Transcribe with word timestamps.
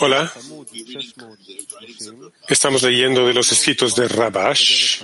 Hola, 0.00 0.32
estamos 2.48 2.82
leyendo 2.82 3.24
de 3.24 3.34
los 3.34 3.52
escritos 3.52 3.94
de 3.94 4.08
Rabash 4.08 5.02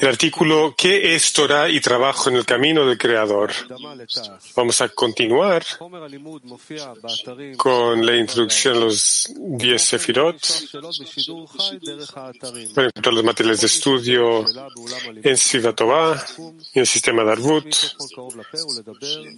el 0.00 0.08
artículo 0.08 0.74
¿Qué 0.76 1.14
es 1.14 1.32
Torah 1.32 1.68
y 1.68 1.80
trabajo 1.80 2.30
en 2.30 2.36
el 2.36 2.44
camino 2.44 2.86
del 2.86 2.98
Creador? 2.98 3.52
Vamos 4.54 4.80
a 4.80 4.88
continuar 4.90 5.64
con 7.56 8.06
la 8.06 8.16
introducción 8.16 8.76
a 8.76 8.80
los 8.80 9.32
10 9.36 9.82
Sefirot. 9.82 10.40
Pueden 12.74 12.88
encontrar 12.88 13.14
los 13.14 13.24
materiales 13.24 13.60
de 13.60 13.66
estudio 13.66 14.44
en 15.22 15.36
Sivatová 15.36 16.24
y 16.38 16.78
en 16.78 16.80
el 16.80 16.86
sistema 16.86 17.24
Darvut. 17.24 17.74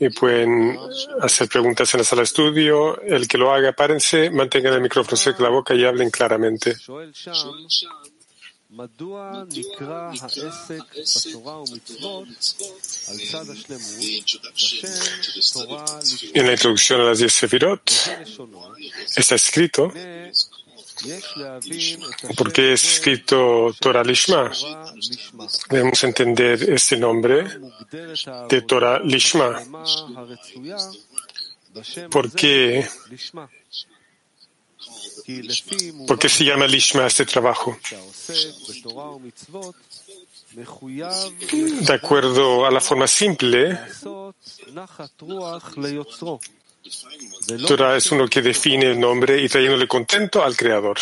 Y 0.01 0.09
pueden 0.11 0.79
hacer 1.21 1.49
preguntas 1.49 1.93
en 1.95 1.99
la 1.99 2.05
sala 2.05 2.21
de 2.21 2.25
estudio. 2.25 3.01
El 3.03 3.27
que 3.27 3.39
lo 3.39 3.53
haga, 3.53 3.73
párense, 3.73 4.31
mantengan 4.31 4.75
el 4.75 4.83
micrófono 4.83 5.17
cerca 5.17 5.39
de 5.39 5.45
la 5.45 5.51
boca 5.51 5.75
y 5.75 5.85
hablen 5.85 6.11
claramente. 6.11 6.77
En 16.35 16.47
la 16.47 16.53
introducción 16.53 17.01
a 17.01 17.05
las 17.05 17.19
10 17.19 17.33
Sefirot 17.33 17.91
está 19.17 19.35
escrito 19.35 19.93
¿Por 22.37 22.53
qué 22.53 22.75
es 22.75 22.85
escrito 22.85 23.75
Torah 23.79 24.05
Lishma? 24.05 24.53
Debemos 25.69 26.05
entender 26.05 26.71
este 26.71 26.97
nombre 26.97 27.45
de 28.49 28.63
Torah 28.63 29.01
Lishma. 29.01 29.61
¿Por 32.11 32.33
qué 32.33 32.87
¿Por 36.07 36.19
qué 36.19 36.29
se 36.29 36.45
llama 36.45 36.67
Lishma 36.67 37.07
este 37.07 37.25
trabajo? 37.25 37.79
De 41.81 41.95
acuerdo 41.95 42.67
a 42.67 42.71
la 42.71 42.81
forma 42.81 43.07
simple, 43.07 43.79
Torah 47.67 47.97
es 47.97 48.11
uno 48.11 48.29
que 48.29 48.43
define 48.43 48.91
el 48.91 49.01
nombre 49.01 49.41
y 49.41 49.49
trayéndole 49.49 49.87
contento 49.87 50.43
al 50.43 50.57
Creador. 50.57 50.99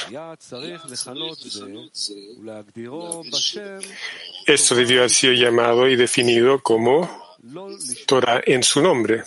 Esto 4.46 4.74
debió 4.74 4.98
haber 4.98 5.10
sido 5.10 5.32
llamado 5.32 5.88
y 5.88 5.96
definido 5.96 6.62
como 6.62 7.34
Torah 8.06 8.42
en 8.44 8.62
su 8.62 8.82
nombre. 8.82 9.24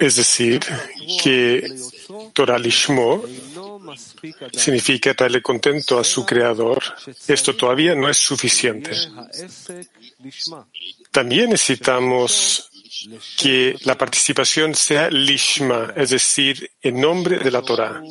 Es 0.00 0.16
decir, 0.16 0.60
que 1.22 1.76
Torah 2.32 2.58
Lishmo 2.58 3.24
significa 4.52 5.12
darle 5.14 5.42
contento 5.42 5.98
a 5.98 6.04
su 6.04 6.24
creador. 6.24 6.82
Esto 7.26 7.54
todavía 7.56 7.94
no 7.94 8.08
es 8.08 8.16
suficiente. 8.16 8.92
También 11.10 11.50
necesitamos 11.50 12.70
que 13.36 13.76
la 13.82 13.98
participación 13.98 14.74
sea 14.74 15.10
Lishma, 15.10 15.92
es 15.96 16.10
decir, 16.10 16.70
en 16.80 17.00
nombre 17.00 17.38
de 17.38 17.50
la 17.50 17.60
Torah 17.60 18.02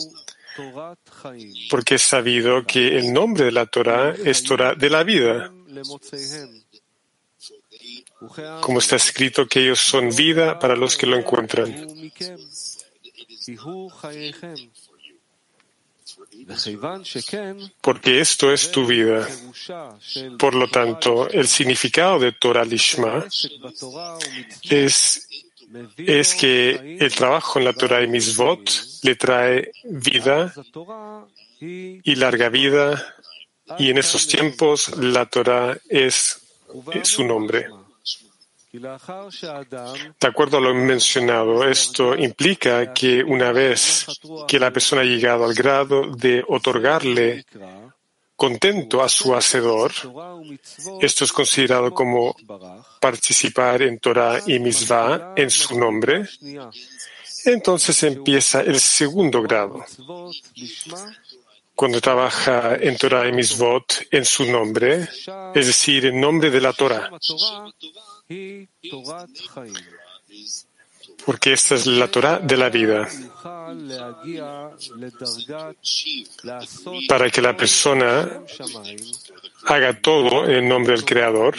porque 1.69 1.95
es 1.95 2.01
sabido 2.01 2.65
que 2.65 2.97
el 2.97 3.11
nombre 3.11 3.45
de 3.45 3.51
la 3.51 3.65
Torah 3.65 4.13
es 4.23 4.43
Torah 4.43 4.75
de 4.75 4.89
la 4.89 5.03
vida. 5.03 5.51
Como 8.61 8.79
está 8.79 8.95
escrito 8.95 9.47
que 9.47 9.61
ellos 9.61 9.79
son 9.79 10.09
vida 10.15 10.57
para 10.59 10.75
los 10.75 10.95
que 10.95 11.07
lo 11.07 11.17
encuentran. 11.17 11.87
Porque 17.81 18.19
esto 18.19 18.53
es 18.53 18.71
tu 18.71 18.85
vida. 18.85 19.27
Por 20.39 20.55
lo 20.55 20.69
tanto, 20.69 21.29
el 21.29 21.47
significado 21.47 22.19
de 22.19 22.31
Torah 22.33 22.65
Lishma 22.65 23.25
es 24.63 25.27
es 25.97 26.35
que 26.35 26.97
el 26.99 27.13
trabajo 27.15 27.57
en 27.59 27.65
la 27.65 27.73
Torah 27.73 28.03
y 28.03 28.07
Misvot 28.07 28.92
le 29.03 29.15
trae 29.15 29.71
vida 29.83 30.53
y 31.59 32.15
larga 32.15 32.49
vida, 32.49 33.15
y 33.77 33.89
en 33.89 33.97
esos 33.97 34.27
tiempos 34.27 34.97
la 34.97 35.25
Torah 35.25 35.77
es, 35.89 36.39
su 37.03 37.23
nombre. 37.23 37.67
De 38.73 40.27
acuerdo 40.27 40.57
a 40.57 40.61
lo 40.61 40.73
mencionado, 40.73 41.63
esto 41.67 42.15
implica 42.15 42.91
que 42.91 43.23
una 43.23 43.51
vez 43.51 44.07
que 44.47 44.59
la 44.59 44.71
persona 44.71 45.03
ha 45.03 45.05
llegado 45.05 45.45
al 45.45 45.53
grado 45.53 46.07
de 46.15 46.43
otorgarle 46.47 47.45
contento 48.35 49.03
a 49.03 49.09
su 49.09 49.35
hacedor, 49.35 49.91
esto 50.99 51.23
es 51.23 51.31
considerado 51.31 51.93
como 51.93 52.35
participar 52.99 53.83
en 53.83 53.99
Torah 53.99 54.41
y 54.47 54.57
Mitzvah 54.59 55.33
en 55.35 55.51
su 55.51 55.79
nombre, 55.79 56.27
entonces 57.45 58.03
empieza 58.03 58.61
el 58.61 58.79
segundo 58.79 59.41
grado. 59.41 59.83
Cuando 61.75 61.99
trabaja 61.99 62.75
en 62.75 62.97
Torah 62.97 63.27
y 63.27 63.31
Mitzvot 63.31 64.07
en 64.11 64.25
su 64.25 64.45
nombre, 64.45 65.07
es 65.55 65.67
decir, 65.67 66.05
en 66.05 66.21
nombre 66.21 66.51
de 66.51 66.61
la 66.61 66.73
Torah 66.73 67.09
porque 71.25 71.53
esta 71.53 71.75
es 71.75 71.85
la 71.85 72.07
Torah 72.07 72.39
de 72.39 72.57
la 72.57 72.69
vida. 72.69 73.07
Para 77.07 77.29
que 77.29 77.41
la 77.41 77.55
persona 77.55 78.41
haga 79.65 80.01
todo 80.01 80.49
en 80.49 80.67
nombre 80.67 80.93
del 80.93 81.05
Creador 81.05 81.55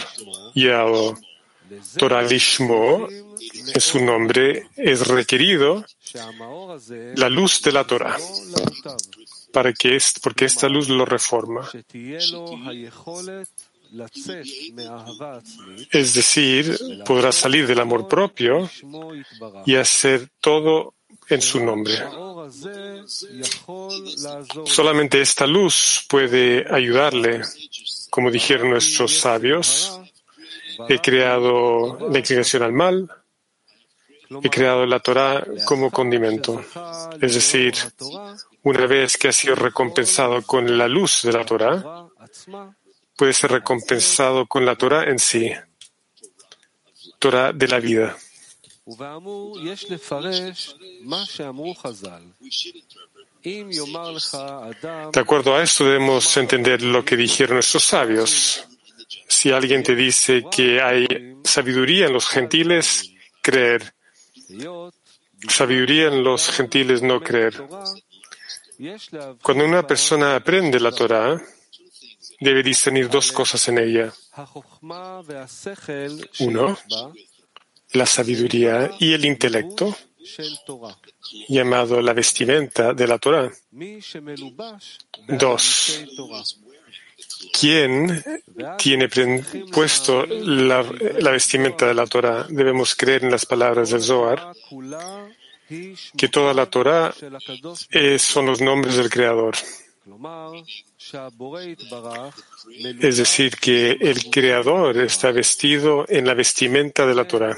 y 0.54 0.68
al 0.68 1.14
Torah 1.96 2.22
Lishmo, 2.22 3.08
en 3.72 3.80
su 3.80 4.04
nombre, 4.04 4.68
es 4.76 5.06
requerido 5.06 5.84
la 7.16 7.28
luz 7.28 7.62
de 7.62 7.72
la 7.72 7.84
Torah, 7.84 8.16
para 9.52 9.72
que 9.72 9.98
porque 10.22 10.46
esta 10.46 10.68
luz 10.68 10.88
lo 10.88 11.04
reforma. 11.04 11.68
Es 15.90 16.14
decir, 16.14 16.78
podrá 17.06 17.32
salir 17.32 17.66
del 17.66 17.80
amor 17.80 18.08
propio 18.08 18.68
y 19.64 19.76
hacer 19.76 20.28
todo 20.40 20.94
en 21.28 21.40
su 21.40 21.64
nombre. 21.64 21.94
Solamente 24.66 25.20
esta 25.20 25.46
luz 25.46 26.04
puede 26.08 26.66
ayudarle. 26.70 27.42
Como 28.10 28.30
dijeron 28.30 28.70
nuestros 28.70 29.16
sabios, 29.18 30.00
he 30.88 30.98
creado 30.98 32.10
la 32.10 32.18
inclinación 32.18 32.62
al 32.62 32.72
mal, 32.72 33.10
he 34.42 34.50
creado 34.50 34.86
la 34.86 35.00
Torah 35.00 35.44
como 35.64 35.90
condimento. 35.90 36.64
Es 37.20 37.34
decir, 37.34 37.74
una 38.62 38.86
vez 38.86 39.16
que 39.16 39.28
ha 39.28 39.32
sido 39.32 39.54
recompensado 39.54 40.42
con 40.42 40.78
la 40.78 40.88
luz 40.88 41.22
de 41.22 41.32
la 41.32 41.44
Torah, 41.44 42.08
puede 43.16 43.32
ser 43.32 43.52
recompensado 43.52 44.46
con 44.46 44.64
la 44.64 44.76
Torah 44.76 45.04
en 45.04 45.18
sí, 45.18 45.52
Torah 47.18 47.52
de 47.52 47.68
la 47.68 47.80
vida. 47.80 48.16
De 55.12 55.20
acuerdo 55.20 55.54
a 55.54 55.62
esto 55.62 55.84
debemos 55.84 56.36
entender 56.36 56.82
lo 56.82 57.04
que 57.04 57.16
dijeron 57.16 57.56
nuestros 57.56 57.84
sabios. 57.84 58.66
Si 59.28 59.50
alguien 59.50 59.82
te 59.82 59.94
dice 59.94 60.44
que 60.50 60.80
hay 60.80 61.06
sabiduría 61.44 62.06
en 62.06 62.12
los 62.12 62.26
gentiles, 62.26 63.10
creer. 63.42 63.94
Sabiduría 65.48 66.08
en 66.08 66.24
los 66.24 66.48
gentiles, 66.50 67.02
no 67.02 67.20
creer. 67.20 67.62
Cuando 69.42 69.64
una 69.64 69.86
persona 69.86 70.36
aprende 70.36 70.80
la 70.80 70.90
Torah, 70.90 71.40
debe 72.40 72.62
discernir 72.62 73.08
dos 73.08 73.32
cosas 73.32 73.68
en 73.68 73.78
ella. 73.78 74.12
Uno, 76.40 76.76
la 77.92 78.06
sabiduría 78.06 78.90
y 78.98 79.12
el 79.12 79.24
intelecto, 79.24 79.96
llamado 81.48 82.00
la 82.00 82.12
vestimenta 82.12 82.92
de 82.92 83.06
la 83.06 83.18
Torah. 83.18 83.52
Dos, 85.28 86.00
¿quién 87.52 88.22
tiene 88.78 89.08
puesto 89.72 90.26
la, 90.26 90.82
vestimenta 91.30 91.86
de 91.86 91.94
la 91.94 92.06
Torah? 92.06 92.46
Debemos 92.48 92.94
creer 92.94 93.24
en 93.24 93.30
las 93.30 93.46
palabras 93.46 93.90
del 93.90 94.02
Zohar, 94.02 94.52
que 96.16 96.28
toda 96.28 96.54
la 96.54 96.66
Torah 96.66 97.14
son 98.18 98.46
los 98.46 98.60
nombres 98.60 98.96
del 98.96 99.10
Creador 99.10 99.54
Es 103.00 103.16
decir, 103.16 103.56
que 103.56 103.92
el 103.92 104.30
Creador 104.30 104.98
está 104.98 105.32
vestido 105.32 106.04
en 106.08 106.26
la 106.26 106.34
vestimenta 106.34 107.06
de 107.06 107.14
la 107.14 107.26
Torah. 107.26 107.56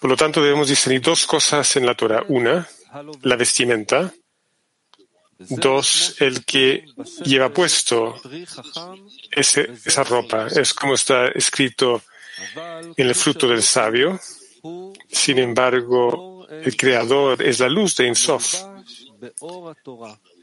Por 0.00 0.10
lo 0.10 0.16
tanto, 0.16 0.42
debemos 0.42 0.68
discernir 0.68 1.02
dos 1.02 1.26
cosas 1.26 1.76
en 1.76 1.86
la 1.86 1.94
Torah. 1.96 2.24
Una, 2.28 2.68
la 3.22 3.36
vestimenta. 3.36 4.14
Dos, 5.38 6.16
el 6.20 6.44
que 6.44 6.84
lleva 7.24 7.50
puesto 7.50 8.20
esa 9.30 10.04
ropa. 10.04 10.48
Es 10.48 10.74
como 10.74 10.94
está 10.94 11.28
escrito 11.28 12.02
en 12.96 13.06
el 13.06 13.14
fruto 13.14 13.46
del 13.46 13.62
sabio. 13.62 14.18
Sin 15.08 15.38
embargo, 15.38 16.46
el 16.50 16.76
Creador 16.76 17.42
es 17.42 17.60
la 17.60 17.68
luz 17.68 17.96
de 17.96 18.08
Insof, 18.08 18.62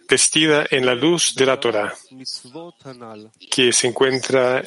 vestida 0.07 0.65
en 0.69 0.85
la 0.85 0.95
luz 0.95 1.35
de 1.35 1.45
la 1.45 1.59
Torah, 1.59 1.93
que 3.51 3.73
se 3.73 3.87
encuentra 3.87 4.63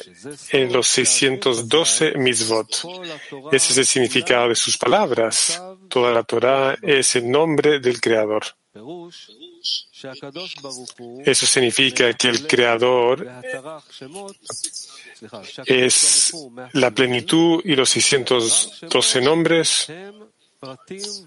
en 0.51 0.71
los 0.71 0.87
612 0.87 2.13
mitzvot. 2.17 2.83
Ese 3.51 3.71
es 3.71 3.77
el 3.77 3.85
significado 3.85 4.49
de 4.49 4.55
sus 4.55 4.77
palabras. 4.77 5.61
Toda 5.89 6.11
la 6.11 6.23
Torah 6.23 6.77
es 6.81 7.15
el 7.15 7.29
nombre 7.31 7.79
del 7.79 7.99
Creador. 7.99 8.43
Eso 11.25 11.45
significa 11.45 12.13
que 12.13 12.29
el 12.29 12.47
Creador 12.47 13.27
es 15.65 16.33
la 16.73 16.91
plenitud 16.91 17.61
y 17.65 17.75
los 17.75 17.89
612 17.89 19.21
nombres 19.21 19.87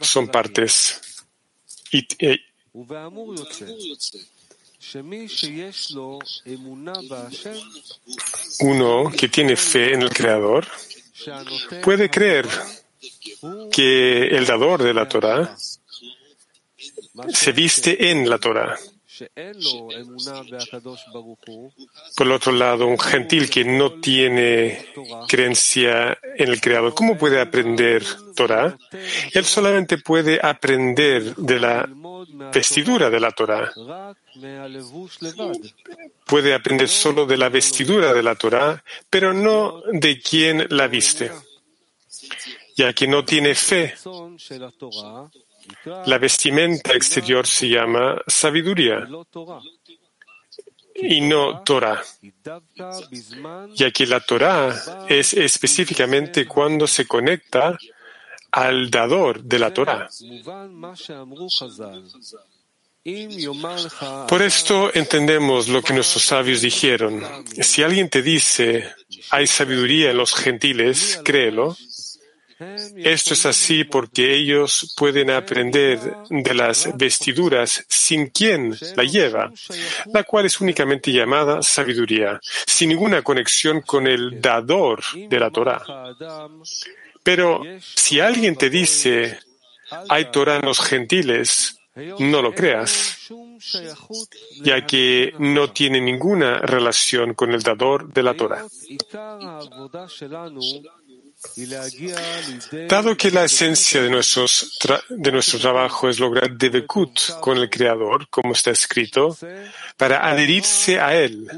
son 0.00 0.28
partes. 0.28 1.00
Y, 1.90 2.06
eh, 2.18 2.38
uno 8.60 9.12
que 9.16 9.28
tiene 9.28 9.56
fe 9.56 9.94
en 9.94 10.02
el 10.02 10.10
Creador 10.10 10.66
puede 11.82 12.10
creer 12.10 12.48
que 13.70 14.26
el 14.28 14.46
dador 14.46 14.82
de 14.82 14.94
la 14.94 15.08
Torah 15.08 15.56
se 17.32 17.52
viste 17.52 18.10
en 18.10 18.28
la 18.28 18.38
Torah. 18.38 18.78
Por 22.16 22.26
el 22.26 22.32
otro 22.32 22.52
lado, 22.52 22.86
un 22.86 22.98
gentil 22.98 23.50
que 23.50 23.64
no 23.64 24.00
tiene 24.00 24.86
creencia 25.28 26.18
en 26.36 26.48
el 26.48 26.60
Creador, 26.60 26.94
¿cómo 26.94 27.18
puede 27.18 27.40
aprender 27.40 28.04
Torah? 28.34 28.76
Él 29.32 29.44
solamente 29.44 29.98
puede 29.98 30.40
aprender 30.42 31.36
de 31.36 31.60
la 31.60 31.88
vestidura 32.52 33.10
de 33.10 33.20
la 33.20 33.30
Torah. 33.32 33.70
Puede 36.24 36.54
aprender 36.54 36.88
solo 36.88 37.26
de 37.26 37.36
la 37.36 37.50
vestidura 37.50 38.14
de 38.14 38.22
la 38.22 38.34
Torah, 38.34 38.82
pero 39.10 39.34
no 39.34 39.82
de 39.92 40.20
quien 40.20 40.66
la 40.70 40.88
viste, 40.88 41.30
ya 42.76 42.94
que 42.94 43.06
no 43.06 43.24
tiene 43.24 43.54
fe 43.54 43.94
la 46.06 46.18
vestimenta 46.18 46.92
exterior 46.92 47.46
se 47.46 47.68
llama 47.68 48.20
sabiduría 48.26 49.08
y 50.94 51.20
no 51.20 51.62
Torah, 51.62 52.02
ya 53.74 53.90
que 53.90 54.06
la 54.06 54.20
Torah 54.20 55.06
es 55.08 55.34
específicamente 55.34 56.46
cuando 56.46 56.86
se 56.86 57.06
conecta 57.06 57.78
al 58.50 58.90
dador 58.90 59.42
de 59.42 59.58
la 59.58 59.72
Torah. 59.72 60.08
Por 64.28 64.42
esto 64.42 64.94
entendemos 64.94 65.66
lo 65.66 65.82
que 65.82 65.92
nuestros 65.92 66.22
sabios 66.22 66.60
dijeron. 66.60 67.24
Si 67.60 67.82
alguien 67.82 68.08
te 68.08 68.22
dice, 68.22 68.88
hay 69.30 69.48
sabiduría 69.48 70.12
en 70.12 70.18
los 70.18 70.34
gentiles, 70.34 71.20
créelo, 71.24 71.76
esto 72.96 73.34
es 73.34 73.46
así 73.46 73.84
porque 73.84 74.34
ellos 74.34 74.94
pueden 74.96 75.30
aprender 75.30 75.98
de 76.28 76.54
las 76.54 76.96
vestiduras 76.96 77.84
sin 77.88 78.28
quien 78.28 78.76
la 78.96 79.04
lleva, 79.04 79.52
la 80.12 80.24
cual 80.24 80.46
es 80.46 80.60
únicamente 80.60 81.12
llamada 81.12 81.62
sabiduría, 81.62 82.40
sin 82.66 82.90
ninguna 82.90 83.22
conexión 83.22 83.80
con 83.80 84.06
el 84.06 84.40
dador 84.40 85.02
de 85.14 85.40
la 85.40 85.50
Torah. 85.50 85.82
Pero 87.22 87.62
si 87.80 88.20
alguien 88.20 88.56
te 88.56 88.70
dice, 88.70 89.38
hay 90.08 90.30
Torah 90.30 90.56
en 90.56 90.66
los 90.66 90.80
gentiles, 90.80 91.78
no 91.94 92.40
lo 92.40 92.54
creas, 92.54 93.18
ya 94.62 94.86
que 94.86 95.34
no 95.38 95.70
tiene 95.70 96.00
ninguna 96.00 96.58
relación 96.58 97.34
con 97.34 97.52
el 97.52 97.62
dador 97.62 98.12
de 98.12 98.22
la 98.22 98.34
Torah. 98.34 98.64
Dado 102.88 103.16
que 103.16 103.30
la 103.30 103.44
esencia 103.44 104.00
de, 104.00 104.08
de 104.08 105.32
nuestro 105.32 105.58
trabajo 105.58 106.08
es 106.08 106.18
lograr 106.18 106.56
devekut 106.56 107.18
con 107.40 107.58
el 107.58 107.68
Creador, 107.68 108.28
como 108.28 108.52
está 108.52 108.70
escrito, 108.70 109.36
para 109.96 110.28
adherirse 110.28 111.00
a 111.00 111.16
Él, 111.16 111.48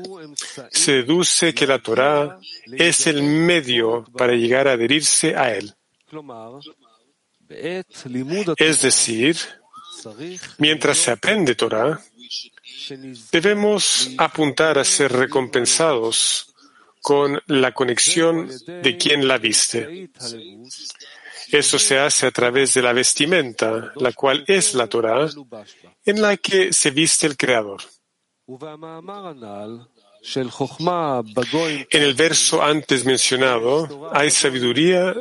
se 0.70 0.92
deduce 0.92 1.54
que 1.54 1.66
la 1.66 1.78
Torah 1.78 2.38
es 2.72 3.06
el 3.06 3.22
medio 3.22 4.04
para 4.16 4.32
llegar 4.32 4.68
a 4.68 4.72
adherirse 4.72 5.36
a 5.36 5.54
Él. 5.54 5.74
Es 8.56 8.82
decir, 8.82 9.36
mientras 10.58 10.98
se 10.98 11.10
aprende 11.10 11.54
Torah, 11.54 12.00
debemos 13.30 14.10
apuntar 14.18 14.78
a 14.78 14.84
ser 14.84 15.12
recompensados 15.12 16.53
con 17.04 17.38
la 17.48 17.72
conexión 17.72 18.48
de 18.66 18.96
quien 18.96 19.28
la 19.28 19.36
viste. 19.36 20.08
Eso 21.52 21.78
se 21.78 21.98
hace 21.98 22.26
a 22.26 22.30
través 22.30 22.72
de 22.72 22.80
la 22.80 22.94
vestimenta, 22.94 23.92
la 23.96 24.12
cual 24.12 24.42
es 24.46 24.72
la 24.72 24.86
Torah, 24.86 25.28
en 26.06 26.22
la 26.22 26.38
que 26.38 26.72
se 26.72 26.90
viste 26.92 27.26
el 27.26 27.36
Creador. 27.36 27.82
En 31.90 32.02
el 32.02 32.14
verso 32.14 32.62
antes 32.62 33.04
mencionado, 33.04 34.10
hay 34.10 34.30
sabiduría 34.30 35.14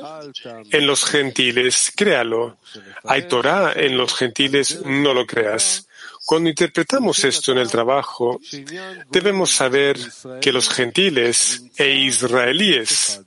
en 0.71 0.87
los 0.87 1.03
gentiles, 1.03 1.91
créalo. 1.93 2.59
Hay 3.03 3.27
Torah 3.27 3.73
en 3.75 3.97
los 3.97 4.13
gentiles, 4.13 4.79
no 4.85 5.13
lo 5.13 5.27
creas. 5.27 5.89
Cuando 6.25 6.49
interpretamos 6.49 7.23
esto 7.23 7.51
en 7.51 7.57
el 7.57 7.69
trabajo, 7.69 8.39
debemos 9.09 9.51
saber 9.51 9.97
que 10.41 10.53
los 10.53 10.69
gentiles 10.69 11.63
e 11.77 11.89
israelíes 11.89 13.21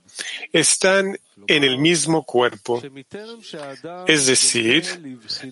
están 0.51 1.17
en 1.45 1.63
el 1.63 1.77
mismo 1.77 2.23
cuerpo. 2.23 2.81
Es 4.07 4.25
decir, 4.25 4.83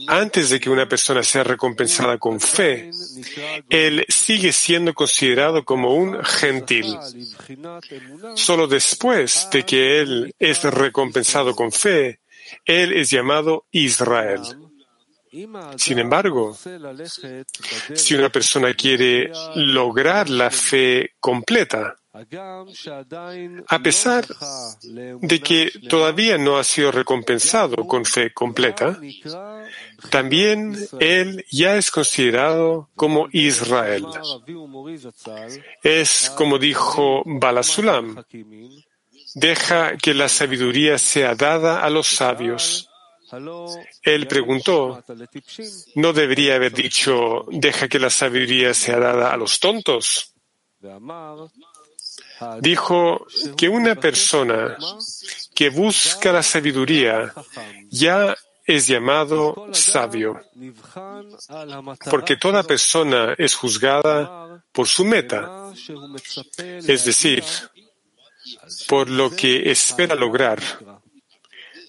antes 0.08 0.50
de 0.50 0.60
que 0.60 0.70
una 0.70 0.88
persona 0.88 1.22
sea 1.22 1.44
recompensada 1.44 2.18
con 2.18 2.40
fe, 2.40 2.90
él 3.70 4.06
sigue 4.10 4.52
siendo 4.52 4.94
considerado 4.94 5.64
como 5.64 5.94
un 5.94 6.24
gentil. 6.24 6.98
Solo 8.36 8.68
después 8.68 9.48
de 9.52 9.64
que 9.64 10.02
él 10.02 10.36
es 10.40 10.64
recompensado 10.64 11.56
con 11.56 11.72
fe, 11.72 12.22
él 12.66 12.94
es 12.94 13.10
llamado 13.12 13.66
Israel. 13.72 14.42
Sin 15.78 16.00
embargo, 16.00 16.58
si 17.94 18.16
una 18.16 18.30
persona 18.30 18.74
quiere 18.74 19.32
lograr 19.56 20.30
la 20.30 20.50
fe 20.50 21.12
completa, 21.20 21.96
a 23.68 23.80
pesar 23.80 24.26
de 25.22 25.40
que 25.42 25.72
todavía 25.90 26.38
no 26.38 26.58
ha 26.58 26.64
sido 26.64 26.92
recompensado 26.92 27.86
con 27.86 28.06
fe 28.06 28.34
completa, 28.34 28.98
también 30.10 30.78
él 31.00 31.46
ya 31.52 31.76
es 31.76 31.92
considerado 31.92 32.90
como 32.96 33.28
Israel. 33.34 34.06
Es 35.84 36.32
como 36.38 36.58
dijo 36.58 37.24
Balasulam, 37.26 38.24
deja 39.34 39.98
que 39.98 40.14
la 40.14 40.30
sabiduría 40.30 40.98
sea 40.98 41.36
dada 41.36 41.82
a 41.82 41.90
los 41.90 42.08
sabios 42.08 42.90
él 44.04 44.28
preguntó, 44.28 45.04
¿no 45.96 46.14
debería 46.14 46.56
haber 46.56 46.74
dicho, 46.74 47.46
deja 47.50 47.88
que 47.88 48.00
la 48.00 48.10
sabiduría 48.10 48.74
sea 48.74 49.00
dada 49.00 49.34
a 49.34 49.38
los 49.38 49.60
tontos? 49.60 50.34
Dijo 52.62 53.26
que 53.58 53.70
una 53.70 53.96
persona 53.96 54.78
que 55.54 55.70
busca 55.70 56.32
la 56.32 56.44
sabiduría 56.44 57.34
ya 57.90 58.36
es 58.66 58.88
llamado 58.88 59.68
sabio, 59.72 60.42
porque 62.10 62.36
toda 62.36 62.64
persona 62.64 63.36
es 63.38 63.54
juzgada 63.56 64.64
por 64.72 64.88
su 64.88 65.06
meta, 65.06 65.72
es 66.58 67.06
decir, 67.06 67.44
por 68.88 69.10
lo 69.10 69.30
que 69.30 69.72
espera 69.72 70.16
lograr 70.16 70.60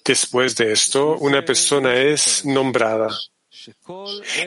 Después 0.06 0.54
de 0.56 0.72
esto, 0.72 1.16
una 1.18 1.44
persona 1.44 1.96
es 1.96 2.44
nombrada. 2.44 3.10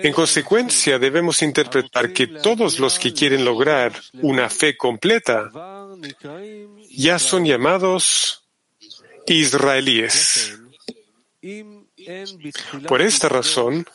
En 0.01 0.13
consecuencia, 0.13 0.97
debemos 0.97 1.41
interpretar 1.41 2.13
que 2.13 2.27
todos 2.27 2.79
los 2.79 2.97
que 2.97 3.13
quieren 3.13 3.43
lograr 3.43 3.91
una 4.21 4.49
fe 4.49 4.77
completa 4.77 5.51
ya 6.89 7.19
son 7.19 7.45
llamados 7.45 8.43
israelíes. 9.27 10.57
Por 12.87 13.01
esta 13.01 13.27
razón, 13.27 13.85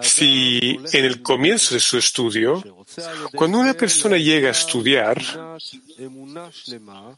si 0.00 0.78
en 0.92 1.04
el 1.04 1.22
comienzo 1.22 1.74
de 1.74 1.80
su 1.80 1.98
estudio, 1.98 2.62
cuando 3.34 3.58
una 3.58 3.74
persona 3.74 4.16
llega 4.16 4.48
a 4.48 4.52
estudiar, 4.52 5.20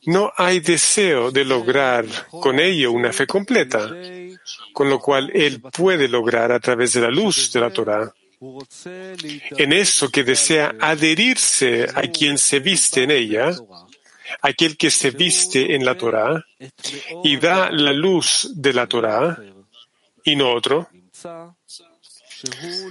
no 0.06 0.32
hay 0.36 0.60
deseo 0.60 1.30
de 1.30 1.44
lograr 1.44 2.06
con 2.28 2.58
ello 2.58 2.92
una 2.92 3.12
fe 3.12 3.26
completa, 3.26 3.90
con 4.72 4.88
lo 4.88 4.98
cual 4.98 5.30
él 5.34 5.60
puede 5.60 6.08
lograr 6.08 6.52
a 6.52 6.60
través 6.60 6.92
de 6.92 7.00
la 7.02 7.10
luz 7.10 7.52
de 7.52 7.60
la 7.60 7.70
Torah. 7.70 8.12
En 9.56 9.72
eso 9.72 10.10
que 10.10 10.22
desea 10.22 10.76
adherirse 10.80 11.88
a 11.92 12.02
quien 12.02 12.38
se 12.38 12.60
viste 12.60 13.02
en 13.02 13.10
ella, 13.10 13.52
aquel 14.42 14.76
que 14.76 14.90
se 14.90 15.10
viste 15.10 15.74
en 15.74 15.84
la 15.84 15.96
Torah 15.96 16.44
y 17.24 17.36
da 17.36 17.70
la 17.70 17.92
luz 17.92 18.50
de 18.54 18.72
la 18.72 18.86
Torah 18.86 19.38
y 20.24 20.36
no 20.36 20.52
otro, 20.52 20.88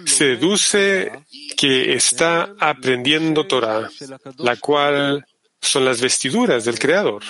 se 0.05 0.25
deduce 0.25 1.11
que 1.55 1.93
está 1.93 2.53
aprendiendo 2.59 3.47
Torah, 3.47 3.89
la 4.37 4.55
cual 4.57 5.25
son 5.61 5.85
las 5.85 6.01
vestiduras 6.01 6.65
del 6.65 6.79
Creador. 6.79 7.23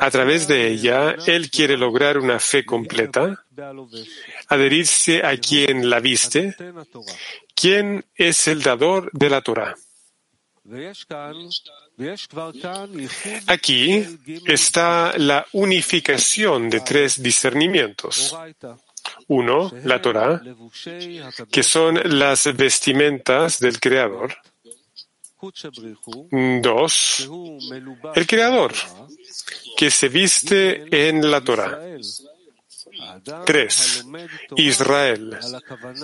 A 0.00 0.10
través 0.10 0.48
de 0.48 0.68
ella, 0.68 1.16
él 1.26 1.48
quiere 1.50 1.76
lograr 1.76 2.18
una 2.18 2.40
fe 2.40 2.64
completa, 2.64 3.44
adherirse 4.48 5.24
a 5.24 5.36
quien 5.36 5.88
la 5.88 6.00
viste, 6.00 6.56
quien 7.54 8.04
es 8.16 8.48
el 8.48 8.62
dador 8.62 9.10
de 9.12 9.30
la 9.30 9.40
Torah. 9.40 9.74
Aquí 13.46 14.18
está 14.46 15.14
la 15.18 15.46
unificación 15.52 16.70
de 16.70 16.80
tres 16.80 17.22
discernimientos. 17.22 18.34
Uno, 19.28 19.70
la 19.84 20.00
Torah, 20.00 20.40
que 21.50 21.62
son 21.62 22.00
las 22.18 22.54
vestimentas 22.56 23.60
del 23.60 23.80
Creador. 23.80 24.36
Dos, 26.60 27.28
el 28.14 28.26
Creador, 28.26 28.72
que 29.76 29.90
se 29.90 30.08
viste 30.08 31.08
en 31.08 31.30
la 31.30 31.40
Torah. 31.42 31.78
Tres, 33.44 34.04
Israel, 34.56 35.36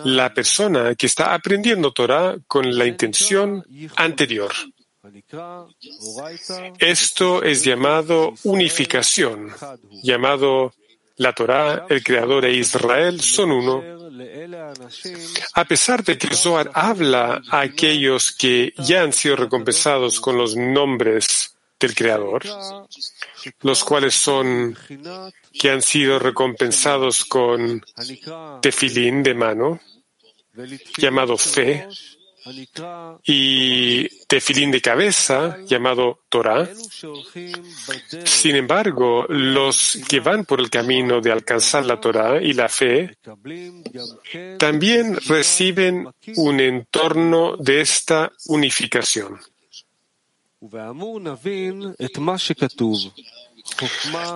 la 0.04 0.34
persona 0.34 0.94
que 0.94 1.06
está 1.06 1.34
aprendiendo 1.34 1.92
Torah 1.92 2.36
con 2.46 2.76
la 2.76 2.86
intención 2.86 3.64
anterior. 3.96 4.52
Esto 6.78 7.42
es 7.42 7.64
llamado 7.64 8.34
unificación, 8.44 9.50
llamado 10.02 10.72
la 11.20 11.34
Torá, 11.34 11.84
el 11.90 12.02
Creador 12.02 12.46
e 12.46 12.54
Israel 12.54 13.20
son 13.20 13.52
uno. 13.52 13.84
A 15.52 15.64
pesar 15.66 16.02
de 16.02 16.16
que 16.16 16.34
Zohar 16.34 16.70
habla 16.72 17.42
a 17.50 17.60
aquellos 17.60 18.32
que 18.32 18.72
ya 18.78 19.02
han 19.02 19.12
sido 19.12 19.36
recompensados 19.36 20.18
con 20.18 20.38
los 20.38 20.56
nombres 20.56 21.54
del 21.78 21.94
Creador, 21.94 22.42
los 23.60 23.84
cuales 23.84 24.14
son 24.14 24.74
que 25.52 25.70
han 25.70 25.82
sido 25.82 26.18
recompensados 26.18 27.26
con 27.26 27.84
tefilín 28.62 29.22
de 29.22 29.34
mano, 29.34 29.80
llamado 30.96 31.36
fe, 31.36 31.86
y 33.24 34.08
tefilín 34.26 34.70
de 34.70 34.80
cabeza, 34.80 35.58
llamado 35.66 36.20
Torah. 36.28 36.68
Sin 38.24 38.56
embargo, 38.56 39.26
los 39.28 39.98
que 40.08 40.20
van 40.20 40.44
por 40.44 40.60
el 40.60 40.70
camino 40.70 41.20
de 41.20 41.32
alcanzar 41.32 41.84
la 41.84 42.00
Torah 42.00 42.40
y 42.42 42.52
la 42.52 42.68
fe 42.68 43.16
también 44.58 45.16
reciben 45.26 46.08
un 46.36 46.60
entorno 46.60 47.56
de 47.56 47.80
esta 47.80 48.32
unificación. 48.46 49.38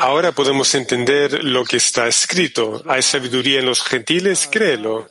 Ahora 0.00 0.32
podemos 0.32 0.74
entender 0.74 1.44
lo 1.44 1.64
que 1.64 1.76
está 1.76 2.06
escrito. 2.06 2.82
Hay 2.86 3.02
sabiduría 3.02 3.60
en 3.60 3.66
los 3.66 3.82
gentiles, 3.82 4.48
créelo. 4.50 5.08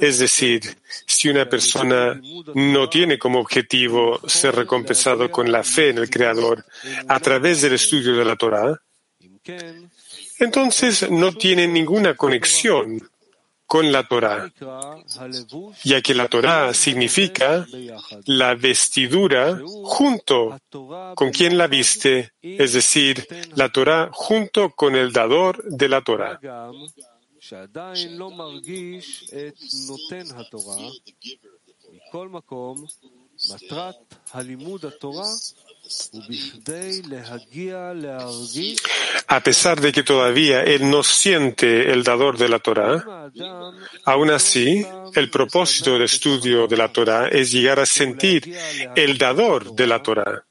Es 0.00 0.18
decir, 0.18 0.76
si 1.06 1.28
una 1.28 1.48
persona 1.48 2.20
no 2.54 2.88
tiene 2.88 3.18
como 3.18 3.40
objetivo 3.40 4.20
ser 4.26 4.54
recompensado 4.54 5.30
con 5.30 5.50
la 5.50 5.62
fe 5.62 5.90
en 5.90 5.98
el 5.98 6.10
Creador 6.10 6.64
a 7.08 7.20
través 7.20 7.62
del 7.62 7.74
estudio 7.74 8.16
de 8.16 8.24
la 8.24 8.36
Torah, 8.36 8.80
entonces 10.38 11.10
no 11.10 11.32
tiene 11.32 11.66
ninguna 11.66 12.14
conexión 12.14 13.11
con 13.72 13.90
la 13.90 14.06
Torah, 14.06 14.52
ya 15.82 16.02
que 16.02 16.14
la 16.14 16.28
Torah 16.28 16.74
significa 16.74 17.66
la 18.26 18.54
vestidura 18.54 19.62
junto 19.82 20.60
con 21.14 21.30
quien 21.30 21.56
la 21.56 21.68
viste, 21.68 22.34
es 22.42 22.74
decir, 22.74 23.26
la 23.54 23.70
Torah 23.70 24.10
junto 24.12 24.72
con 24.72 24.94
el 24.94 25.10
dador 25.10 25.64
de 25.64 25.88
la 25.88 26.02
Torah. 26.02 26.38
A 39.26 39.40
pesar 39.40 39.80
de 39.80 39.92
que 39.92 40.02
todavía 40.02 40.62
él 40.62 40.90
no 40.90 41.02
siente 41.02 41.92
el 41.92 42.02
dador 42.02 42.38
de 42.38 42.48
la 42.48 42.58
Torah, 42.58 43.30
aún 44.04 44.30
así, 44.30 44.84
el 45.14 45.30
propósito 45.30 45.92
del 45.92 46.02
estudio 46.02 46.66
de 46.66 46.76
la 46.76 46.92
Torah 46.92 47.28
es 47.28 47.52
llegar 47.52 47.80
a 47.80 47.86
sentir 47.86 48.56
el 48.96 49.18
dador 49.18 49.74
de 49.74 49.86
la 49.86 50.02
Torah. 50.02 50.44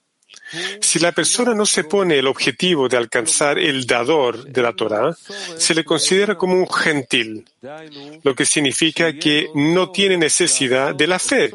Si 0.82 1.00
la 1.00 1.12
persona 1.12 1.54
no 1.54 1.66
se 1.66 1.86
pone 1.86 2.20
el 2.20 2.28
objetivo 2.28 2.90
de 2.90 2.98
alcanzar 2.98 3.58
el 3.58 3.86
dador 3.86 4.44
de 4.44 4.62
la 4.62 4.74
Torah, 4.74 5.16
se 5.58 5.74
le 5.74 5.84
considera 5.86 6.36
como 6.36 6.56
un 6.56 6.70
gentil, 6.70 7.46
lo 8.24 8.36
que 8.36 8.46
significa 8.46 9.14
que 9.14 9.50
no 9.56 9.92
tiene 9.92 10.18
necesidad 10.18 10.94
de 10.94 11.08
la 11.08 11.20
fe. 11.20 11.52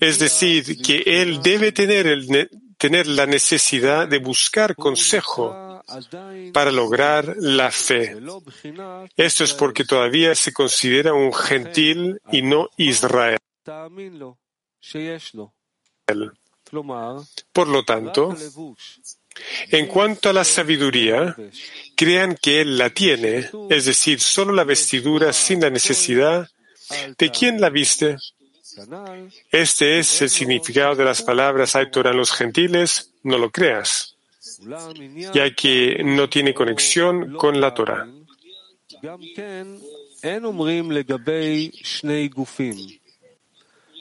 Es 0.00 0.18
decir, 0.18 0.80
que 0.80 1.02
él 1.04 1.42
debe 1.42 1.72
tener 1.72 2.06
el, 2.06 2.48
tener 2.84 3.06
la 3.06 3.24
necesidad 3.24 4.06
de 4.06 4.18
buscar 4.18 4.76
consejo 4.76 5.82
para 6.52 6.70
lograr 6.70 7.34
la 7.38 7.70
fe. 7.70 8.14
Esto 9.16 9.44
es 9.44 9.54
porque 9.54 9.84
todavía 9.84 10.34
se 10.34 10.52
considera 10.52 11.14
un 11.14 11.32
gentil 11.32 12.20
y 12.30 12.42
no 12.42 12.68
Israel. 12.76 13.38
Por 17.54 17.68
lo 17.68 17.84
tanto, 17.86 18.36
en 19.70 19.86
cuanto 19.86 20.28
a 20.28 20.34
la 20.34 20.44
sabiduría, 20.44 21.34
crean 21.96 22.36
que 22.36 22.60
él 22.60 22.76
la 22.76 22.90
tiene, 22.90 23.48
es 23.70 23.86
decir, 23.86 24.20
solo 24.20 24.52
la 24.52 24.64
vestidura 24.64 25.32
sin 25.32 25.62
la 25.62 25.70
necesidad 25.70 26.50
de 27.16 27.30
quien 27.30 27.62
la 27.62 27.70
viste. 27.70 28.18
Este 29.50 29.98
es 29.98 30.22
el 30.22 30.30
significado 30.30 30.94
de 30.94 31.04
las 31.04 31.22
palabras 31.22 31.76
hay 31.76 31.90
Torah 31.90 32.12
los 32.12 32.32
gentiles, 32.32 33.12
no 33.22 33.38
lo 33.38 33.50
creas, 33.50 34.16
ya 35.32 35.54
que 35.54 36.02
no 36.04 36.28
tiene 36.28 36.54
conexión 36.54 37.34
con 37.34 37.60
la 37.60 37.72
Torah. 37.72 38.06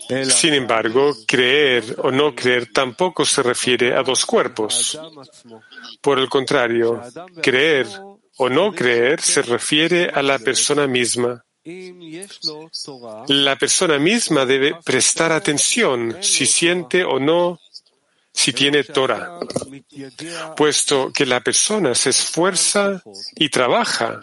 Sin 0.10 0.54
embargo, 0.54 1.14
creer 1.26 1.96
o 2.00 2.12
no 2.12 2.36
creer 2.36 2.72
tampoco 2.72 3.26
se 3.26 3.42
refiere 3.42 3.94
a 3.94 4.04
dos 4.04 4.26
cuerpos. 4.26 5.00
Por 6.02 6.20
el 6.20 6.30
contrario, 6.30 7.02
creer 7.42 7.88
o 8.38 8.50
no 8.50 8.74
creer 8.74 9.22
se 9.22 9.42
refiere 9.42 10.10
a 10.14 10.22
la 10.22 10.40
persona 10.40 10.88
misma. 10.88 11.44
La 13.28 13.56
persona 13.56 13.98
misma 13.98 14.46
debe 14.46 14.76
prestar 14.84 15.32
atención 15.32 16.18
si 16.22 16.46
siente 16.46 17.04
o 17.04 17.20
no 17.20 17.60
si 18.34 18.52
tiene 18.52 18.84
Torah, 18.84 19.40
puesto 20.58 21.12
que 21.14 21.26
la 21.26 21.40
persona 21.42 21.94
se 21.94 22.10
esfuerza 22.10 23.02
y 23.36 23.50
trabaja. 23.50 24.22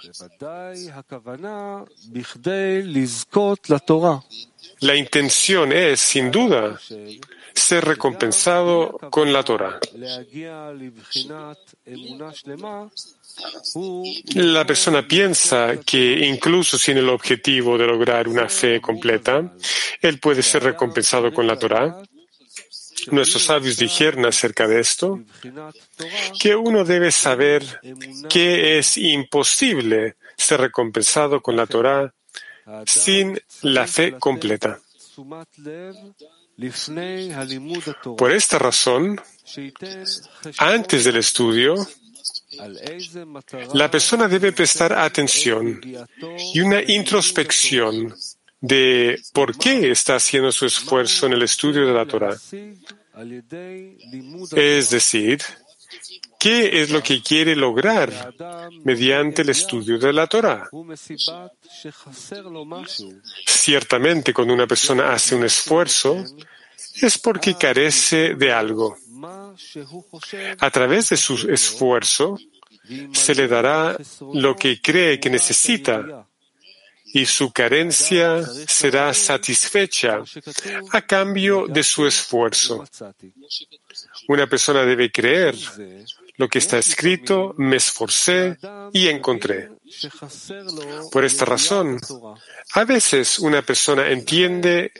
La 4.81 4.97
intención 4.97 5.73
es, 5.73 6.01
sin 6.01 6.31
duda, 6.31 6.79
ser 7.55 7.85
recompensado 7.85 8.99
con 9.11 9.33
la 9.33 9.45
Torah. 9.45 9.79
La 14.35 14.67
persona 14.67 15.07
piensa 15.07 15.79
que 15.85 16.27
incluso 16.27 16.79
sin 16.79 16.99
el 16.99 17.09
objetivo 17.09 17.79
de 17.79 17.87
lograr 17.87 18.29
una 18.29 18.49
fe 18.49 18.81
completa, 18.81 19.53
él 20.01 20.19
puede 20.19 20.43
ser 20.43 20.65
recompensado 20.65 21.33
con 21.33 21.47
la 21.47 21.59
Torah. 21.59 22.03
Nuestros 23.11 23.45
sabios 23.45 23.77
dijeron 23.77 24.27
acerca 24.27 24.67
de 24.67 24.81
esto 24.81 25.21
que 26.39 26.55
uno 26.55 26.85
debe 26.85 27.11
saber 27.11 27.81
que 28.29 28.79
es 28.79 28.99
imposible 28.99 30.17
ser 30.37 30.61
recompensado 30.61 31.41
con 31.41 31.57
la 31.57 31.67
Torah 31.67 32.13
sin 32.87 33.41
la 33.63 33.87
fe 33.87 34.13
completa. 34.19 34.81
Por 38.17 38.33
esta 38.33 38.59
razón, 38.59 39.21
antes 40.59 41.05
del 41.05 41.17
estudio, 41.17 41.75
la 43.75 43.91
persona 43.91 44.29
debe 44.29 44.53
prestar 44.53 44.93
atención 44.93 45.81
y 46.55 46.61
una 46.61 46.83
introspección 46.83 48.15
de 48.61 49.21
por 49.33 49.57
qué 49.57 49.91
está 49.91 50.17
haciendo 50.17 50.53
su 50.53 50.67
esfuerzo 50.67 51.27
en 51.27 51.33
el 51.35 51.43
estudio 51.43 51.87
de 51.87 51.95
la 51.95 52.07
Torah. 52.07 52.37
Es 54.57 54.91
decir, 54.91 55.41
¿qué 56.39 56.83
es 56.83 56.91
lo 56.91 57.03
que 57.03 57.23
quiere 57.23 57.57
lograr 57.57 58.35
mediante 58.85 59.43
el 59.43 59.51
estudio 59.51 59.99
de 59.99 60.13
la 60.13 60.27
Torah? 60.27 60.69
Ciertamente, 63.47 64.35
cuando 64.35 64.55
una 64.55 64.67
persona 64.67 65.13
hace 65.13 65.35
un 65.35 65.45
esfuerzo, 65.45 66.25
es 67.01 67.19
porque 67.19 67.55
carece 67.55 68.35
de 68.35 68.53
algo. 68.53 68.97
A 70.59 70.71
través 70.71 71.09
de 71.09 71.17
su 71.17 71.35
esfuerzo, 71.51 72.39
se 73.13 73.35
le 73.35 73.49
dará 73.49 73.97
lo 74.33 74.57
que 74.57 74.81
cree 74.81 75.21
que 75.21 75.31
necesita 75.31 76.27
y 77.13 77.27
su 77.27 77.53
carencia 77.53 78.43
será 78.67 79.13
satisfecha 79.13 80.23
a 80.93 81.03
cambio 81.03 81.67
de 81.67 81.83
su 81.83 82.07
esfuerzo. 82.07 82.85
Una 84.29 84.47
persona 84.47 84.85
debe 84.85 85.11
creer 85.11 85.57
lo 86.37 86.49
que 86.49 86.59
está 86.59 86.79
escrito, 86.79 87.55
me 87.59 87.77
esforcé 87.77 88.57
y 88.93 89.09
encontré. 89.09 89.71
Por 91.11 91.25
esta 91.25 91.45
razón, 91.45 92.01
a 92.75 92.85
veces 92.85 93.39
una 93.41 93.63
persona 93.63 94.09
entiende 94.09 94.93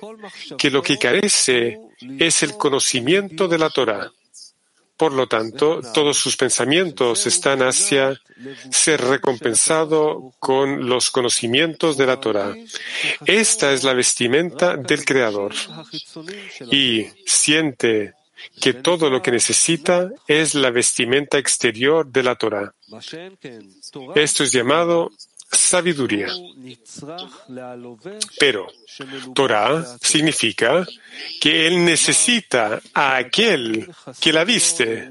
que 0.59 0.71
lo 0.71 0.83
que 0.83 0.99
carece 0.99 1.79
es 2.19 2.43
el 2.43 2.57
conocimiento 2.57 3.49
de 3.49 3.59
la 3.59 3.71
Torah. 3.71 4.11
Por 4.97 5.15
lo 5.15 5.27
tanto, 5.27 5.81
todos 5.95 6.19
sus 6.19 6.37
pensamientos 6.37 7.27
están 7.27 7.63
hacia 7.63 8.21
ser 8.71 9.01
recompensado 9.01 10.35
con 10.39 10.91
los 10.91 11.11
conocimientos 11.11 11.97
de 11.97 12.07
la 12.07 12.21
Torah. 12.21 12.55
Esta 13.25 13.73
es 13.73 13.83
la 13.83 13.95
vestimenta 13.95 14.77
del 14.77 15.07
Creador. 15.07 15.55
Y 16.71 17.07
siente 17.25 18.13
que 18.61 18.75
todo 18.75 19.09
lo 19.09 19.23
que 19.23 19.31
necesita 19.31 20.11
es 20.29 20.55
la 20.55 20.71
vestimenta 20.71 21.39
exterior 21.39 22.07
de 22.07 22.23
la 22.23 22.35
Torah. 22.35 22.75
Esto 24.15 24.45
es 24.45 24.53
llamado 24.53 25.13
sabiduría. 25.51 26.29
Pero 28.39 28.67
Torah 29.35 29.85
significa 30.01 30.87
que 31.41 31.67
él 31.67 31.85
necesita 31.85 32.81
a 32.95 33.17
aquel 33.17 33.91
que 34.21 34.33
la 34.33 34.45
viste, 34.45 35.11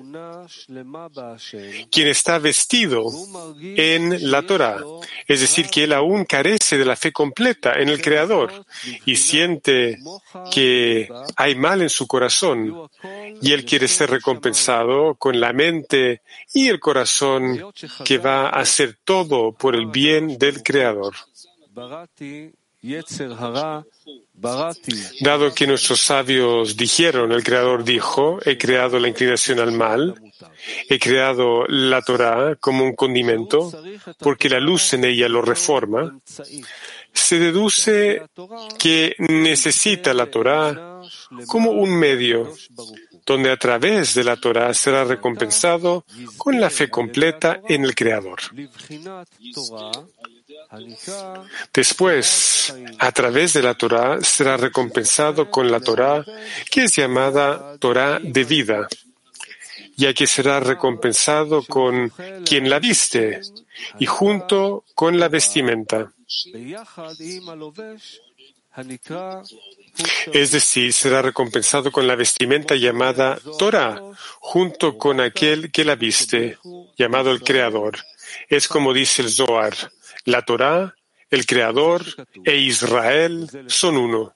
quien 1.92 2.08
está 2.08 2.40
vestido 2.40 3.04
en 3.62 4.32
la 4.32 4.42
Torah. 4.44 4.78
Es 5.28 5.42
decir, 5.42 5.70
que 5.70 5.84
él 5.84 5.94
aún 5.94 6.26
carece 6.26 6.78
de 6.78 6.86
la 6.86 6.96
fe 6.96 7.12
completa 7.12 7.74
en 7.74 7.90
el 7.90 8.02
Creador 8.02 8.66
y 9.06 9.16
siente 9.16 10.00
que 10.52 11.10
hay 11.36 11.56
mal 11.56 11.82
en 11.82 11.90
su 11.90 12.08
corazón 12.08 12.90
y 13.42 13.52
él 13.54 13.66
quiere 13.66 13.88
ser 13.88 14.10
recompensado 14.10 15.16
con 15.16 15.40
la 15.40 15.54
mente 15.54 16.22
y 16.54 16.68
el 16.70 16.80
corazón 16.80 17.72
que 18.06 18.18
va 18.18 18.48
a 18.48 18.60
hacer 18.60 19.00
todo 19.04 19.52
por 19.54 19.76
el 19.76 19.88
bien 19.88 20.29
del 20.38 20.62
Creador. 20.64 21.16
Dado 25.22 25.54
que 25.54 25.68
nuestros 25.68 26.00
sabios 26.00 26.78
dijeron, 26.78 27.32
el 27.34 27.44
Creador 27.44 27.84
dijo, 27.84 28.40
he 28.46 28.58
creado 28.58 29.00
la 29.00 29.10
inclinación 29.10 29.60
al 29.60 29.74
mal, 29.74 30.16
he 30.88 30.98
creado 30.98 31.66
la 31.68 32.02
Torah 32.02 32.56
como 32.56 32.86
un 32.86 32.96
condimento, 32.96 33.72
porque 34.20 34.48
la 34.48 34.62
luz 34.62 34.94
en 34.94 35.04
ella 35.04 35.28
lo 35.28 35.42
reforma, 35.42 36.18
se 37.12 37.40
deduce 37.40 38.22
que 38.78 39.16
necesita 39.18 40.14
la 40.14 40.28
Torah 40.28 41.02
como 41.48 41.72
un 41.72 41.92
medio 41.98 42.54
donde 43.30 43.52
a 43.52 43.58
través 43.58 44.16
de 44.16 44.24
la 44.24 44.38
Torah 44.38 44.74
será 44.74 45.04
recompensado 45.04 46.04
con 46.36 46.60
la 46.60 46.72
fe 46.72 46.90
completa 46.90 47.62
en 47.70 47.86
el 47.86 47.94
Creador. 47.94 48.40
Después, 51.72 52.74
a 52.98 53.12
través 53.12 53.54
de 53.54 53.62
la 53.62 53.76
Torah, 53.76 54.20
será 54.22 54.58
recompensado 54.58 55.52
con 55.52 55.70
la 55.70 55.80
Torah, 55.80 56.26
que 56.72 56.86
es 56.86 56.96
llamada 56.96 57.78
Torah 57.78 58.18
de 58.20 58.44
vida, 58.46 58.88
ya 59.96 60.12
que 60.16 60.26
será 60.26 60.60
recompensado 60.60 61.64
con 61.64 62.12
quien 62.44 62.68
la 62.68 62.80
viste 62.80 63.42
y 64.00 64.08
junto 64.08 64.86
con 64.96 65.20
la 65.20 65.28
vestimenta. 65.30 66.12
Es 70.34 70.52
decir, 70.52 70.94
será 70.94 71.22
recompensado 71.22 71.92
con 71.92 72.08
la 72.08 72.16
vestimenta 72.16 72.76
llamada 72.76 73.40
Torah, 73.58 74.02
junto 74.40 74.98
con 74.98 75.20
aquel 75.20 75.72
que 75.72 75.86
la 75.86 75.96
viste, 75.96 76.58
llamado 76.98 77.32
el 77.32 77.42
Creador. 77.42 77.98
Es 78.48 78.68
como 78.68 78.94
dice 78.94 79.22
el 79.22 79.30
Zohar, 79.30 79.76
la 80.26 80.44
Torah, 80.44 80.96
el 81.30 81.46
Creador 81.46 82.04
e 82.44 82.58
Israel 82.58 83.48
son 83.68 83.98
uno. 83.98 84.34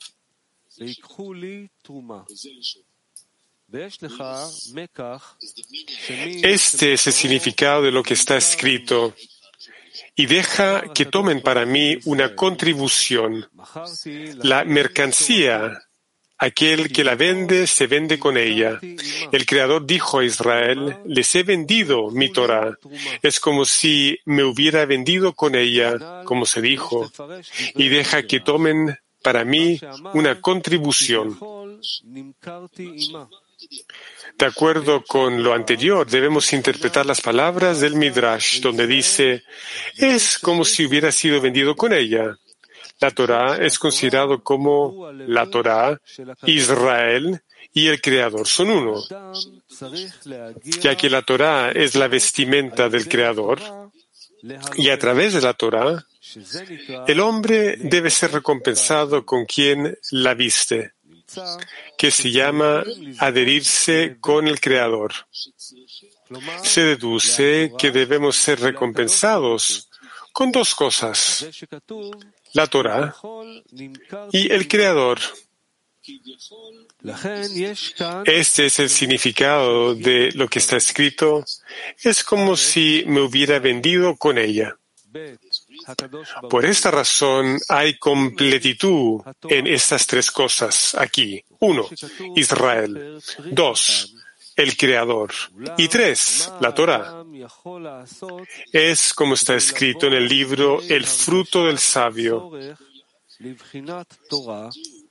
Este 6.43 6.93
es 6.93 7.07
el 7.07 7.13
significado 7.13 7.81
de 7.81 7.91
lo 7.91 8.03
que 8.03 8.13
está 8.13 8.37
escrito 8.37 9.15
y 10.15 10.25
deja 10.27 10.83
que 10.93 11.05
tomen 11.05 11.41
para 11.41 11.65
mí 11.65 11.97
una 12.05 12.35
contribución. 12.35 13.49
La 14.43 14.63
mercancía, 14.63 15.81
aquel 16.37 16.91
que 16.91 17.03
la 17.03 17.15
vende, 17.15 17.67
se 17.67 17.87
vende 17.87 18.19
con 18.19 18.37
ella. 18.37 18.79
El 19.31 19.45
Creador 19.45 19.85
dijo 19.85 20.19
a 20.19 20.25
Israel, 20.25 20.97
les 21.05 21.33
he 21.35 21.43
vendido 21.43 22.11
mi 22.11 22.31
Torah. 22.31 22.77
Es 23.21 23.39
como 23.39 23.65
si 23.65 24.19
me 24.25 24.43
hubiera 24.43 24.85
vendido 24.85 25.33
con 25.33 25.55
ella, 25.55 26.23
como 26.25 26.45
se 26.45 26.61
dijo, 26.61 27.11
y 27.75 27.89
deja 27.89 28.23
que 28.23 28.39
tomen 28.39 28.97
para 29.23 29.45
mí 29.45 29.79
una 30.13 30.39
contribución. 30.41 31.39
De 34.37 34.45
acuerdo 34.47 35.03
con 35.03 35.43
lo 35.43 35.53
anterior, 35.53 36.09
debemos 36.09 36.53
interpretar 36.53 37.05
las 37.05 37.21
palabras 37.21 37.79
del 37.79 37.95
Midrash, 37.95 38.61
donde 38.61 38.87
dice, 38.87 39.43
es 39.95 40.39
como 40.39 40.65
si 40.65 40.85
hubiera 40.85 41.11
sido 41.11 41.39
vendido 41.39 41.75
con 41.75 41.93
ella. 41.93 42.37
La 42.99 43.11
Torah 43.11 43.57
es 43.57 43.77
considerado 43.77 44.43
como 44.43 45.11
la 45.11 45.45
Torah, 45.49 45.99
Israel 46.45 47.41
y 47.73 47.87
el 47.87 48.01
Creador 48.01 48.47
son 48.47 48.69
uno. 48.69 49.03
Ya 50.81 50.95
que 50.95 51.09
la 51.09 51.21
Torah 51.21 51.71
es 51.71 51.95
la 51.95 52.07
vestimenta 52.07 52.89
del 52.89 53.07
Creador, 53.07 53.59
y 54.75 54.89
a 54.89 54.99
través 54.99 55.33
de 55.33 55.41
la 55.41 55.53
Torah, 55.53 56.05
el 57.07 57.19
hombre 57.19 57.77
debe 57.77 58.09
ser 58.09 58.31
recompensado 58.31 59.25
con 59.25 59.45
quien 59.45 59.97
la 60.11 60.33
viste 60.33 60.93
que 61.97 62.11
se 62.11 62.31
llama 62.31 62.83
adherirse 63.19 64.17
con 64.19 64.47
el 64.47 64.59
Creador. 64.59 65.13
Se 66.63 66.81
deduce 66.81 67.73
que 67.77 67.91
debemos 67.91 68.35
ser 68.35 68.59
recompensados 68.59 69.89
con 70.31 70.51
dos 70.51 70.73
cosas, 70.73 71.47
la 72.53 72.67
Torah 72.67 73.15
y 74.31 74.51
el 74.51 74.67
Creador. 74.67 75.19
Este 78.25 78.65
es 78.65 78.79
el 78.79 78.89
significado 78.89 79.95
de 79.95 80.31
lo 80.33 80.47
que 80.47 80.59
está 80.59 80.77
escrito. 80.77 81.45
Es 82.01 82.23
como 82.23 82.57
si 82.57 83.03
me 83.07 83.21
hubiera 83.21 83.59
vendido 83.59 84.15
con 84.17 84.37
ella. 84.37 84.77
Por 86.49 86.65
esta 86.65 86.91
razón 86.91 87.59
hay 87.67 87.97
completitud 87.97 89.21
en 89.47 89.67
estas 89.67 90.07
tres 90.07 90.31
cosas 90.31 90.95
aquí. 90.95 91.43
Uno, 91.59 91.87
Israel. 92.35 93.21
Dos, 93.51 94.15
el 94.55 94.77
Creador. 94.77 95.31
Y 95.77 95.87
tres, 95.87 96.51
la 96.59 96.73
Torah. 96.73 97.23
Es 98.71 99.13
como 99.13 99.33
está 99.33 99.55
escrito 99.55 100.07
en 100.07 100.13
el 100.13 100.27
libro 100.27 100.81
El 100.81 101.05
fruto 101.05 101.65
del 101.65 101.79
sabio. 101.79 102.51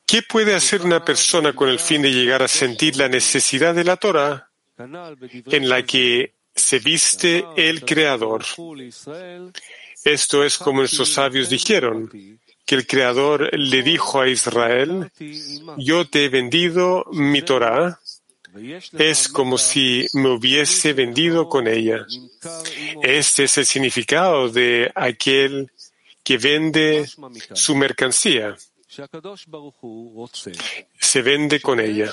¿Qué 0.07 0.23
puede 0.23 0.55
hacer 0.55 0.83
una 0.83 1.05
persona 1.05 1.53
con 1.55 1.69
el 1.69 1.79
fin 1.79 2.03
de 2.03 2.13
llegar 2.13 2.43
a 2.43 2.49
sentir 2.49 2.97
la 2.97 3.09
necesidad 3.09 3.75
de 3.75 3.85
la 3.85 3.97
Torah 3.97 4.51
en 4.77 5.69
la 5.69 5.83
que 5.85 6.35
se 6.55 6.79
viste 6.79 7.45
el 7.57 7.85
Creador? 7.85 8.45
Esto 10.05 10.45
es 10.45 10.59
como 10.59 10.81
nuestros 10.81 11.13
sabios 11.13 11.49
dijeron, 11.49 12.11
que 12.65 12.75
el 12.75 12.87
Creador 12.87 13.51
le 13.57 13.83
dijo 13.83 14.21
a 14.21 14.29
Israel, 14.29 15.11
yo 15.79 16.09
te 16.09 16.25
he 16.25 16.29
vendido 16.29 17.05
mi 17.13 17.43
Torah, 17.43 17.99
es 18.99 19.29
como 19.29 19.59
si 19.59 20.07
me 20.13 20.29
hubiese 20.29 20.93
vendido 20.93 21.49
con 21.49 21.67
ella. 21.67 22.07
Este 23.03 23.45
es 23.45 23.59
el 23.59 23.67
significado 23.67 24.49
de 24.49 24.93
aquel 24.95 25.71
que 26.23 26.39
vende 26.39 27.09
su 27.55 27.75
mercancía. 27.75 28.57
Se 30.99 31.23
vende 31.23 31.61
con 31.61 31.81
ella. 31.81 32.13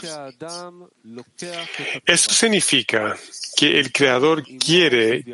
Eso 2.05 2.31
significa 2.31 3.17
que 3.55 3.79
el 3.79 3.91
Creador 3.91 4.43
quiere 4.57 5.25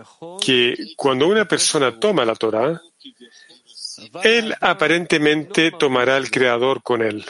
que 0.42 0.94
cuando 0.96 1.28
una 1.28 1.46
persona 1.46 2.00
toma 2.00 2.26
la 2.26 2.36
Torah, 2.36 2.82
él 4.24 4.54
aparentemente 4.60 5.72
tomará 5.72 6.16
al 6.16 6.30
Creador 6.30 6.82
con 6.82 7.02
él. 7.02 7.24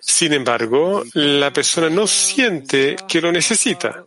Sin 0.00 0.32
embargo, 0.32 1.02
la 1.14 1.52
persona 1.52 1.90
no 1.90 2.06
siente 2.06 2.96
que 3.08 3.20
lo 3.20 3.32
necesita. 3.32 4.04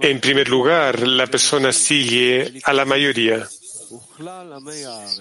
En 0.00 0.20
primer 0.20 0.48
lugar, 0.48 1.06
la 1.06 1.26
persona 1.26 1.72
sigue 1.72 2.60
a 2.64 2.72
la 2.72 2.84
mayoría. 2.84 3.46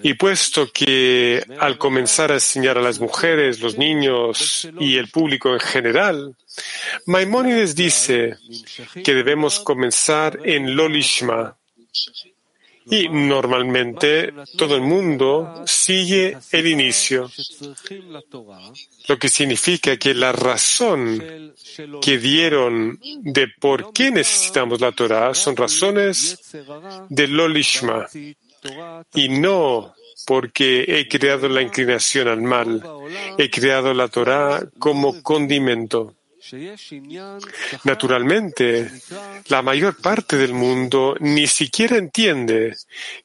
Y 0.02 0.14
puesto 0.16 0.72
que 0.72 1.44
al 1.60 1.78
comenzar 1.78 2.32
a 2.32 2.36
enseñar 2.36 2.78
a 2.78 2.82
las 2.82 3.00
mujeres, 3.00 3.60
los 3.60 3.78
niños 3.78 4.68
y 4.80 4.98
el 4.98 5.10
público 5.10 5.54
en 5.54 5.60
general, 5.60 6.36
Maimónides 7.06 7.76
dice 7.76 8.38
que 9.04 9.14
debemos 9.14 9.60
comenzar 9.60 10.40
en 10.44 10.76
Lolishma, 10.76 11.58
y 12.86 13.10
normalmente 13.10 14.34
todo 14.58 14.76
el 14.76 14.82
mundo 14.82 15.64
sigue 15.66 16.38
el 16.52 16.68
inicio, 16.68 17.30
lo 19.08 19.18
que 19.18 19.30
significa 19.30 19.98
que 19.98 20.14
la 20.14 20.32
razón 20.32 21.54
que 22.02 22.18
dieron 22.18 23.00
de 23.22 23.48
por 23.60 23.94
qué 23.94 24.12
necesitamos 24.12 24.82
la 24.82 24.92
Torah 24.92 25.34
son 25.34 25.56
razones 25.56 26.40
de 27.10 27.28
Lolishma 27.28 28.08
y 29.14 29.30
no 29.30 29.94
porque 30.26 30.86
he 30.88 31.08
creado 31.08 31.50
la 31.50 31.62
inclinación 31.62 32.28
al 32.28 32.42
mal, 32.42 32.82
he 33.38 33.50
creado 33.50 33.94
la 33.94 34.08
Torah 34.08 34.64
como 34.80 35.22
condimento. 35.22 36.16
Naturalmente, 37.84 38.92
la 39.48 39.62
mayor 39.62 39.96
parte 39.98 40.38
del 40.38 40.54
mundo 40.54 41.16
ni 41.20 41.48
siquiera 41.48 41.98
entiende 41.98 42.76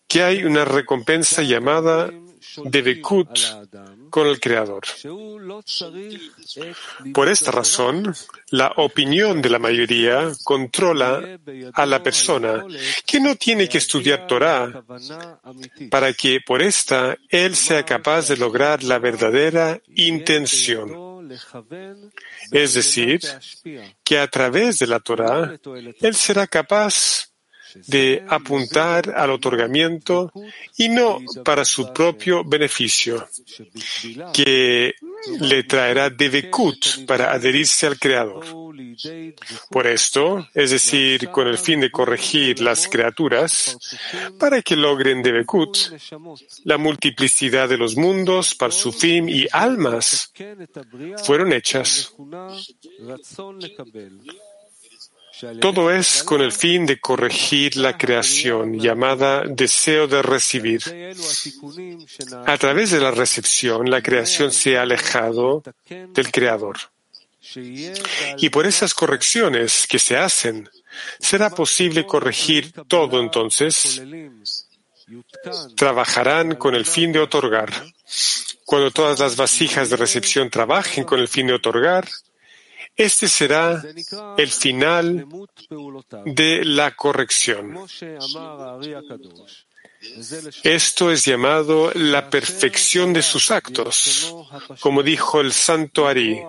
que 0.07 0.23
hay 0.23 0.45
una 0.45 0.65
recompensa 0.65 1.43
llamada 1.43 2.11
Devekut 2.65 3.29
con 4.11 4.27
el 4.27 4.41
Creador. 4.41 4.83
Por 7.13 7.29
esta 7.29 7.51
razón, 7.51 8.15
la 8.51 8.73
opinión 8.77 9.43
de 9.43 9.51
la 9.51 9.59
mayoría 9.59 10.33
controla 10.45 11.39
a 11.75 11.87
la 11.87 12.03
persona, 12.03 12.65
que 13.07 13.21
no 13.21 13.37
tiene 13.37 13.69
que 13.69 13.79
estudiar 13.79 14.27
Torah 14.27 14.83
para 15.91 16.13
que 16.13 16.41
por 16.41 16.63
esta 16.63 17.17
él 17.29 17.55
sea 17.55 17.85
capaz 17.85 18.29
de 18.29 18.37
lograr 18.37 18.83
la 18.83 18.99
verdadera 18.99 19.81
intención. 19.95 21.08
Es 22.51 22.75
decir, 22.75 23.21
que 24.05 24.19
a 24.19 24.29
través 24.29 24.79
de 24.79 24.87
la 24.87 25.01
Torah, 25.01 25.59
él 26.01 26.15
será 26.15 26.47
capaz 26.47 27.29
de 27.87 28.25
apuntar 28.29 29.11
al 29.11 29.31
otorgamiento 29.31 30.33
y 30.77 30.89
no 30.89 31.19
para 31.45 31.65
su 31.65 31.93
propio 31.93 32.45
beneficio, 32.45 33.29
le 35.41 35.63
traerá 35.65 36.11
devekut 36.11 37.07
para 37.07 37.33
adherirse 37.33 37.87
al 37.87 37.99
Creador. 37.99 38.45
Por 39.71 39.87
esto, 39.87 40.49
es 40.55 40.71
decir, 40.71 41.29
con 41.31 41.47
el 41.47 41.59
fin 41.59 41.81
de 41.81 41.91
corregir 41.91 42.61
las 42.61 42.89
criaturas, 42.89 43.79
para 44.39 44.63
que 44.63 44.77
logren 44.77 45.23
devekut, 45.23 45.77
la 46.65 46.79
multiplicidad 46.79 47.69
de 47.69 47.79
los 47.79 47.97
mundos, 47.97 48.55
para 48.55 48.73
su 48.73 48.93
fin 48.93 49.29
y 49.29 49.47
almas 49.53 50.33
fueron 51.25 51.53
hechas. 51.53 52.13
Todo 55.61 55.93
es 55.93 56.23
con 56.25 56.41
el 56.41 56.53
fin 56.53 56.87
de 56.87 56.99
corregir 57.01 57.77
la 57.77 57.97
creación 57.97 58.79
llamada 58.79 59.45
deseo 59.47 60.07
de 60.07 60.23
recibir. 60.23 60.83
A 62.47 62.59
través 62.59 62.91
de 62.91 63.01
la 63.01 63.11
recepción, 63.11 63.91
la 63.91 64.03
creación 64.03 64.51
se 64.53 64.77
ha 64.77 64.83
alejado 64.83 65.63
del 65.89 66.33
Creador. 66.33 66.79
Y 68.37 68.51
por 68.51 68.67
esas 68.67 68.95
correcciones 68.95 69.87
que 69.89 69.99
se 69.99 70.17
hacen, 70.17 70.69
será 71.19 71.51
posible 71.51 72.05
corregir 72.05 72.73
todo 72.89 73.21
entonces. 73.21 74.03
Trabajarán 75.77 76.57
con 76.57 76.75
el 76.75 76.85
fin 76.85 77.13
de 77.13 77.21
otorgar. 77.21 77.73
Cuando 78.65 78.91
todas 78.91 79.19
las 79.21 79.37
vasijas 79.37 79.89
de 79.89 79.97
recepción 79.97 80.51
trabajen 80.51 81.05
con 81.05 81.21
el 81.21 81.29
fin 81.29 81.47
de 81.47 81.55
otorgar, 81.55 82.07
este 82.99 83.29
será 83.29 83.81
el 84.37 84.51
final 84.51 85.27
de 86.27 86.65
la 86.65 86.97
corrección. 86.97 87.79
Esto 90.65 91.13
es 91.13 91.25
llamado 91.25 91.93
la 91.95 92.29
perfección 92.29 93.13
de 93.13 93.23
sus 93.23 93.53
actos, 93.53 94.35
como 94.81 95.03
dijo 95.05 95.41
el 95.41 95.53
santo 95.53 96.09
Ari, 96.09 96.41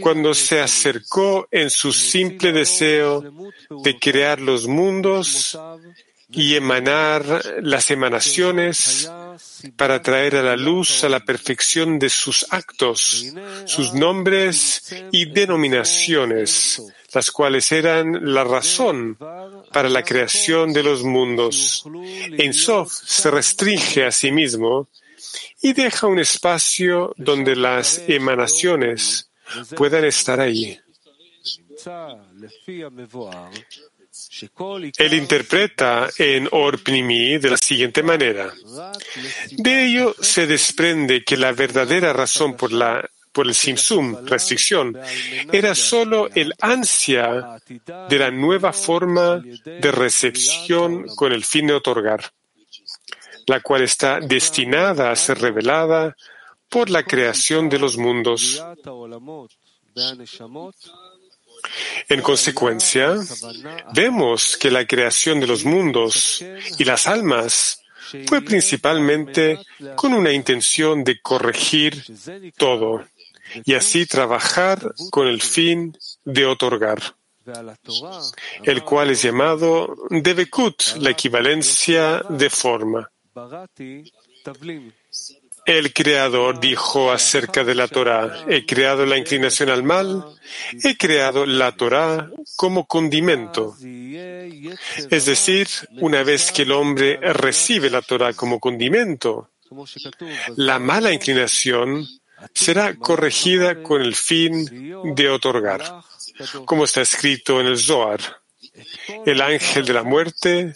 cuando 0.00 0.32
se 0.32 0.60
acercó 0.60 1.48
en 1.50 1.68
su 1.68 1.92
simple 1.92 2.52
deseo 2.52 3.24
de 3.82 3.98
crear 3.98 4.40
los 4.40 4.68
mundos 4.68 5.58
y 6.30 6.54
emanar 6.54 7.42
las 7.62 7.90
emanaciones 7.90 9.10
para 9.76 10.02
traer 10.02 10.36
a 10.36 10.42
la 10.42 10.56
luz 10.56 11.04
a 11.04 11.08
la 11.08 11.20
perfección 11.20 11.98
de 11.98 12.08
sus 12.08 12.46
actos, 12.50 13.32
sus 13.64 13.92
nombres 13.94 14.94
y 15.12 15.26
denominaciones, 15.26 16.82
las 17.12 17.30
cuales 17.30 17.70
eran 17.72 18.34
la 18.34 18.44
razón 18.44 19.16
para 19.72 19.88
la 19.88 20.02
creación 20.02 20.72
de 20.72 20.82
los 20.82 21.02
mundos. 21.02 21.84
En 22.38 22.52
Sof 22.52 22.92
se 22.92 23.30
restringe 23.30 24.04
a 24.04 24.12
sí 24.12 24.30
mismo 24.30 24.88
y 25.62 25.72
deja 25.72 26.06
un 26.06 26.18
espacio 26.18 27.14
donde 27.16 27.56
las 27.56 28.02
emanaciones 28.06 29.30
puedan 29.76 30.04
estar 30.04 30.40
ahí. 30.40 30.78
Él 34.98 35.14
interpreta 35.14 36.08
en 36.18 36.48
Orpnimi 36.50 37.38
de 37.38 37.50
la 37.50 37.56
siguiente 37.56 38.02
manera. 38.02 38.52
De 39.50 39.86
ello 39.86 40.14
se 40.20 40.46
desprende 40.46 41.24
que 41.24 41.36
la 41.36 41.52
verdadera 41.52 42.12
razón 42.12 42.56
por 42.56 42.72
la 42.72 43.08
por 43.36 43.46
el 43.46 43.54
simsum, 43.54 44.24
restricción, 44.24 44.98
era 45.52 45.74
solo 45.74 46.30
el 46.34 46.54
ansia 46.58 47.60
de 48.08 48.18
la 48.18 48.30
nueva 48.30 48.72
forma 48.72 49.42
de 49.42 49.92
recepción 49.92 51.04
con 51.14 51.32
el 51.32 51.44
fin 51.44 51.66
de 51.66 51.74
otorgar, 51.74 52.32
la 53.46 53.60
cual 53.60 53.82
está 53.82 54.20
destinada 54.20 55.10
a 55.10 55.16
ser 55.16 55.38
revelada 55.38 56.16
por 56.70 56.88
la 56.88 57.02
creación 57.02 57.68
de 57.68 57.78
los 57.78 57.98
mundos. 57.98 58.64
En 62.08 62.22
consecuencia, 62.22 63.14
vemos 63.92 64.56
que 64.56 64.70
la 64.70 64.86
creación 64.86 65.40
de 65.40 65.46
los 65.46 65.64
mundos 65.64 66.44
y 66.78 66.84
las 66.84 67.06
almas 67.06 67.82
fue 68.26 68.42
principalmente 68.42 69.58
con 69.96 70.14
una 70.14 70.32
intención 70.32 71.02
de 71.02 71.20
corregir 71.20 72.04
todo 72.56 73.04
y 73.64 73.74
así 73.74 74.06
trabajar 74.06 74.94
con 75.10 75.26
el 75.26 75.42
fin 75.42 75.96
de 76.24 76.46
otorgar. 76.46 77.02
el 78.64 78.82
cual 78.82 79.10
es 79.10 79.22
llamado 79.22 79.94
Devekut, 80.10 80.96
la 80.98 81.10
equivalencia 81.10 82.22
de 82.28 82.50
forma. 82.50 83.08
El 85.66 85.92
Creador 85.92 86.60
dijo 86.60 87.10
acerca 87.10 87.64
de 87.64 87.74
la 87.74 87.88
Torah, 87.88 88.44
he 88.48 88.64
creado 88.64 89.04
la 89.04 89.18
inclinación 89.18 89.68
al 89.68 89.82
mal, 89.82 90.24
he 90.84 90.96
creado 90.96 91.44
la 91.44 91.72
Torah 91.72 92.30
como 92.54 92.86
condimento. 92.86 93.76
Es 95.10 95.26
decir, 95.26 95.66
una 95.98 96.22
vez 96.22 96.52
que 96.52 96.62
el 96.62 96.70
hombre 96.70 97.18
recibe 97.32 97.90
la 97.90 98.00
Torah 98.00 98.32
como 98.32 98.60
condimento, 98.60 99.50
la 100.54 100.78
mala 100.78 101.12
inclinación 101.12 102.06
será 102.54 102.94
corregida 102.94 103.82
con 103.82 104.02
el 104.02 104.14
fin 104.14 104.94
de 105.16 105.28
otorgar, 105.28 105.82
como 106.64 106.84
está 106.84 107.00
escrito 107.00 107.60
en 107.60 107.66
el 107.66 107.78
Zohar. 107.78 108.20
El 109.24 109.40
ángel 109.40 109.84
de 109.84 109.92
la 109.92 110.04
muerte 110.04 110.74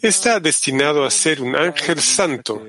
está 0.00 0.38
destinado 0.38 1.04
a 1.04 1.10
ser 1.10 1.42
un 1.42 1.56
ángel 1.56 2.00
santo 2.00 2.64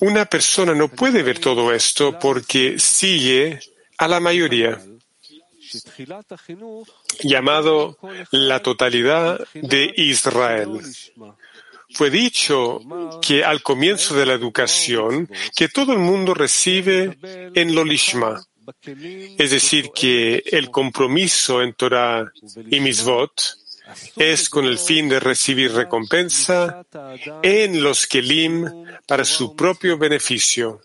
una 0.00 0.24
persona 0.24 0.74
no 0.74 0.88
puede 0.88 1.22
ver 1.22 1.38
todo 1.38 1.72
esto 1.72 2.18
porque 2.18 2.78
sigue 2.78 3.60
a 3.98 4.08
la 4.08 4.18
mayoría, 4.18 4.82
llamado 7.22 7.96
la 8.32 8.60
totalidad 8.60 9.46
de 9.54 9.92
Israel. 9.96 10.80
Fue 11.90 12.10
dicho 12.10 12.80
que 13.20 13.44
al 13.44 13.62
comienzo 13.62 14.16
de 14.16 14.26
la 14.26 14.32
educación, 14.32 15.28
que 15.54 15.68
todo 15.68 15.92
el 15.92 15.98
mundo 15.98 16.34
recibe 16.34 17.18
en 17.54 17.74
lo 17.74 17.84
lishma, 17.84 18.42
es 19.38 19.50
decir, 19.50 19.90
que 19.94 20.42
el 20.46 20.70
compromiso 20.70 21.62
en 21.62 21.74
Torah 21.74 22.32
y 22.70 22.80
Misvot 22.80 23.61
es 24.16 24.48
con 24.48 24.64
el 24.64 24.78
fin 24.78 25.08
de 25.08 25.20
recibir 25.20 25.72
recompensa 25.72 26.84
en 27.42 27.82
los 27.82 28.06
Kelim 28.06 28.86
para 29.06 29.24
su 29.24 29.54
propio 29.54 29.98
beneficio. 29.98 30.80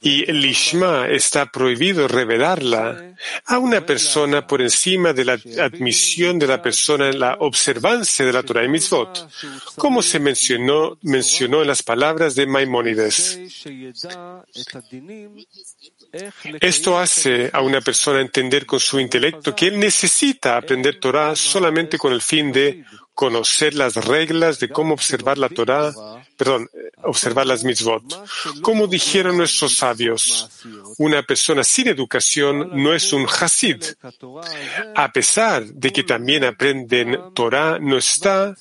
Y 0.00 0.28
el 0.28 0.40
Lishma 0.40 1.08
está 1.08 1.46
prohibido 1.46 2.08
revelarla 2.08 3.14
a 3.44 3.58
una 3.58 3.84
persona 3.84 4.46
por 4.46 4.62
encima 4.62 5.12
de 5.12 5.24
la 5.26 5.38
admisión 5.60 6.38
de 6.38 6.46
la 6.46 6.62
persona 6.62 7.10
en 7.10 7.20
la 7.20 7.36
observancia 7.40 8.24
de 8.24 8.32
la 8.32 8.42
Torah 8.42 8.64
y 8.64 8.68
Mitzvot, 8.68 9.28
como 9.76 10.02
se 10.02 10.18
mencionó, 10.18 10.98
mencionó 11.02 11.60
en 11.60 11.68
las 11.68 11.82
palabras 11.82 12.34
de 12.34 12.46
Maimónides. 12.46 13.38
Esto 16.60 16.98
hace 16.98 17.50
a 17.52 17.60
una 17.60 17.80
persona 17.80 18.20
entender 18.20 18.66
con 18.66 18.80
su 18.80 18.98
intelecto 19.00 19.54
que 19.54 19.66
él 19.66 19.78
necesita 19.78 20.56
aprender 20.56 21.00
Torah 21.00 21.34
solamente 21.34 21.98
con 21.98 22.12
el 22.12 22.22
fin 22.22 22.52
de 22.52 22.84
conocer 23.14 23.74
las 23.74 23.94
reglas 23.94 24.58
de 24.58 24.68
cómo 24.68 24.92
observar 24.92 25.38
la 25.38 25.48
Torah, 25.48 25.92
perdón, 26.36 26.68
observar 27.04 27.46
las 27.46 27.62
mitzvot. 27.62 28.02
Como 28.60 28.88
dijeron 28.88 29.36
nuestros 29.36 29.76
sabios, 29.76 30.50
una 30.98 31.22
persona 31.22 31.62
sin 31.62 31.88
educación 31.88 32.70
no 32.82 32.92
es 32.92 33.12
un 33.12 33.26
hasid. 33.26 33.84
A 34.96 35.12
pesar 35.12 35.64
de 35.64 35.92
que 35.92 36.02
también 36.02 36.44
aprenden 36.44 37.32
Torah, 37.34 37.78
no 37.78 37.96
está 37.96 38.56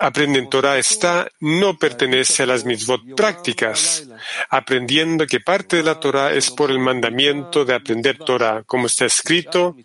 aprenden 0.00 0.48
Torah 0.48 0.78
está 0.78 1.30
no 1.40 1.78
pertenece 1.78 2.42
a 2.42 2.46
las 2.46 2.64
mitzvot 2.64 3.14
prácticas, 3.14 4.08
aprendiendo 4.48 5.26
que 5.26 5.40
parte 5.40 5.76
de 5.76 5.82
la 5.82 6.00
Torah 6.00 6.32
es 6.32 6.50
por 6.50 6.70
el 6.70 6.78
mandamiento 6.78 7.66
de 7.66 7.74
aprender 7.74 8.16
Torah, 8.16 8.64
como 8.64 8.86
está 8.86 9.04
escrito, 9.04 9.76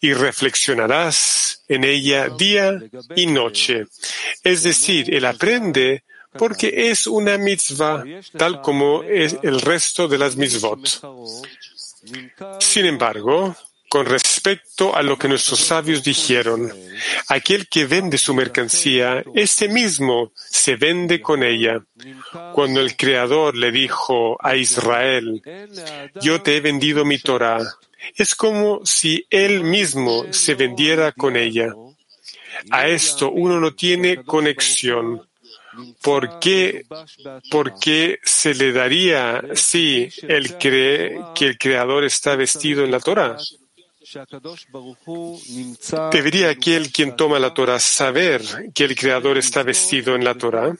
y 0.00 0.14
reflexionarás 0.14 1.62
en 1.68 1.84
ella 1.84 2.30
día 2.30 2.78
y 3.14 3.26
noche. 3.26 3.84
Es 4.42 4.62
decir, 4.62 5.14
él 5.14 5.26
aprende 5.26 6.04
porque 6.32 6.90
es 6.90 7.06
una 7.06 7.36
mitzvah, 7.36 8.04
tal 8.38 8.62
como 8.62 9.02
es 9.02 9.36
el 9.42 9.60
resto 9.60 10.08
de 10.08 10.18
las 10.18 10.36
mitzvot. 10.36 10.80
Sin 12.60 12.86
embargo, 12.86 13.54
con 13.90 14.06
respecto 14.06 14.94
a 14.94 15.02
lo 15.02 15.18
que 15.18 15.26
nuestros 15.26 15.58
sabios 15.58 16.04
dijeron. 16.04 16.72
Aquel 17.26 17.68
que 17.68 17.86
vende 17.86 18.18
su 18.18 18.32
mercancía, 18.34 19.24
ese 19.34 19.68
mismo 19.68 20.30
se 20.36 20.76
vende 20.76 21.20
con 21.20 21.42
ella. 21.42 21.82
Cuando 22.54 22.80
el 22.80 22.96
Creador 22.96 23.56
le 23.56 23.72
dijo 23.72 24.38
a 24.40 24.54
Israel, 24.54 25.42
yo 26.22 26.40
te 26.40 26.56
he 26.56 26.60
vendido 26.60 27.04
mi 27.04 27.18
Torah, 27.18 27.66
es 28.14 28.36
como 28.36 28.80
si 28.86 29.26
él 29.28 29.64
mismo 29.64 30.24
se 30.30 30.54
vendiera 30.54 31.10
con 31.10 31.36
ella. 31.36 31.74
A 32.70 32.86
esto 32.86 33.32
uno 33.32 33.58
no 33.58 33.74
tiene 33.74 34.22
conexión. 34.22 35.26
¿Por 36.00 36.38
qué, 36.38 36.84
¿Por 37.50 37.76
qué 37.80 38.20
se 38.22 38.54
le 38.54 38.70
daría 38.70 39.42
si 39.54 40.08
él 40.28 40.56
cree 40.58 41.18
que 41.34 41.46
el 41.46 41.58
Creador 41.58 42.04
está 42.04 42.36
vestido 42.36 42.84
en 42.84 42.92
la 42.92 43.00
Torah? 43.00 43.36
¿Debería 46.12 46.50
aquel 46.50 46.90
quien 46.90 47.16
toma 47.16 47.38
la 47.38 47.54
Torah 47.54 47.78
saber 47.78 48.42
que 48.74 48.84
el 48.84 48.96
Creador 48.96 49.38
está 49.38 49.62
vestido 49.62 50.14
en 50.14 50.24
la 50.24 50.34
Torah 50.34 50.74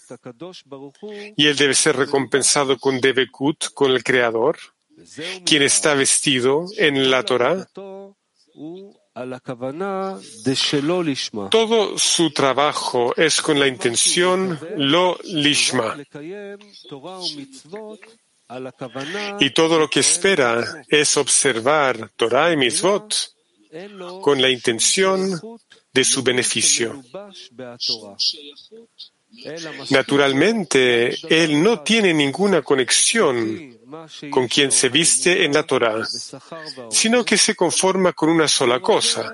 y 1.37 1.47
él 1.47 1.57
debe 1.57 1.75
ser 1.75 1.97
recompensado 1.97 2.79
con 2.79 3.01
Devekut, 3.01 3.73
con 3.73 3.93
el 3.93 4.03
Creador, 4.03 4.59
quien 5.45 5.62
está 5.62 5.95
vestido 5.95 6.66
en 6.77 7.11
la 7.11 7.23
Torah? 7.25 7.69
Todo 11.51 11.99
su 11.99 12.31
trabajo 12.33 13.14
es 13.16 13.43
con 13.43 13.59
la 13.59 13.66
intención 13.66 14.59
lo 14.77 15.19
lishma. 15.25 15.97
Y 19.38 19.50
todo 19.50 19.78
lo 19.78 19.88
que 19.88 20.00
espera 20.00 20.84
es 20.88 21.16
observar 21.16 22.10
Torah 22.16 22.52
y 22.52 22.56
Mitzvot 22.56 23.14
con 24.20 24.40
la 24.40 24.50
intención 24.50 25.40
de 25.92 26.04
su 26.04 26.22
beneficio. 26.22 27.02
Naturalmente, 29.90 31.16
él 31.28 31.62
no 31.62 31.80
tiene 31.82 32.12
ninguna 32.12 32.62
conexión 32.62 33.78
con 34.30 34.48
quien 34.48 34.72
se 34.72 34.88
viste 34.88 35.44
en 35.44 35.52
la 35.52 35.62
Torah, 35.62 36.04
sino 36.90 37.24
que 37.24 37.36
se 37.36 37.54
conforma 37.54 38.12
con 38.12 38.28
una 38.28 38.48
sola 38.48 38.80
cosa. 38.80 39.32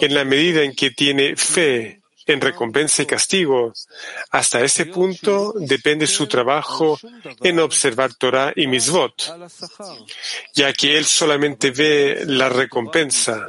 En 0.00 0.14
la 0.14 0.24
medida 0.24 0.62
en 0.62 0.74
que 0.74 0.90
tiene 0.90 1.34
fe 1.36 1.99
en 2.32 2.40
recompensa 2.40 3.02
y 3.02 3.06
castigo. 3.06 3.72
Hasta 4.30 4.62
ese 4.62 4.86
punto 4.86 5.52
depende 5.56 6.06
su 6.06 6.26
trabajo 6.26 6.98
en 7.42 7.60
observar 7.60 8.14
Torah 8.14 8.52
y 8.54 8.66
Misvot, 8.66 9.32
ya 10.54 10.72
que 10.72 10.96
él 10.96 11.04
solamente 11.04 11.70
ve 11.70 12.22
la 12.26 12.48
recompensa. 12.48 13.46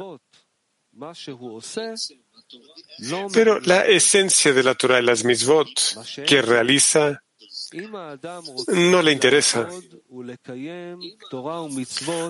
Pero 3.32 3.60
la 3.60 3.86
esencia 3.86 4.52
de 4.52 4.62
la 4.62 4.74
Torah 4.74 5.00
y 5.00 5.04
las 5.04 5.24
Misvot 5.24 5.68
que 6.26 6.42
realiza 6.42 7.21
no 8.68 9.02
le 9.02 9.12
interesa. 9.12 9.68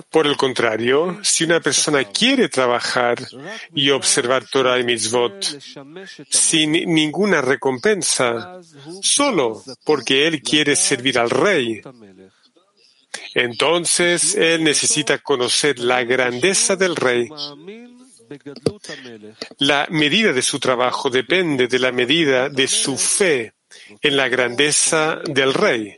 Por 0.09 0.27
el 0.27 0.37
contrario, 0.37 1.19
si 1.23 1.43
una 1.43 1.59
persona 1.59 2.03
quiere 2.05 2.49
trabajar 2.49 3.17
y 3.73 3.89
observar 3.89 4.45
Torah 4.45 4.79
y 4.79 4.83
Mitzvot 4.83 5.43
sin 6.29 6.71
ninguna 6.71 7.41
recompensa, 7.41 8.59
solo 9.01 9.63
porque 9.83 10.27
él 10.27 10.41
quiere 10.41 10.75
servir 10.75 11.19
al 11.19 11.29
rey, 11.29 11.81
entonces 13.33 14.35
él 14.35 14.63
necesita 14.63 15.17
conocer 15.19 15.79
la 15.79 16.03
grandeza 16.03 16.75
del 16.75 16.95
rey. 16.95 17.29
La 19.59 19.87
medida 19.89 20.33
de 20.33 20.41
su 20.41 20.59
trabajo 20.59 21.09
depende 21.09 21.67
de 21.67 21.79
la 21.79 21.91
medida 21.91 22.49
de 22.49 22.67
su 22.67 22.97
fe 22.97 23.53
en 24.01 24.17
la 24.17 24.27
grandeza 24.27 25.19
del 25.25 25.53
rey. 25.53 25.97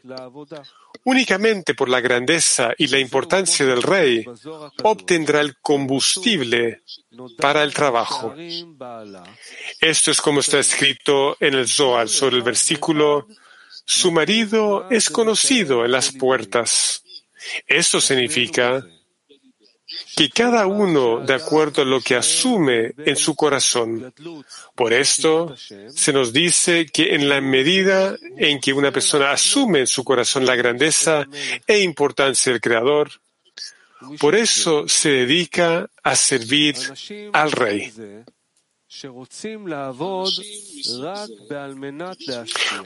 Únicamente 1.04 1.76
por 1.76 1.90
la 1.90 2.02
grandeza 2.02 2.74
y 2.78 2.88
la 2.88 3.00
importancia 3.00 3.66
del 3.66 3.84
rey 3.84 4.26
obtendrá 4.84 5.42
el 5.42 5.58
combustible 5.58 6.82
para 7.38 7.64
el 7.64 7.74
trabajo. 7.74 8.34
Esto 9.80 10.12
es 10.12 10.22
como 10.22 10.40
está 10.40 10.60
escrito 10.60 11.38
en 11.40 11.54
el 11.54 11.68
Zohar 11.68 12.10
sobre 12.10 12.38
el 12.38 12.44
versículo, 12.44 13.28
su 13.86 14.12
marido 14.12 14.90
es 14.90 15.10
conocido 15.10 15.86
en 15.86 15.92
las 15.92 16.12
puertas. 16.12 17.04
Esto 17.68 18.02
significa 18.02 18.84
que 20.16 20.30
cada 20.30 20.66
uno 20.66 21.20
de 21.20 21.34
acuerdo 21.34 21.82
a 21.82 21.86
lo 21.86 22.02
que 22.02 22.16
asume 22.16 22.94
en 22.98 23.16
su 23.16 23.36
corazón. 23.36 24.14
Por 24.76 24.94
esto 24.94 25.56
se 25.58 26.14
nos 26.14 26.32
dice 26.32 26.86
que 26.86 27.16
en 27.16 27.28
la 27.30 27.42
medida 27.42 28.16
en 28.38 28.60
que 28.60 28.74
una 28.74 28.92
persona 28.92 29.32
asume 29.32 29.80
en 29.80 29.88
su 29.88 30.04
corazón 30.04 30.46
la 30.46 30.56
grandeza 30.56 31.26
e 31.68 31.80
importancia 31.80 32.52
del 32.52 32.62
Creador, 32.62 33.12
Por 34.20 34.36
eso 34.36 34.88
se 34.88 35.10
dedica 35.10 35.90
a 36.04 36.16
servir 36.16 36.76
al 37.34 37.52
rey. 37.52 37.92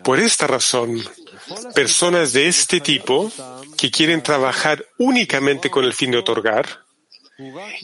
Por 0.04 0.20
esta 0.20 0.48
razón, 0.48 1.04
personas 1.76 2.34
de 2.34 2.48
este 2.48 2.80
tipo 2.80 3.32
que 3.78 3.92
quieren 3.92 4.24
trabajar 4.24 4.86
únicamente 4.98 5.70
con 5.70 5.86
el 5.86 5.94
fin 5.94 6.12
de 6.12 6.18
otorgar, 6.18 6.86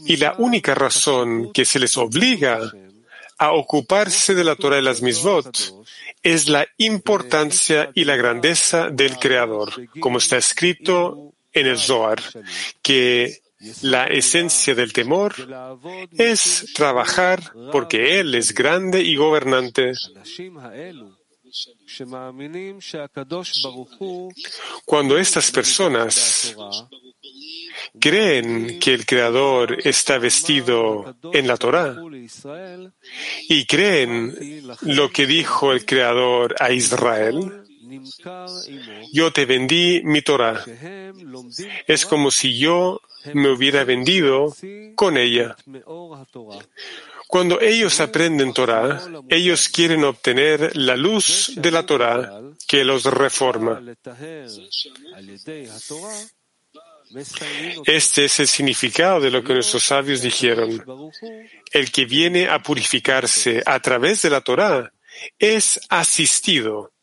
y 0.05 0.17
la 0.17 0.35
única 0.37 0.75
razón 0.75 1.51
que 1.53 1.65
se 1.65 1.79
les 1.79 1.97
obliga 1.97 2.59
a 3.37 3.51
ocuparse 3.51 4.33
de 4.33 4.43
la 4.43 4.55
Torah 4.55 4.77
de 4.77 4.81
las 4.81 5.01
Misvot 5.01 5.73
es 6.23 6.47
la 6.47 6.65
importancia 6.77 7.91
y 7.93 8.05
la 8.05 8.15
grandeza 8.15 8.89
del 8.89 9.17
Creador, 9.17 9.71
como 9.99 10.17
está 10.17 10.37
escrito 10.37 11.33
en 11.53 11.67
el 11.67 11.77
Zohar, 11.77 12.21
que 12.81 13.41
la 13.81 14.05
esencia 14.07 14.75
del 14.75 14.93
temor 14.93 15.35
es 16.17 16.71
trabajar 16.73 17.41
porque 17.71 18.19
Él 18.19 18.35
es 18.35 18.53
grande 18.53 19.01
y 19.01 19.15
gobernante. 19.15 19.93
Cuando 24.85 25.17
estas 25.17 25.51
personas 25.51 26.55
creen 27.99 28.79
que 28.79 28.93
el 28.93 29.05
Creador 29.05 29.77
está 29.87 30.17
vestido 30.17 31.15
en 31.33 31.47
la 31.47 31.57
Torah 31.57 31.95
y 33.49 33.65
creen 33.65 34.63
lo 34.81 35.09
que 35.09 35.25
dijo 35.25 35.71
el 35.71 35.85
Creador 35.85 36.55
a 36.59 36.71
Israel, 36.71 37.63
yo 39.13 39.31
te 39.31 39.45
vendí 39.45 40.01
mi 40.03 40.21
Torah. 40.21 40.63
Es 41.87 42.05
como 42.05 42.31
si 42.31 42.57
yo 42.57 43.01
me 43.33 43.49
hubiera 43.49 43.83
vendido 43.83 44.55
con 44.95 45.17
ella. 45.17 45.55
Cuando 47.27 47.59
ellos 47.59 47.99
aprenden 47.99 48.53
Torah, 48.53 49.01
ellos 49.29 49.69
quieren 49.69 50.03
obtener 50.03 50.75
la 50.75 50.95
luz 50.95 51.53
de 51.55 51.71
la 51.71 51.85
Torah 51.85 52.41
que 52.67 52.83
los 52.83 53.03
reforma. 53.05 53.81
Este 57.85 58.25
es 58.25 58.39
el 58.39 58.47
significado 58.47 59.19
de 59.19 59.31
lo 59.31 59.43
que 59.43 59.53
nuestros 59.53 59.83
sabios 59.83 60.21
dijeron. 60.21 60.83
El 61.71 61.91
que 61.91 62.05
viene 62.05 62.47
a 62.47 62.61
purificarse 62.61 63.63
a 63.65 63.79
través 63.79 64.21
de 64.21 64.29
la 64.29 64.41
Torah 64.41 64.91
es 65.39 65.79
asistido, 65.89 66.93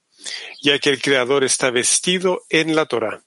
ya 0.63 0.79
que 0.79 0.91
el 0.91 1.01
Creador 1.01 1.45
está 1.45 1.71
vestido 1.71 2.43
en 2.49 2.75
la 2.75 2.87
Torah. 2.87 3.23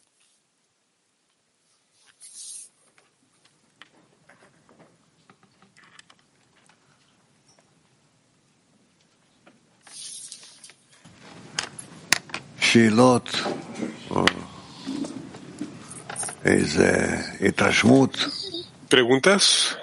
¿Preguntas? 18.90 19.78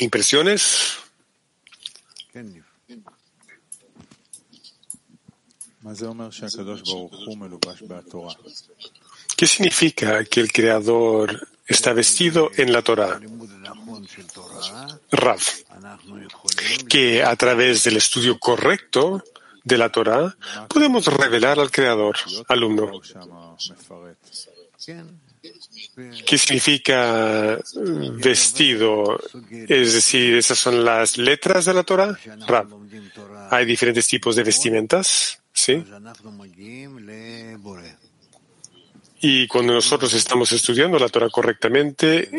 ¿Impresiones? 0.00 0.96
¿Qué 9.36 9.46
significa 9.46 10.24
que 10.24 10.40
el 10.40 10.50
Creador 10.50 11.48
está 11.68 11.92
vestido 11.92 12.50
en 12.56 12.72
la 12.72 12.82
Torah? 12.82 13.20
Rav, 15.12 15.40
que 16.88 17.22
a 17.22 17.36
través 17.36 17.84
del 17.84 17.96
estudio 17.98 18.38
correcto 18.38 19.22
de 19.64 19.78
la 19.78 19.90
Torah 19.90 20.34
podemos 20.68 21.06
revelar 21.06 21.60
al 21.60 21.70
Creador, 21.70 22.16
alumno. 22.48 22.90
¿Qué 26.26 26.38
significa 26.38 27.58
vestido? 28.12 29.18
Es 29.68 29.94
decir, 29.94 30.36
esas 30.36 30.58
son 30.58 30.84
las 30.84 31.18
letras 31.18 31.64
de 31.64 31.74
la 31.74 31.82
Torah. 31.82 32.18
Rab. 32.46 32.68
Hay 33.50 33.64
diferentes 33.64 34.06
tipos 34.06 34.36
de 34.36 34.42
vestimentas, 34.44 35.40
¿sí? 35.52 35.84
Y 39.20 39.46
cuando 39.48 39.72
nosotros 39.72 40.14
estamos 40.14 40.52
estudiando 40.52 40.98
la 40.98 41.08
Torah 41.08 41.28
correctamente, 41.28 42.30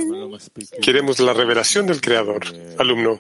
queremos 0.82 1.20
la 1.20 1.34
revelación 1.34 1.86
del 1.86 2.00
Creador, 2.00 2.46
alumno. 2.78 3.20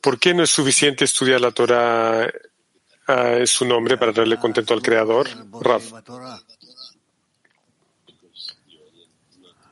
¿Por 0.00 0.18
qué 0.18 0.32
no 0.32 0.42
es 0.42 0.50
suficiente 0.50 1.04
estudiar 1.04 1.40
la 1.40 1.50
Torah 1.50 2.30
en 3.06 3.46
su 3.46 3.66
nombre 3.66 3.98
para 3.98 4.12
darle 4.12 4.38
contento 4.38 4.72
al 4.72 4.82
Creador? 4.82 5.28
Rav. 5.60 5.82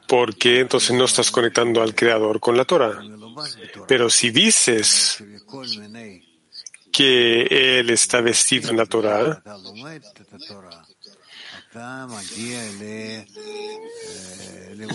¿Por 0.06 0.36
qué 0.36 0.60
entonces 0.60 0.94
no 0.94 1.06
estás 1.06 1.30
conectando 1.30 1.80
al 1.80 1.94
Creador 1.94 2.38
con 2.40 2.56
la 2.56 2.66
Torah? 2.66 3.00
Pero 3.88 4.10
si 4.10 4.30
dices 4.30 5.24
que 6.92 7.78
Él 7.78 7.88
está 7.88 8.20
vestido 8.20 8.68
en 8.70 8.76
la 8.76 8.84
Torah, 8.84 9.42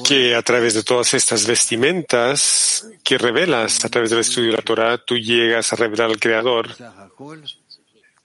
que 0.06 0.36
a 0.36 0.42
través 0.42 0.74
de 0.74 0.84
todas 0.84 1.14
estas 1.14 1.48
vestimentas 1.48 2.88
que 3.04 3.18
revelas 3.18 3.84
a 3.86 3.90
través 3.90 4.10
del 4.10 4.20
estudio 4.20 4.52
de 4.52 4.58
la 4.58 4.64
Torah, 4.64 4.98
tú 4.98 5.18
llegas 5.18 5.74
a 5.74 5.76
revelar 5.76 6.10
al 6.10 6.20
Creador. 6.20 6.70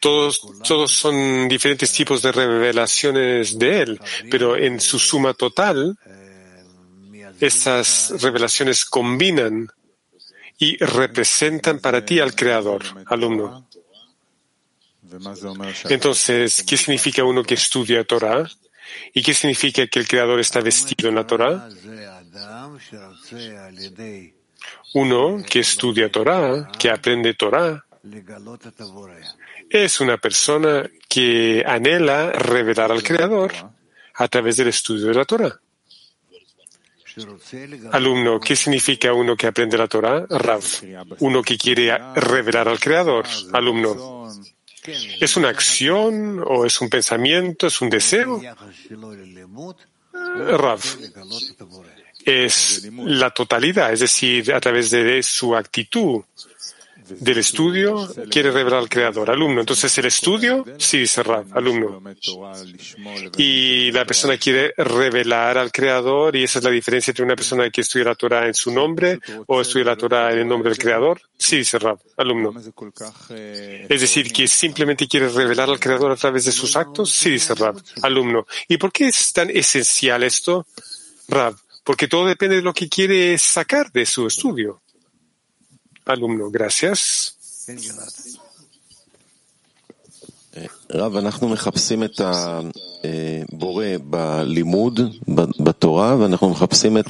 Todos, 0.01 0.43
todos 0.67 0.91
son 0.91 1.49
diferentes 1.49 1.93
tipos 1.93 2.21
de 2.23 2.33
revelaciones 2.33 3.59
de 3.59 3.83
Él, 3.83 4.01
pero 4.31 4.57
en 4.57 4.81
su 4.81 4.99
suma 4.99 5.33
total, 5.33 5.97
estas 7.41 8.21
revelaciones 8.21 8.85
combinan 8.85 9.69
y 10.59 10.77
representan 10.77 11.79
para 11.79 12.05
ti 12.05 12.21
al 12.21 12.35
Creador, 12.35 12.83
alumno. 13.07 13.67
Entonces, 15.88 16.65
¿qué 16.67 16.77
significa 16.77 17.25
uno 17.25 17.43
que 17.43 17.55
estudia 17.55 18.05
Torah? 18.05 18.49
¿Y 19.15 19.23
qué 19.23 19.35
significa 19.35 19.87
que 19.87 19.99
el 19.99 20.09
Creador 20.09 20.41
está 20.41 20.61
vestido 20.61 21.09
en 21.09 21.15
la 21.15 21.27
Torah? 21.27 21.69
Uno 24.95 25.43
que 25.49 25.61
estudia 25.61 26.11
Torah, 26.11 26.71
que 26.79 26.91
aprende 26.91 27.35
Torah, 27.35 27.85
es 29.71 30.01
una 30.01 30.19
persona 30.19 30.88
que 31.09 31.65
anhela 31.67 32.31
revelar 32.33 32.93
al 32.93 33.03
Creador 33.03 33.53
a 34.15 34.29
través 34.29 34.57
del 34.57 34.69
estudio 34.69 35.07
de 35.07 35.15
la 35.15 35.25
Torah. 35.25 35.59
Alumno, 37.93 38.41
¿qué 38.41 38.57
significa 38.57 39.12
uno 39.12 39.37
que 39.37 39.47
aprende 39.47 39.77
la 39.77 39.87
Torah? 39.87 40.27
Rav. 40.29 40.65
Uno 41.21 41.43
que 41.43 41.59
quiere 41.59 41.97
revelar 42.15 42.69
al 42.69 42.81
Creador. 42.81 43.27
Alumno. 43.53 44.31
¿Es 44.85 45.37
una 45.37 45.49
acción 45.49 46.42
o 46.45 46.66
es 46.66 46.81
un 46.81 46.88
pensamiento, 46.88 47.68
es 47.68 47.81
un 47.81 47.88
deseo? 47.88 48.40
Rav, 50.12 50.81
es 52.25 52.88
la 52.92 53.31
totalidad, 53.31 53.92
es 53.92 54.01
decir, 54.01 54.53
a 54.53 54.61
través 54.61 54.90
de 54.90 55.23
su 55.23 55.57
actitud, 55.57 56.23
del 57.18 57.38
estudio 57.38 58.09
quiere 58.31 58.51
revelar 58.51 58.81
al 58.81 58.88
creador, 58.88 59.31
alumno. 59.31 59.61
Entonces 59.61 59.96
el 59.98 60.07
estudio, 60.07 60.64
sí, 60.79 60.98
dice 60.98 61.22
Rab, 61.22 61.46
alumno. 61.57 62.03
Y 63.37 63.90
la 63.92 64.05
persona 64.05 64.37
quiere 64.37 64.75
revelar 64.77 65.59
al 65.59 65.72
creador 65.72 66.35
y 66.37 66.44
esa 66.44 66.59
es 66.59 66.64
la 66.64 66.70
diferencia 66.70 67.11
entre 67.11 67.25
una 67.25 67.37
persona 67.37 67.70
que 67.70 67.81
estudia 67.81 68.07
la 68.07 68.14
Torah 68.14 68.46
en 68.46 68.55
su 68.55 68.72
nombre 68.72 69.18
o 69.46 69.61
estudia 69.61 69.87
la 69.87 69.96
Torah 69.96 70.33
en 70.33 70.40
el 70.40 70.48
nombre 70.48 70.70
del 70.70 70.79
creador. 70.79 71.20
Sí, 71.38 71.59
dice 71.59 71.79
Rab, 71.79 71.98
alumno. 72.16 72.55
Es 73.89 74.01
decir, 74.01 74.32
que 74.32 74.47
simplemente 74.47 75.09
quiere 75.09 75.28
revelar 75.28 75.70
al 75.70 75.80
creador 75.80 76.12
a 76.12 76.16
través 76.16 76.45
de 76.45 76.53
sus 76.53 76.76
actos. 76.76 77.11
Sí, 77.11 77.30
dice 77.30 77.55
Rab, 77.55 77.76
alumno. 78.03 78.47
¿Y 78.68 78.76
por 78.76 78.93
qué 78.93 79.09
es 79.09 79.32
tan 79.32 79.51
esencial 79.51 80.22
esto, 80.22 80.66
Rab? 81.28 81.57
Porque 81.84 82.07
todo 82.07 82.26
depende 82.26 82.57
de 82.57 82.62
lo 82.62 82.72
que 82.72 82.89
quiere 82.89 83.37
sacar 83.39 83.91
de 83.91 84.07
su 84.07 84.26
estudio. 84.26 84.82
Alumno, 86.05 86.50
gracias. 86.50 87.36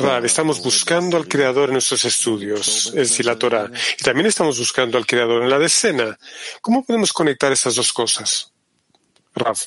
Rav, 0.05 0.25
estamos 0.25 0.63
buscando 0.63 1.17
al 1.17 1.27
Creador 1.27 1.71
en 1.71 1.75
nuestros 1.75 2.05
estudios, 2.05 2.87
es 2.89 2.95
decir, 2.95 3.27
la 3.27 3.37
Torah. 3.37 3.71
Y 3.99 4.03
también 4.05 4.27
estamos 4.27 4.59
buscando 4.59 4.97
al 4.97 5.07
Creador 5.07 5.43
en 5.43 5.51
la 5.51 5.59
decena. 5.59 6.17
¿Cómo 6.61 6.85
podemos 6.85 7.13
conectar 7.13 7.51
esas 7.51 7.75
dos 7.75 7.93
cosas? 7.93 8.53
Rav. 9.35 9.59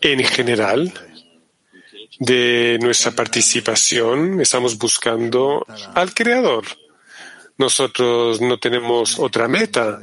En 0.00 0.24
general, 0.24 0.92
de 2.18 2.78
nuestra 2.80 3.12
participación 3.12 4.40
estamos 4.40 4.78
buscando 4.78 5.66
al 5.94 6.14
Creador. 6.14 6.64
Nosotros 7.56 8.40
no 8.40 8.58
tenemos 8.58 9.18
otra 9.18 9.48
meta 9.48 10.00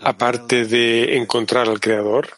aparte 0.00 0.64
de 0.66 1.16
encontrar 1.16 1.68
al 1.68 1.80
Creador 1.80 2.28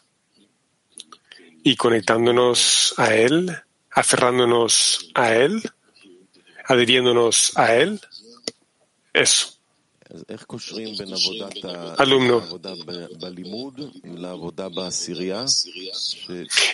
y 1.62 1.76
conectándonos 1.76 2.94
a 2.98 3.14
Él, 3.14 3.56
aferrándonos 3.90 5.10
a 5.14 5.34
Él, 5.34 5.62
adhiriéndonos 6.66 7.56
a 7.56 7.74
Él. 7.74 8.00
Eso. 9.12 9.53
Alumno. 11.98 12.42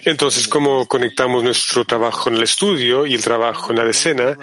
Entonces, 0.05 0.49
¿cómo 0.49 0.86
conectamos 0.86 1.43
nuestro 1.43 1.84
trabajo 1.84 2.28
en 2.28 2.36
el 2.36 2.43
estudio 2.43 3.07
y 3.07 3.14
el 3.14 3.22
trabajo 3.22 3.70
en 3.70 3.78
la 3.78 3.84
decena, 3.84 4.38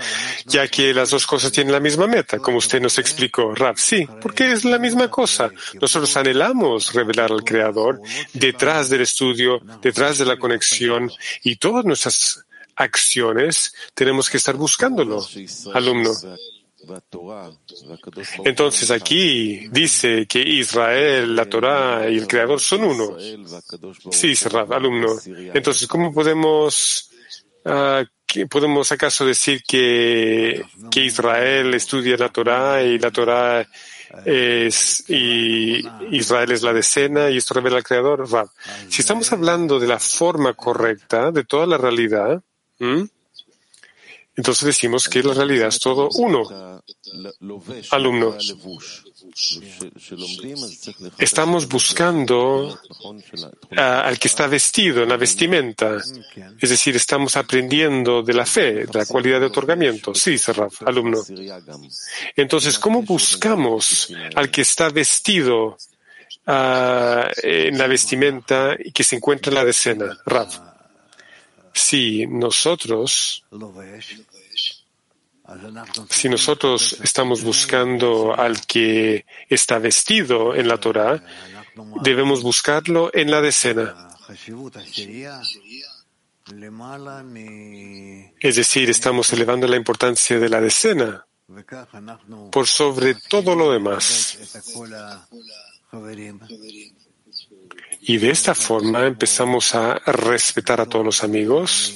ya 0.45 0.67
que 0.67 0.93
las 0.93 1.11
dos 1.11 1.27
cosas 1.27 1.51
tienen 1.51 1.73
la 1.73 1.79
misma 1.79 2.07
meta, 2.07 2.39
como 2.39 2.57
usted 2.57 2.81
nos 2.81 2.97
explicó, 2.97 3.53
Rav? 3.53 3.77
Sí, 3.77 4.07
porque 4.21 4.51
es 4.51 4.65
la 4.65 4.79
misma 4.79 5.09
cosa. 5.09 5.51
Nosotros 5.79 6.15
anhelamos 6.17 6.93
revelar 6.93 7.31
al 7.31 7.43
Creador 7.43 8.01
detrás 8.33 8.89
del 8.89 9.01
estudio, 9.01 9.61
detrás 9.81 10.17
de 10.17 10.25
la 10.25 10.37
conexión 10.37 11.11
y 11.43 11.57
todas 11.57 11.85
nuestras 11.85 12.45
acciones 12.75 13.73
tenemos 13.93 14.29
que 14.29 14.37
estar 14.37 14.55
buscándolo, 14.55 15.25
alumno. 15.73 16.11
Entonces 18.43 18.91
aquí 18.91 19.67
dice 19.69 20.25
que 20.27 20.39
Israel, 20.39 21.35
la 21.35 21.45
Torah 21.45 22.09
y 22.09 22.17
el 22.17 22.27
Creador 22.27 22.59
son 22.59 22.83
uno. 22.83 23.17
Sí, 24.11 24.35
Serrat, 24.35 24.71
alumno. 24.71 25.15
Entonces, 25.53 25.87
¿cómo 25.87 26.13
podemos, 26.13 27.09
uh, 27.65 28.47
podemos 28.49 28.91
acaso 28.91 29.25
decir 29.25 29.63
que, 29.63 30.63
que 30.89 31.05
Israel 31.05 31.73
estudia 31.73 32.17
la 32.17 32.29
Torah 32.29 32.81
y 32.83 32.99
la 32.99 33.11
Torah 33.11 33.67
es, 34.25 35.09
y 35.09 35.85
Israel 36.11 36.51
es 36.51 36.63
la 36.63 36.73
decena 36.73 37.29
y 37.29 37.37
esto 37.37 37.53
revela 37.53 37.77
al 37.77 37.83
Creador? 37.83 38.27
Si 38.89 39.01
estamos 39.01 39.31
hablando 39.31 39.79
de 39.79 39.87
la 39.87 39.99
forma 39.99 40.53
correcta 40.53 41.31
de 41.31 41.43
toda 41.43 41.65
la 41.65 41.77
realidad, 41.77 42.41
entonces 44.37 44.67
decimos 44.67 45.09
que 45.09 45.23
la 45.23 45.33
realidad 45.33 45.69
es 45.69 45.79
todo 45.79 46.09
uno. 46.13 46.43
Alumno, 47.89 48.37
estamos 51.17 51.67
buscando 51.67 52.79
al 53.75 54.19
que 54.19 54.27
está 54.27 54.45
vestido 54.45 55.01
en 55.01 55.09
la 55.09 55.17
vestimenta. 55.17 55.97
Es 56.61 56.69
decir, 56.69 56.95
estamos 56.95 57.35
aprendiendo 57.35 58.21
de 58.21 58.33
la 58.35 58.45
fe, 58.45 58.85
de 58.85 58.99
la 58.99 59.07
cualidad 59.07 59.39
de 59.39 59.47
otorgamiento. 59.47 60.13
Sí, 60.13 60.37
Serraf, 60.37 60.83
alumno. 60.83 61.23
Entonces, 62.35 62.77
¿cómo 62.77 63.01
buscamos 63.01 64.13
al 64.35 64.51
que 64.51 64.61
está 64.61 64.89
vestido 64.89 65.77
en 66.45 67.77
la 67.77 67.87
vestimenta 67.87 68.77
y 68.77 68.91
que 68.91 69.03
se 69.03 69.15
encuentra 69.15 69.49
en 69.49 69.55
la 69.55 69.65
decena? 69.65 70.15
Rav 70.27 70.66
si 71.77 72.27
nosotros, 72.27 73.43
si 76.09 76.29
nosotros 76.29 76.97
estamos 77.03 77.43
buscando 77.43 78.35
al 78.37 78.65
que 78.65 79.25
está 79.49 79.79
vestido 79.79 80.55
en 80.55 80.67
la 80.67 80.77
Torah, 80.77 81.23
debemos 82.01 82.43
buscarlo 82.43 83.11
en 83.13 83.31
la 83.31 83.41
decena. 83.41 84.09
Es 88.39 88.55
decir, 88.55 88.89
estamos 88.89 89.33
elevando 89.33 89.67
la 89.67 89.75
importancia 89.75 90.39
de 90.39 90.49
la 90.49 90.61
decena 90.61 91.27
por 92.51 92.67
sobre 92.67 93.15
todo 93.15 93.55
lo 93.55 93.71
demás. 93.71 94.37
Y 98.09 98.17
de 98.19 98.29
esta 98.31 98.55
forma 98.55 99.05
empezamos 99.05 99.75
a 99.75 99.95
respetar 100.05 100.79
a 100.79 100.85
todos 100.85 101.05
los 101.05 101.23
amigos. 101.25 101.93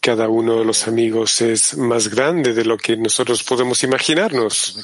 Cada 0.00 0.28
uno 0.28 0.58
de 0.58 0.64
los 0.66 0.86
amigos 0.86 1.40
es 1.40 1.74
más 1.78 2.08
grande 2.08 2.52
de 2.52 2.64
lo 2.66 2.76
que 2.76 2.98
nosotros 2.98 3.42
podemos 3.42 3.82
imaginarnos. 3.82 4.78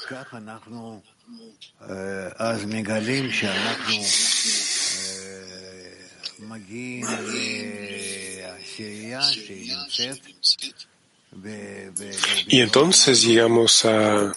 Y 12.48 12.60
entonces 12.60 13.22
llegamos 13.22 13.84
a 13.84 14.32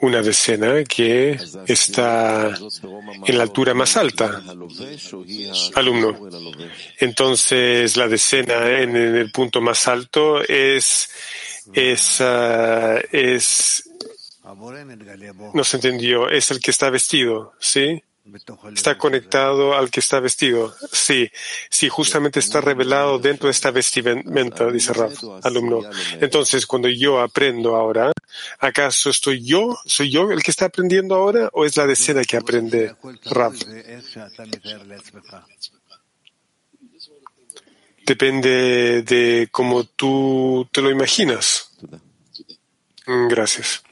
una 0.00 0.22
decena 0.22 0.84
que 0.84 1.38
está 1.66 2.54
en 3.26 3.36
la 3.36 3.42
altura 3.42 3.74
más 3.74 3.96
alta. 3.96 4.42
Alumno. 5.74 6.28
Entonces, 6.98 7.96
la 7.96 8.08
decena 8.08 8.80
en 8.80 8.96
el 8.96 9.30
punto 9.30 9.60
más 9.60 9.88
alto 9.88 10.42
es, 10.42 11.08
es, 11.72 12.20
uh, 12.20 12.98
es, 13.12 13.90
no 15.54 15.64
se 15.64 15.76
entendió, 15.76 16.28
es 16.28 16.50
el 16.50 16.60
que 16.60 16.70
está 16.70 16.90
vestido, 16.90 17.54
¿sí? 17.58 18.02
Está 18.74 18.98
conectado 18.98 19.74
al 19.74 19.90
que 19.90 20.00
está 20.00 20.18
vestido. 20.20 20.74
Sí, 20.92 21.30
sí, 21.70 21.88
justamente 21.88 22.40
está 22.40 22.60
revelado 22.60 23.18
dentro 23.18 23.46
de 23.46 23.52
esta 23.52 23.70
vestimenta, 23.70 24.66
dice 24.70 24.92
Raf, 24.92 25.22
alumno. 25.44 25.82
Entonces, 26.20 26.66
cuando 26.66 26.88
yo 26.88 27.20
aprendo 27.20 27.76
ahora, 27.76 28.12
¿acaso 28.58 29.10
estoy 29.10 29.44
yo? 29.44 29.78
¿Soy 29.84 30.10
yo 30.10 30.30
el 30.32 30.42
que 30.42 30.50
está 30.50 30.66
aprendiendo 30.66 31.14
ahora 31.14 31.48
o 31.52 31.64
es 31.64 31.76
la 31.76 31.86
decena 31.86 32.24
que 32.24 32.36
aprende 32.36 32.96
Raf? 33.26 33.54
Depende 38.04 39.02
de 39.02 39.48
cómo 39.50 39.84
tú 39.84 40.68
te 40.72 40.80
lo 40.80 40.90
imaginas. 40.90 41.70
Gracias. 43.06 43.82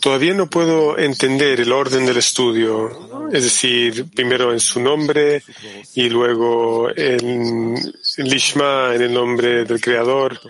Todavía 0.00 0.34
no 0.34 0.50
puedo 0.50 0.98
entender 0.98 1.60
el 1.60 1.70
orden 1.70 2.06
del 2.06 2.16
estudio, 2.16 3.28
es 3.32 3.44
decir, 3.44 4.06
primero 4.12 4.52
en 4.52 4.58
su 4.58 4.80
nombre 4.80 5.42
y 5.94 6.08
luego 6.08 6.90
en 6.96 7.74
Lishma, 8.16 8.94
en 8.94 9.02
el 9.02 9.12
nombre 9.12 9.64
del 9.64 9.80
Creador. 9.80 10.40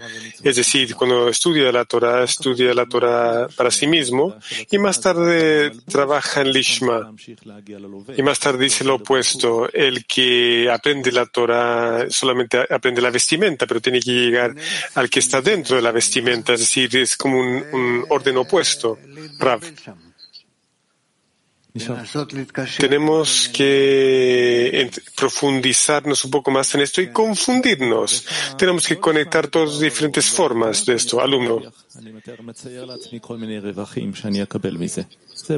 Es 0.42 0.56
decir, 0.56 0.94
cuando 0.94 1.28
estudia 1.28 1.70
la 1.70 1.84
Torah, 1.84 2.24
estudia 2.24 2.72
la 2.72 2.86
Torah 2.86 3.48
para 3.54 3.70
sí 3.70 3.86
mismo 3.86 4.36
y 4.70 4.78
más 4.78 5.00
tarde 5.00 5.72
trabaja 5.86 6.40
en 6.40 6.52
Lishma. 6.52 7.12
Y 8.16 8.22
más 8.22 8.38
tarde 8.38 8.64
dice 8.64 8.84
lo 8.84 8.94
opuesto, 8.94 9.70
el 9.70 10.06
que 10.06 10.70
aprende 10.70 11.12
la 11.12 11.26
Torah 11.26 12.06
solamente 12.08 12.58
aprende 12.70 13.02
la 13.02 13.10
vestimenta, 13.10 13.66
pero 13.66 13.80
tiene 13.80 14.00
que 14.00 14.12
llegar 14.12 14.54
al 14.94 15.10
que 15.10 15.20
está 15.20 15.40
dentro 15.40 15.76
de 15.76 15.82
la 15.82 15.92
vestimenta, 15.92 16.54
es 16.54 16.60
decir, 16.60 16.96
es 16.96 17.16
como 17.16 17.38
un, 17.38 18.04
orden 18.08 18.36
opuesto. 18.38 18.98
Rav. 19.38 19.62
Tenemos 22.78 23.50
que 23.52 24.90
profundizarnos 25.14 26.24
un 26.24 26.30
poco 26.30 26.50
más 26.50 26.74
en 26.74 26.80
esto 26.80 27.00
y 27.00 27.12
confundirnos. 27.12 28.26
Tenemos 28.56 28.86
que 28.86 28.98
conectar 28.98 29.48
todas 29.48 29.70
las 29.72 29.80
diferentes 29.80 30.26
formas 30.30 30.84
de 30.84 30.94
esto, 30.94 31.20
alumno. 31.20 31.62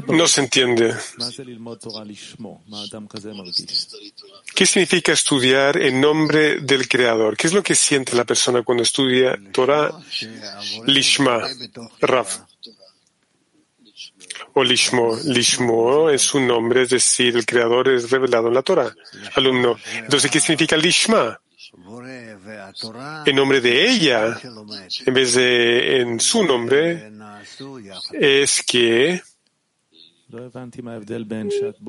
No 0.07 0.27
se 0.27 0.41
entiende. 0.41 0.93
¿Qué 4.55 4.65
significa 4.65 5.11
estudiar 5.11 5.77
en 5.77 6.01
nombre 6.01 6.59
del 6.61 6.87
Creador? 6.87 7.35
¿Qué 7.35 7.47
es 7.47 7.53
lo 7.53 7.63
que 7.63 7.75
siente 7.75 8.15
la 8.15 8.23
persona 8.23 8.63
cuando 8.63 8.83
estudia 8.83 9.37
Torah 9.51 9.91
Lishma, 10.85 11.47
Rav? 11.99 12.27
o 14.53 14.63
Lishmo. 14.63 15.17
Lishmo 15.25 16.09
es 16.09 16.33
un 16.33 16.47
nombre, 16.47 16.83
es 16.83 16.89
decir, 16.89 17.35
el 17.35 17.45
creador 17.45 17.89
es 17.89 18.09
revelado 18.09 18.47
en 18.47 18.53
la 18.53 18.61
Torah. 18.61 18.93
Alumno. 19.35 19.77
Entonces, 19.95 20.29
¿qué 20.29 20.39
significa 20.39 20.75
Lishma? 20.77 21.39
En 23.25 23.35
nombre 23.35 23.61
de 23.61 23.89
ella, 23.89 24.37
en 25.05 25.13
vez 25.13 25.33
de 25.35 26.01
en 26.01 26.19
su 26.19 26.43
nombre, 26.43 27.11
es 28.13 28.63
que 28.63 29.21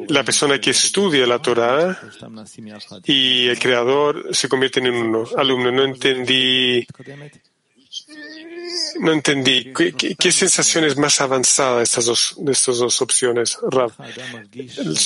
La 0.09 0.24
persona 0.24 0.61
que 0.61 0.70
estudia 0.70 1.26
la 1.26 1.40
Torah 1.40 1.99
y 3.05 3.47
el 3.47 3.59
creador 3.59 4.34
se 4.34 4.49
convierten 4.49 4.86
en 4.86 4.95
uno. 4.95 5.24
Alumno, 5.36 5.70
no 5.70 5.84
entendí 5.84 6.86
no 9.01 9.12
entendí. 9.12 9.72
¿Qué, 9.72 10.32
sensación 10.32 10.84
es 10.84 10.97
más 10.97 11.20
avanzada 11.20 11.78
de 11.78 11.84
estas 11.84 12.07
dos, 12.07 12.34
de 12.38 12.53
estas 12.53 12.78
dos 12.78 13.03
opciones, 13.03 13.59
Rav? 13.70 13.93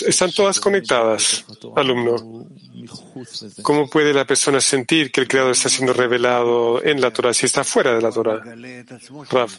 Están 0.07 0.32
todas 0.32 0.61
conectadas, 0.61 1.45
alumno. 1.74 2.47
¿Cómo 3.62 3.89
puede 3.89 4.12
la 4.12 4.24
persona 4.24 4.61
sentir 4.61 5.11
que 5.11 5.22
el 5.22 5.28
Creador 5.28 5.53
está 5.53 5.68
siendo 5.68 5.93
revelado 5.93 6.82
en 6.84 7.01
la 7.01 7.12
Torah 7.12 7.34
si 7.34 7.47
está 7.47 7.64
fuera 7.64 7.95
de 7.95 8.03
la 8.03 8.11
Torah? 8.11 8.43
Rav, 9.30 9.51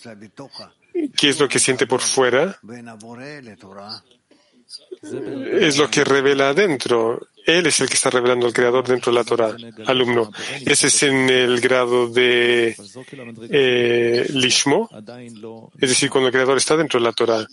¿qué 1.16 1.30
es 1.30 1.40
lo 1.40 1.48
que 1.48 1.60
siente 1.60 1.88
por 1.88 2.02
fuera? 2.02 2.60
Es 5.52 5.78
lo 5.78 5.90
que 5.90 6.04
revela 6.04 6.50
adentro. 6.50 7.28
Él 7.46 7.66
es 7.66 7.80
el 7.80 7.88
que 7.88 7.94
está 7.94 8.10
revelando 8.10 8.46
al 8.46 8.54
Creador 8.54 8.86
dentro 8.86 9.12
de 9.12 9.20
la 9.20 9.24
Torah. 9.24 9.56
Alumno. 9.86 10.32
Ese 10.66 10.88
es 10.88 11.04
en 11.04 11.30
el 11.30 11.62
grado 11.62 12.08
de 12.10 12.76
eh, 13.50 14.28
Lishmo, 14.34 14.90
es 15.80 15.90
decir, 15.90 16.10
cuando 16.10 16.28
el 16.28 16.34
Creador 16.34 16.58
está 16.58 16.76
dentro 16.76 17.00
de 17.00 17.06
la 17.06 17.14
Torah. 17.14 17.48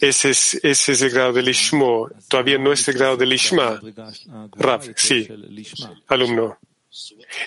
Ese 0.00 0.30
es, 0.30 0.54
ese 0.62 0.92
es 0.92 1.02
el 1.02 1.10
grado 1.10 1.32
de 1.32 1.42
Lishmo. 1.42 2.08
Todavía 2.28 2.58
no 2.58 2.72
es 2.72 2.86
el 2.88 2.94
grado 2.94 3.16
de 3.16 3.26
Lishma. 3.26 3.80
Rav, 4.56 4.82
sí. 4.94 5.26
Alumno. 6.08 6.58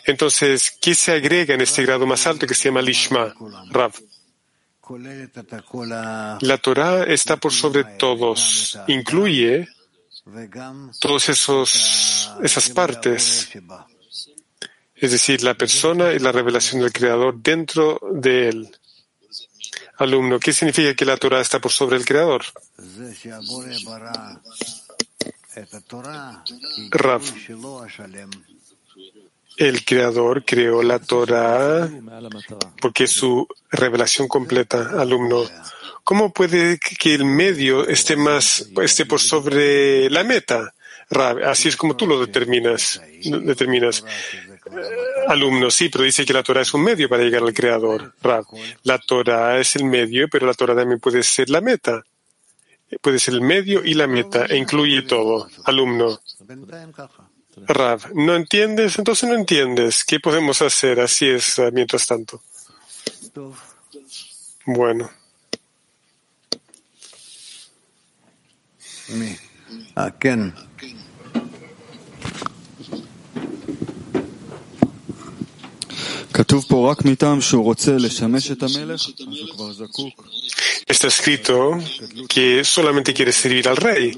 Entonces, 0.06 0.78
¿qué 0.82 0.96
se 0.96 1.12
agrega 1.12 1.54
en 1.54 1.62
este 1.62 1.84
grado 1.84 2.06
más 2.06 2.26
alto 2.26 2.48
que 2.48 2.56
se 2.56 2.70
llama 2.70 2.82
Lishma? 2.82 3.34
Rav. 3.70 3.94
La 6.42 6.58
Torah 6.58 7.04
está 7.04 7.38
por 7.38 7.54
sobre 7.54 7.84
todos. 7.84 8.78
Incluye 8.88 9.68
todas 11.00 11.30
esas 11.30 12.70
partes, 12.70 13.50
es 14.96 15.12
decir, 15.12 15.44
la 15.44 15.54
persona 15.54 16.12
y 16.12 16.20
la 16.20 16.32
revelación 16.32 16.82
del 16.82 16.92
Creador 16.92 17.38
dentro 17.38 18.00
de 18.12 18.50
él. 18.50 18.78
Alumno, 19.98 20.40
¿qué 20.40 20.52
significa 20.52 20.94
que 20.96 21.06
la 21.06 21.18
Torah 21.18 21.40
está 21.40 21.60
por 21.60 21.72
sobre 21.72 21.98
el 21.98 22.06
Creador? 22.06 22.44
Rav, 26.92 27.22
el 29.58 29.86
Creador 29.86 30.44
creó 30.46 30.84
la 30.84 31.00
Torah 31.00 31.90
porque 32.82 33.06
es 33.06 33.12
su 33.12 33.48
revelación 33.72 34.28
completa, 34.28 34.92
alumno. 35.00 35.44
¿Cómo 36.04 36.34
puede 36.34 36.80
que 36.80 37.14
el 37.14 37.26
medio 37.26 37.88
esté 37.88 38.16
más, 38.16 38.70
esté 38.82 39.06
por 39.06 39.20
sobre 39.20 40.10
la 40.10 40.24
meta? 40.24 40.74
Así 41.46 41.70
es 41.70 41.78
como 41.78 41.96
tú 41.96 42.08
lo 42.08 42.20
determinas. 42.20 43.02
determinas. 43.24 44.04
alumno, 45.28 45.70
sí, 45.70 45.90
pero 45.90 46.04
dice 46.04 46.26
que 46.26 46.34
la 46.34 46.44
Torah 46.44 46.62
es 46.62 46.74
un 46.74 46.84
medio 46.84 47.08
para 47.08 47.24
llegar 47.24 47.44
al 47.44 47.54
Creador. 47.54 48.14
La 48.84 48.98
Torah 48.98 49.60
es 49.60 49.76
el 49.76 49.86
medio, 49.86 50.28
pero 50.28 50.48
la 50.48 50.54
Torah 50.54 50.76
también 50.76 51.00
puede 51.00 51.24
ser 51.24 51.50
la 51.50 51.62
meta. 51.62 52.04
Puede 53.02 53.20
ser 53.20 53.36
el 53.36 53.42
medio 53.42 53.84
y 53.84 53.94
la 53.94 54.08
meta, 54.08 54.46
e 54.46 54.58
incluye 54.58 55.04
todo. 55.04 55.48
Alumno. 55.66 56.20
Rav, 57.56 58.14
¿no 58.14 58.36
entiendes? 58.36 58.98
Entonces 58.98 59.30
no 59.30 59.36
entiendes. 59.36 60.04
¿Qué 60.04 60.20
podemos 60.20 60.62
hacer? 60.62 61.00
Así 61.00 61.28
es, 61.28 61.62
mientras 61.72 62.06
tanto. 62.08 62.42
Bueno. 64.66 65.10
Está 80.88 81.08
escrito 81.08 81.78
que 82.28 82.64
solamente 82.64 83.14
quiere 83.14 83.32
servir 83.32 83.70
al 83.70 83.78
rey. 83.78 84.12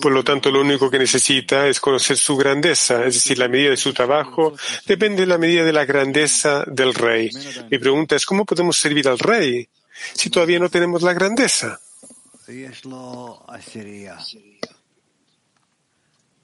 Por 0.00 0.12
lo 0.12 0.22
tanto, 0.22 0.50
lo 0.50 0.60
único 0.60 0.90
que 0.90 0.98
necesita 0.98 1.66
es 1.66 1.80
conocer 1.80 2.18
su 2.18 2.36
grandeza, 2.36 3.06
es 3.06 3.14
decir, 3.14 3.38
la 3.38 3.48
medida 3.48 3.70
de 3.70 3.76
su 3.78 3.94
trabajo 3.94 4.54
depende 4.86 5.22
de 5.22 5.26
la 5.26 5.38
medida 5.38 5.64
de 5.64 5.72
la 5.72 5.86
grandeza 5.86 6.64
del 6.66 6.92
rey. 6.94 7.30
Mi 7.70 7.78
pregunta 7.78 8.14
es, 8.14 8.26
¿cómo 8.26 8.44
podemos 8.44 8.76
servir 8.76 9.08
al 9.08 9.18
rey 9.18 9.66
si 10.12 10.28
todavía 10.28 10.58
no 10.58 10.68
tenemos 10.68 11.02
la 11.02 11.14
grandeza? 11.14 11.80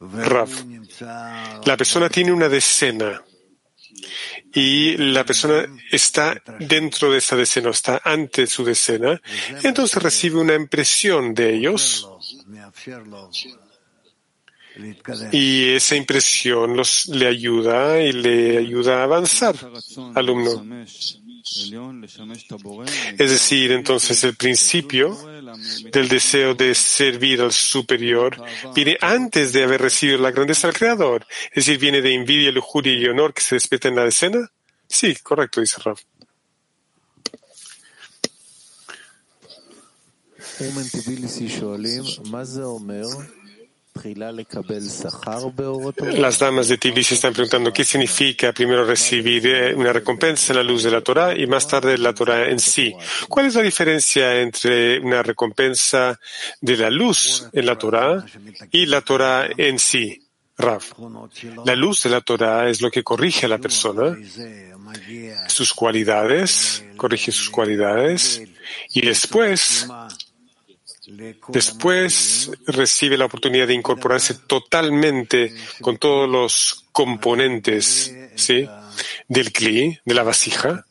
Raf, 0.00 0.64
la 1.66 1.76
persona 1.76 2.08
tiene 2.08 2.32
una 2.32 2.48
decena 2.48 3.22
y 4.52 4.96
la 4.96 5.24
persona 5.24 5.66
está 5.90 6.42
dentro 6.58 7.12
de 7.12 7.18
esa 7.18 7.36
decena, 7.36 7.70
está 7.70 8.00
ante 8.04 8.46
su 8.46 8.64
decena, 8.64 9.20
entonces 9.62 10.02
recibe 10.02 10.38
una 10.38 10.54
impresión 10.54 11.34
de 11.34 11.54
ellos 11.54 12.08
y 15.32 15.70
esa 15.70 15.96
impresión 15.96 16.76
los, 16.76 17.06
le 17.08 17.26
ayuda 17.26 18.00
y 18.00 18.12
le 18.12 18.58
ayuda 18.58 19.00
a 19.00 19.04
avanzar, 19.04 19.56
alumno. 20.14 20.64
Es 23.18 23.30
decir, 23.30 23.72
entonces 23.72 24.22
el 24.22 24.36
principio 24.36 25.16
del 25.92 26.08
deseo 26.08 26.54
de 26.54 26.74
servir 26.74 27.40
al 27.40 27.52
superior 27.52 28.40
viene 28.74 28.96
antes 29.00 29.52
de 29.52 29.64
haber 29.64 29.82
recibido 29.82 30.18
la 30.18 30.30
grandeza 30.30 30.68
del 30.68 30.76
Creador. 30.76 31.26
Es 31.50 31.66
decir, 31.66 31.78
viene 31.78 32.00
de 32.02 32.14
envidia, 32.14 32.52
lujuria 32.52 32.92
y 32.92 33.06
honor 33.06 33.34
que 33.34 33.42
se 33.42 33.56
despierta 33.56 33.88
en 33.88 33.96
la 33.96 34.06
escena. 34.06 34.48
Sí, 34.86 35.16
correcto, 35.16 35.60
dice 35.60 35.80
Raf. 35.84 36.02
Las 46.12 46.38
damas 46.38 46.68
de 46.68 46.78
Tbilisi 46.78 47.14
están 47.14 47.32
preguntando 47.32 47.72
qué 47.72 47.84
significa 47.84 48.52
primero 48.52 48.84
recibir 48.84 49.46
eh, 49.46 49.74
una 49.74 49.92
recompensa 49.92 50.52
en 50.52 50.58
la 50.58 50.62
luz 50.62 50.84
de 50.84 50.90
la 50.90 51.00
Torah 51.00 51.36
y 51.36 51.46
más 51.46 51.66
tarde 51.66 51.98
la 51.98 52.14
Torah 52.14 52.48
en 52.48 52.60
sí. 52.60 52.94
¿Cuál 53.28 53.46
es 53.46 53.54
la 53.54 53.62
diferencia 53.62 54.40
entre 54.40 55.00
una 55.00 55.22
recompensa 55.22 56.18
de 56.60 56.76
la 56.76 56.90
luz 56.90 57.48
en 57.52 57.66
la 57.66 57.76
Torah 57.76 58.24
y 58.70 58.86
la 58.86 59.00
Torah 59.00 59.48
en 59.56 59.78
sí? 59.78 60.22
Rav. 60.56 60.82
La 61.64 61.74
luz 61.74 62.02
de 62.02 62.10
la 62.10 62.20
Torah 62.20 62.68
es 62.68 62.82
lo 62.82 62.90
que 62.90 63.02
corrige 63.02 63.46
a 63.46 63.48
la 63.48 63.58
persona, 63.58 64.16
sus 65.48 65.72
cualidades, 65.72 66.84
corrige 66.96 67.32
sus 67.32 67.48
cualidades 67.50 68.42
y 68.92 69.00
después 69.00 69.88
Después 71.48 72.50
recibe 72.66 73.16
la 73.16 73.26
oportunidad 73.26 73.66
de 73.66 73.74
incorporarse 73.74 74.34
totalmente 74.46 75.54
con 75.80 75.98
todos 75.98 76.28
los 76.28 76.86
componentes 76.92 78.14
¿sí? 78.34 78.68
del 79.28 79.52
cli, 79.52 79.98
de 80.04 80.14
la 80.14 80.22
vasija, 80.22 80.86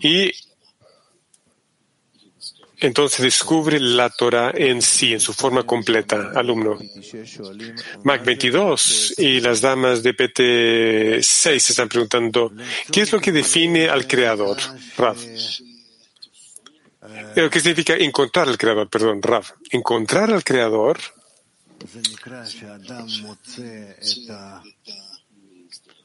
y 0.00 0.32
entonces 2.78 3.20
descubre 3.22 3.80
la 3.80 4.10
Torah 4.10 4.52
en 4.54 4.82
sí, 4.82 5.14
en 5.14 5.20
su 5.20 5.32
forma 5.32 5.62
completa, 5.62 6.32
alumno. 6.34 6.78
Mac 8.04 8.24
22 8.24 9.14
y 9.18 9.40
las 9.40 9.62
damas 9.62 10.02
de 10.02 10.12
PT 10.12 11.22
6 11.22 11.70
están 11.70 11.88
preguntando, 11.88 12.52
¿qué 12.92 13.02
es 13.02 13.12
lo 13.12 13.20
que 13.20 13.32
define 13.32 13.88
al 13.88 14.06
Creador? 14.06 14.58
Rav. 17.06 17.50
¿Qué 17.50 17.60
significa 17.60 17.94
encontrar 17.94 18.48
al 18.48 18.58
Creador? 18.58 18.88
Perdón, 18.88 19.22
Rav. 19.22 19.44
Encontrar 19.70 20.32
al 20.32 20.44
Creador 20.44 20.98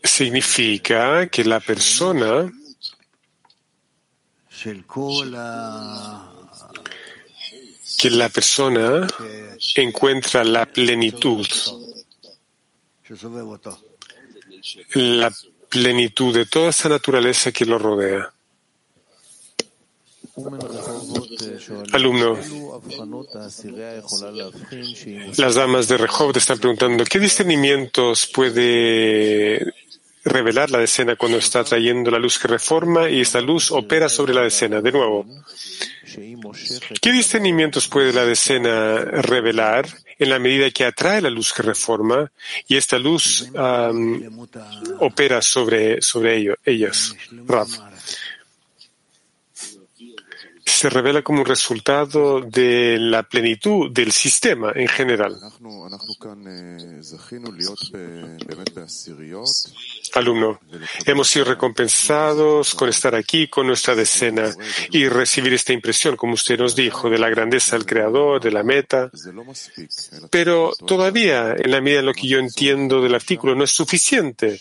significa 0.03 1.27
que 1.27 1.43
la 1.43 1.59
persona 1.59 2.51
que 7.97 8.09
la 8.09 8.29
persona 8.29 9.07
encuentra 9.75 10.43
la 10.43 10.65
plenitud, 10.65 11.47
la 14.93 15.31
plenitud 15.69 16.33
de 16.33 16.45
toda 16.45 16.69
esa 16.69 16.89
naturaleza 16.89 17.51
que 17.51 17.65
lo 17.65 17.77
rodea. 17.79 18.33
Alumno, 21.93 22.37
las 25.37 25.55
damas 25.55 25.87
de 25.87 25.97
Rehov 25.97 26.37
están 26.37 26.59
preguntando, 26.59 27.03
¿qué 27.03 27.19
discernimientos 27.19 28.27
puede 28.27 29.73
revelar 30.23 30.69
la 30.69 30.79
decena 30.79 31.15
cuando 31.15 31.37
está 31.37 31.63
trayendo 31.63 32.11
la 32.11 32.19
luz 32.19 32.37
que 32.37 32.47
reforma 32.47 33.09
y 33.09 33.21
esta 33.21 33.41
luz 33.41 33.71
opera 33.71 34.07
sobre 34.07 34.33
la 34.33 34.41
decena. 34.41 34.81
De 34.81 34.91
nuevo, 34.91 35.25
¿qué 37.01 37.11
discernimientos 37.11 37.87
puede 37.87 38.13
la 38.13 38.25
decena 38.25 38.99
revelar 38.99 39.87
en 40.19 40.29
la 40.29 40.39
medida 40.39 40.69
que 40.69 40.85
atrae 40.85 41.21
la 41.21 41.29
luz 41.29 41.53
que 41.53 41.63
reforma 41.63 42.31
y 42.67 42.77
esta 42.77 42.99
luz 42.99 43.49
opera 44.99 45.41
sobre, 45.41 46.01
sobre 46.01 46.55
ellas? 46.65 47.15
Se 50.71 50.89
revela 50.89 51.21
como 51.21 51.39
un 51.41 51.45
resultado 51.45 52.41
de 52.41 52.97
la 52.99 53.23
plenitud 53.23 53.91
del 53.91 54.11
sistema 54.11 54.71
en 54.75 54.87
general. 54.87 55.37
Alumno, 60.13 60.59
hemos 61.05 61.27
sido 61.27 61.45
recompensados 61.45 62.73
con 62.75 62.89
estar 62.89 63.15
aquí 63.15 63.47
con 63.47 63.67
nuestra 63.67 63.95
decena 63.95 64.49
y 64.91 65.07
recibir 65.07 65.53
esta 65.53 65.73
impresión, 65.73 66.15
como 66.15 66.33
usted 66.33 66.57
nos 66.57 66.75
dijo, 66.75 67.09
de 67.09 67.19
la 67.19 67.29
grandeza 67.29 67.77
del 67.77 67.85
Creador, 67.85 68.41
de 68.41 68.51
la 68.51 68.63
meta. 68.63 69.09
Pero 70.29 70.73
todavía, 70.85 71.53
en 71.57 71.71
la 71.71 71.81
medida 71.81 71.99
en 71.99 72.05
lo 72.05 72.13
que 72.13 72.27
yo 72.27 72.39
entiendo 72.39 73.01
del 73.01 73.15
artículo, 73.15 73.55
no 73.55 73.63
es 73.63 73.71
suficiente. 73.71 74.59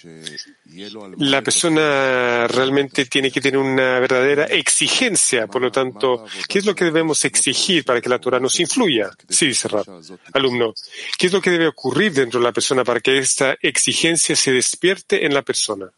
La 1.18 1.42
persona 1.42 2.46
realmente 2.46 3.06
tiene 3.06 3.30
que 3.30 3.40
tener 3.40 3.58
una 3.58 3.98
verdadera 3.98 4.44
exigencia. 4.44 5.46
Por 5.46 5.62
lo 5.62 5.72
tanto, 5.72 5.99
¿qué 6.48 6.58
es 6.58 6.66
lo 6.66 6.74
que 6.74 6.84
debemos 6.84 7.24
exigir 7.24 7.84
para 7.84 8.00
que 8.00 8.08
la 8.08 8.18
Torah 8.18 8.40
nos 8.40 8.58
influya? 8.60 9.10
Sí, 9.28 9.46
dice 9.48 9.68
Rab. 9.68 9.86
Alumno, 10.32 10.74
¿qué 11.18 11.26
es 11.26 11.32
lo 11.32 11.40
que 11.40 11.50
debe 11.50 11.68
ocurrir 11.68 12.12
dentro 12.12 12.40
de 12.40 12.44
la 12.44 12.52
persona 12.52 12.84
para 12.84 13.00
que 13.00 13.18
esta 13.18 13.56
exigencia 13.60 14.36
se 14.36 14.52
despierte 14.52 15.26
en 15.26 15.34
la 15.34 15.42
persona? 15.42 15.90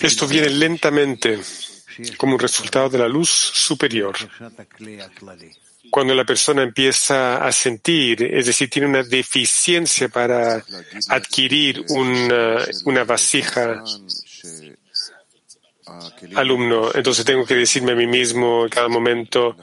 Esto 0.00 0.26
viene 0.28 0.50
lentamente 0.50 1.40
como 2.16 2.34
un 2.34 2.38
resultado 2.38 2.88
de 2.88 2.98
la 2.98 3.08
luz 3.08 3.28
superior. 3.28 4.16
Cuando 5.90 6.14
la 6.14 6.24
persona 6.24 6.62
empieza 6.62 7.38
a 7.38 7.50
sentir, 7.50 8.22
es 8.22 8.46
decir, 8.46 8.68
tiene 8.68 8.88
una 8.88 9.02
deficiencia 9.02 10.08
para 10.08 10.62
adquirir 11.08 11.84
una, 11.88 12.64
una 12.84 13.04
vasija 13.04 13.82
alumno, 16.34 16.90
entonces 16.94 17.24
tengo 17.24 17.44
que 17.44 17.54
decirme 17.54 17.92
a 17.92 17.94
mí 17.94 18.06
mismo 18.06 18.64
en 18.64 18.68
cada 18.68 18.88
momento 18.88 19.56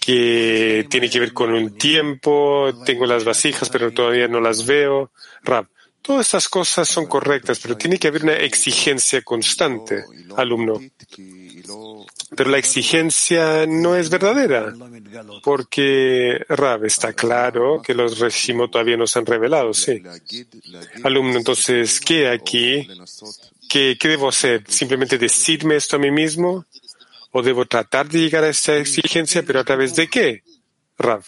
que 0.00 0.86
tiene 0.88 1.08
que 1.08 1.20
ver 1.20 1.32
con 1.32 1.52
un 1.52 1.76
tiempo, 1.76 2.70
tengo 2.84 3.06
las 3.06 3.24
vasijas, 3.24 3.68
pero 3.68 3.92
todavía 3.92 4.28
no 4.28 4.40
las 4.40 4.66
veo. 4.66 5.12
Rab, 5.42 5.66
todas 6.02 6.26
estas 6.26 6.48
cosas 6.48 6.88
son 6.88 7.06
correctas, 7.06 7.58
pero 7.60 7.76
tiene 7.76 7.98
que 7.98 8.08
haber 8.08 8.24
una 8.24 8.34
exigencia 8.34 9.22
constante, 9.22 10.04
alumno. 10.36 10.80
Pero 12.36 12.50
la 12.50 12.58
exigencia 12.58 13.66
no 13.66 13.96
es 13.96 14.08
verdadera, 14.08 14.72
porque 15.42 16.44
Rab 16.48 16.84
está 16.84 17.12
claro 17.12 17.82
que 17.82 17.94
los 17.94 18.18
regimos 18.18 18.70
todavía 18.70 18.96
no 18.96 19.06
se 19.06 19.18
han 19.18 19.26
revelado, 19.26 19.74
sí. 19.74 20.02
Alumno, 21.02 21.38
entonces, 21.38 22.00
¿qué 22.00 22.28
aquí? 22.28 22.88
¿Qué, 23.70 23.96
debo 24.02 24.28
hacer? 24.28 24.64
¿Simplemente 24.66 25.16
decirme 25.16 25.76
esto 25.76 25.94
a 25.94 26.00
mí 26.00 26.10
mismo? 26.10 26.66
¿O 27.30 27.40
debo 27.40 27.66
tratar 27.66 28.08
de 28.08 28.18
llegar 28.18 28.42
a 28.42 28.48
esta 28.48 28.76
exigencia, 28.76 29.44
pero 29.44 29.60
a 29.60 29.64
través 29.64 29.94
de 29.94 30.08
qué? 30.08 30.42
Rav. 30.98 31.22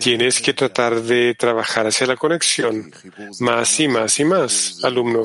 Tienes 0.00 0.40
que 0.40 0.52
tratar 0.52 1.00
de 1.00 1.36
trabajar 1.36 1.86
hacia 1.86 2.08
la 2.08 2.16
conexión, 2.16 2.92
más 3.38 3.78
y 3.78 3.86
más 3.86 4.18
y 4.18 4.24
más, 4.24 4.80
alumno. 4.82 5.22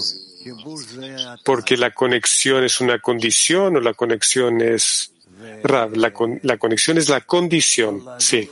Porque 1.43 1.75
la 1.77 1.91
conexión 1.95 2.63
es 2.63 2.79
una 2.79 2.99
condición 2.99 3.75
o 3.77 3.79
la 3.79 3.95
conexión 3.95 4.61
es... 4.61 5.13
Rav, 5.63 5.97
la, 5.97 6.13
la 6.43 6.57
conexión 6.57 6.99
es 6.99 7.09
la 7.09 7.21
condición, 7.21 8.03
sí. 8.19 8.49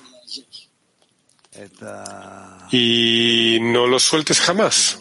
Y 2.72 3.60
no 3.62 3.86
lo 3.86 4.00
sueltes 4.00 4.40
jamás 4.42 5.00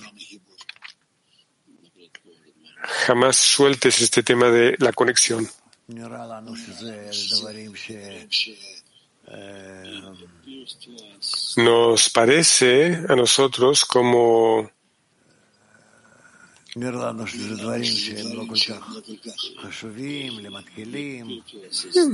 jamás 3.07 3.37
sueltes 3.37 4.01
este 4.01 4.23
tema 4.23 4.49
de 4.51 4.77
la 4.79 4.93
conexión. 4.93 5.49
Nos 11.57 12.11
parece 12.11 13.05
a 13.09 13.17
nosotros 13.17 13.85
como 13.85 14.71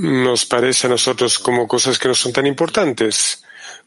nos 0.01 0.45
parece 0.45 0.87
a 0.87 0.89
nosotros 0.89 1.39
como 1.39 1.65
cosas 1.65 1.97
que 1.97 2.09
no 2.09 2.13
son 2.13 2.33
tan 2.33 2.45
importantes, 2.45 3.41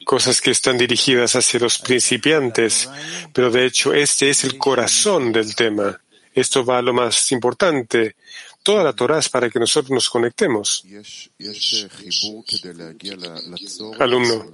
cosas 0.07 0.41
que 0.41 0.51
están 0.51 0.79
dirigidas 0.79 1.37
hacia 1.37 1.61
los 1.61 1.79
principiantes, 1.79 2.89
pero 3.35 3.51
de 3.51 3.67
hecho 3.67 3.93
este 3.93 4.31
es 4.31 4.45
el 4.45 4.57
corazón 4.57 5.31
del 5.31 5.55
tema. 5.55 6.01
Esto 6.35 6.65
va 6.65 6.79
a 6.79 6.83
lo 6.83 6.93
más 6.93 7.31
importante. 7.33 8.17
Toda 8.63 8.85
la 8.85 8.93
Torah 8.93 9.19
es 9.19 9.29
para 9.29 9.51
que 9.51 9.59
nosotros 9.59 9.91
nos 9.91 10.09
conectemos. 10.09 10.85
Alumno. 13.99 14.53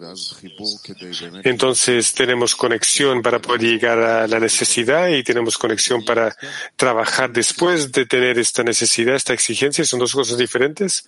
Entonces 1.44 2.12
tenemos 2.14 2.56
conexión 2.56 3.20
para 3.20 3.38
poder 3.38 3.60
llegar 3.60 3.98
a 3.98 4.26
la 4.26 4.40
necesidad 4.40 5.08
y 5.08 5.22
tenemos 5.22 5.58
conexión 5.58 6.04
para 6.04 6.34
trabajar 6.76 7.30
después 7.30 7.92
de 7.92 8.06
tener 8.06 8.38
esta 8.38 8.62
necesidad, 8.62 9.14
esta 9.14 9.34
exigencia. 9.34 9.84
¿Son 9.84 9.98
dos 9.98 10.14
cosas 10.14 10.38
diferentes? 10.38 11.06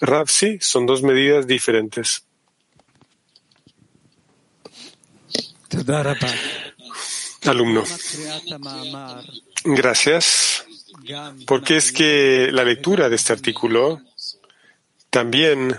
Rav, 0.00 0.28
sí, 0.28 0.56
son 0.60 0.86
dos 0.86 1.02
medidas 1.02 1.46
diferentes. 1.46 2.24
Alumno. 7.44 7.84
Gracias. 9.64 10.64
Porque 11.46 11.76
es 11.76 11.92
que 11.92 12.50
la 12.52 12.64
lectura 12.64 13.08
de 13.08 13.16
este 13.16 13.32
artículo 13.32 14.00
también 15.10 15.78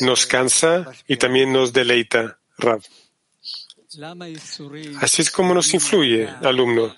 nos 0.00 0.26
cansa 0.26 0.86
y 1.06 1.16
también 1.16 1.52
nos 1.52 1.72
deleita, 1.72 2.38
Rab. 2.58 2.80
Así 5.00 5.22
es 5.22 5.30
como 5.30 5.54
nos 5.54 5.72
influye, 5.72 6.28
alumno. 6.42 6.94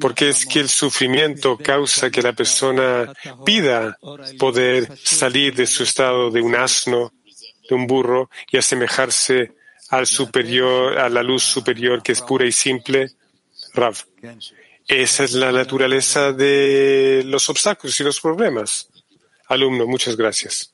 Porque 0.00 0.28
es 0.30 0.46
que 0.46 0.60
el 0.60 0.68
sufrimiento 0.68 1.56
causa 1.56 2.10
que 2.10 2.22
la 2.22 2.32
persona 2.32 3.12
pida 3.44 3.98
poder 4.38 4.96
salir 5.04 5.54
de 5.54 5.66
su 5.66 5.82
estado 5.82 6.30
de 6.30 6.40
un 6.40 6.56
asno, 6.56 7.12
de 7.68 7.74
un 7.74 7.86
burro, 7.86 8.30
y 8.50 8.56
asemejarse 8.56 9.52
al 9.90 10.06
superior, 10.06 10.98
a 10.98 11.08
la 11.08 11.22
luz 11.22 11.42
superior 11.42 12.02
que 12.02 12.12
es 12.12 12.20
pura 12.20 12.46
y 12.46 12.52
simple. 12.52 13.12
Rav. 13.74 13.96
Esa 14.88 15.24
es 15.24 15.32
la 15.32 15.50
naturaleza 15.50 16.32
de 16.32 17.22
los 17.26 17.48
obstáculos 17.50 17.98
y 18.00 18.04
los 18.04 18.20
problemas. 18.20 18.88
Alumno, 19.48 19.86
muchas 19.86 20.16
gracias. 20.16 20.70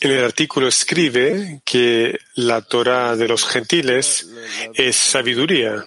En 0.00 0.10
el 0.10 0.24
artículo 0.24 0.68
escribe 0.68 1.60
que 1.64 2.18
la 2.34 2.60
Torah 2.62 3.16
de 3.16 3.28
los 3.28 3.44
gentiles 3.44 4.28
es 4.74 4.96
sabiduría. 4.96 5.84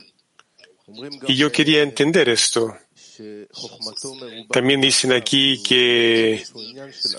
Y 1.28 1.36
yo 1.36 1.52
quería 1.52 1.84
entender 1.84 2.30
esto. 2.30 2.76
También 4.50 4.82
dicen 4.82 5.12
aquí 5.12 5.62
que 5.64 6.44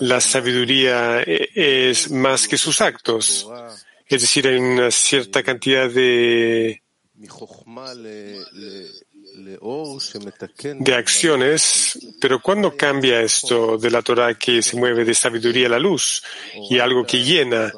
la 0.01 0.19
sabiduría 0.19 1.21
es 1.23 2.11
más 2.11 2.47
que 2.47 2.57
sus 2.57 2.81
actos. 2.81 3.47
Es 4.05 4.21
decir, 4.21 4.47
hay 4.47 4.57
una 4.57 4.91
cierta 4.91 5.43
cantidad 5.43 5.89
de 5.89 6.81
de 10.79 10.95
acciones, 10.95 11.99
pero 12.19 12.41
¿cuándo 12.41 12.75
cambia 12.75 13.21
esto 13.21 13.77
de 13.77 13.91
la 13.91 14.01
Torah 14.01 14.33
que 14.35 14.61
se 14.61 14.77
mueve 14.77 15.03
de 15.03 15.13
sabiduría 15.13 15.67
a 15.67 15.71
la 15.71 15.79
luz 15.79 16.23
y 16.69 16.79
algo 16.79 17.05
que 17.05 17.23
llena? 17.23 17.71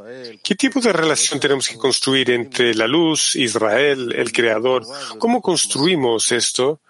¿Qué 0.44 0.56
tipo 0.56 0.80
de 0.80 0.94
relación 0.94 1.40
tenemos 1.40 1.68
que 1.68 1.78
construir 1.78 2.32
entre 2.32 2.74
la 2.76 2.88
luz, 2.88 3.36
Israel, 3.36 4.14
el 4.16 4.32
Creador? 4.32 4.86
¿Cómo 5.18 5.42
construimos 5.42 6.32
esto 6.32 6.82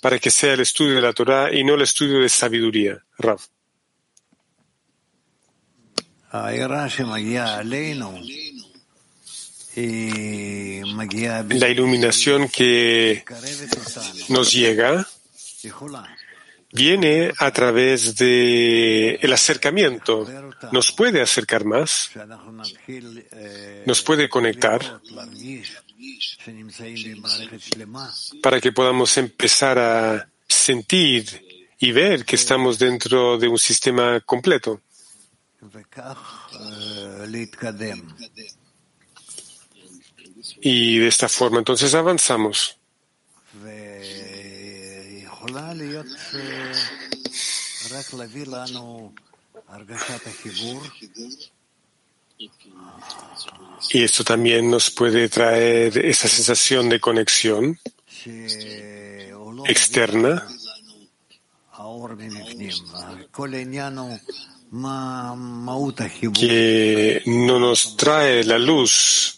para 0.00 0.18
que 0.18 0.30
sea 0.30 0.54
el 0.54 0.60
estudio 0.60 0.96
de 0.96 1.02
la 1.02 1.12
Torah 1.12 1.52
y 1.52 1.64
no 1.64 1.74
el 1.74 1.82
estudio 1.82 2.20
de 2.20 2.28
sabiduría? 2.28 3.04
Rav. 3.18 3.40
La 9.76 11.68
iluminación 11.68 12.48
que 12.48 13.22
nos 14.30 14.50
llega 14.50 15.06
viene 16.72 17.30
a 17.38 17.50
través 17.50 18.16
de 18.16 19.16
el 19.16 19.32
acercamiento. 19.34 20.26
Nos 20.72 20.92
puede 20.92 21.20
acercar 21.20 21.66
más, 21.66 22.10
nos 23.84 24.02
puede 24.02 24.30
conectar 24.30 25.00
para 28.42 28.60
que 28.62 28.72
podamos 28.72 29.18
empezar 29.18 29.78
a 29.78 30.28
sentir 30.48 31.74
y 31.78 31.92
ver 31.92 32.24
que 32.24 32.36
estamos 32.36 32.78
dentro 32.78 33.36
de 33.36 33.48
un 33.48 33.58
sistema 33.58 34.20
completo 34.20 34.80
y 40.68 40.98
de 40.98 41.06
esta 41.06 41.28
forma. 41.28 41.58
Entonces 41.58 41.94
avanzamos. 41.94 42.76
Y 53.92 54.02
esto 54.02 54.24
también 54.24 54.68
nos 54.68 54.90
puede 54.90 55.28
traer 55.28 56.04
esa 56.04 56.26
sensación 56.26 56.88
de 56.88 56.98
conexión 56.98 57.78
externa. 59.66 60.48
Que 66.32 67.22
no 67.26 67.60
nos 67.60 67.96
trae 67.96 68.42
la 68.42 68.58
luz 68.58 69.36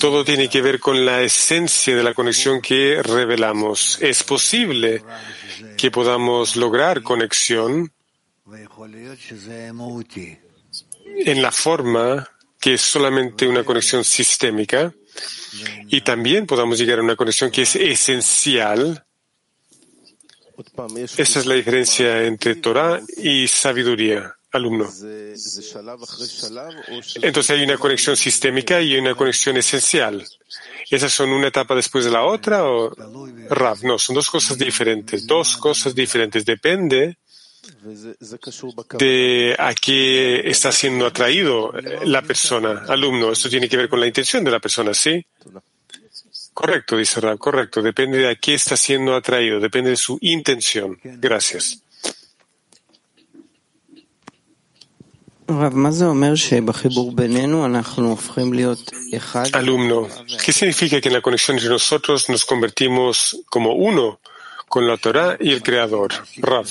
todo 0.00 0.24
tiene 0.24 0.48
que 0.48 0.60
ver 0.60 0.80
con 0.80 1.04
la 1.04 1.22
esencia 1.22 1.94
de 1.94 2.02
la 2.02 2.14
conexión 2.14 2.60
que 2.60 3.00
revelamos. 3.02 3.98
Es 4.00 4.24
posible 4.24 5.02
que 5.76 5.90
podamos 5.90 6.56
lograr 6.56 7.02
conexión 7.02 7.92
en 11.04 11.42
la 11.42 11.52
forma 11.52 12.28
que 12.60 12.74
es 12.74 12.80
solamente 12.80 13.46
una 13.46 13.62
conexión 13.62 14.02
sistémica 14.02 14.92
y 15.88 16.00
también 16.00 16.46
podamos 16.46 16.78
llegar 16.78 16.98
a 16.98 17.02
una 17.02 17.16
conexión 17.16 17.50
que 17.50 17.62
es 17.62 17.76
esencial. 17.76 19.04
Esa 21.16 21.38
es 21.38 21.46
la 21.46 21.54
diferencia 21.54 22.24
entre 22.24 22.56
Torah 22.56 23.00
y 23.16 23.46
sabiduría 23.46 24.36
alumno. 24.56 24.90
Entonces 27.22 27.50
hay 27.50 27.62
una 27.62 27.78
conexión 27.78 28.16
sistémica 28.16 28.80
y 28.80 28.96
una 28.96 29.14
conexión 29.14 29.56
esencial. 29.56 30.26
¿Esas 30.90 31.12
son 31.12 31.30
una 31.30 31.48
etapa 31.48 31.74
después 31.74 32.04
de 32.04 32.10
la 32.10 32.24
otra 32.24 32.64
o 32.64 32.92
Rav? 33.50 33.82
No, 33.82 33.98
son 33.98 34.14
dos 34.14 34.30
cosas 34.30 34.58
diferentes. 34.58 35.26
Dos 35.26 35.56
cosas 35.56 35.94
diferentes. 35.94 36.44
Depende 36.44 37.16
de 38.98 39.56
a 39.58 39.74
qué 39.74 40.48
está 40.48 40.72
siendo 40.72 41.06
atraído 41.06 41.72
la 42.04 42.22
persona, 42.22 42.84
alumno. 42.88 43.32
Esto 43.32 43.48
tiene 43.48 43.68
que 43.68 43.76
ver 43.76 43.88
con 43.88 44.00
la 44.00 44.06
intención 44.06 44.44
de 44.44 44.50
la 44.50 44.60
persona, 44.60 44.94
¿sí? 44.94 45.24
Correcto, 46.54 46.96
dice 46.96 47.20
Rav, 47.20 47.38
correcto. 47.38 47.82
Depende 47.82 48.18
de 48.18 48.30
a 48.30 48.34
qué 48.36 48.54
está 48.54 48.76
siendo 48.76 49.14
atraído, 49.14 49.60
depende 49.60 49.90
de 49.90 49.96
su 49.96 50.18
intención. 50.22 50.98
Gracias. 51.02 51.82
Alumno, 59.52 60.08
¿qué 60.44 60.52
significa 60.52 61.00
que 61.00 61.08
en 61.08 61.14
la 61.14 61.20
conexión 61.20 61.56
entre 61.56 61.70
nosotros 61.70 62.28
nos 62.28 62.44
convertimos 62.44 63.38
como 63.48 63.74
uno 63.74 64.20
con 64.68 64.88
la 64.88 64.96
Torah 64.96 65.36
y 65.38 65.52
el 65.52 65.62
Creador? 65.62 66.12
Rav. 66.38 66.66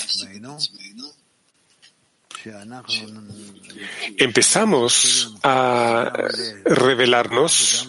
Empezamos 4.18 5.34
a 5.42 6.12
revelarnos 6.64 7.88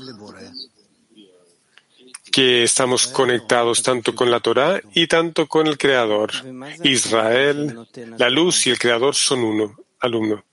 que 2.31 2.63
estamos 2.63 3.07
conectados 3.07 3.83
tanto 3.83 4.15
con 4.15 4.31
la 4.31 4.39
Torah 4.39 4.79
y 4.93 5.07
tanto 5.07 5.47
con 5.47 5.67
el 5.67 5.77
Creador. 5.77 6.31
Israel, 6.83 7.87
la 8.17 8.29
luz 8.29 8.67
y 8.67 8.69
el 8.69 8.79
Creador 8.79 9.15
son 9.15 9.43
uno, 9.43 9.75
alumno. 9.99 10.43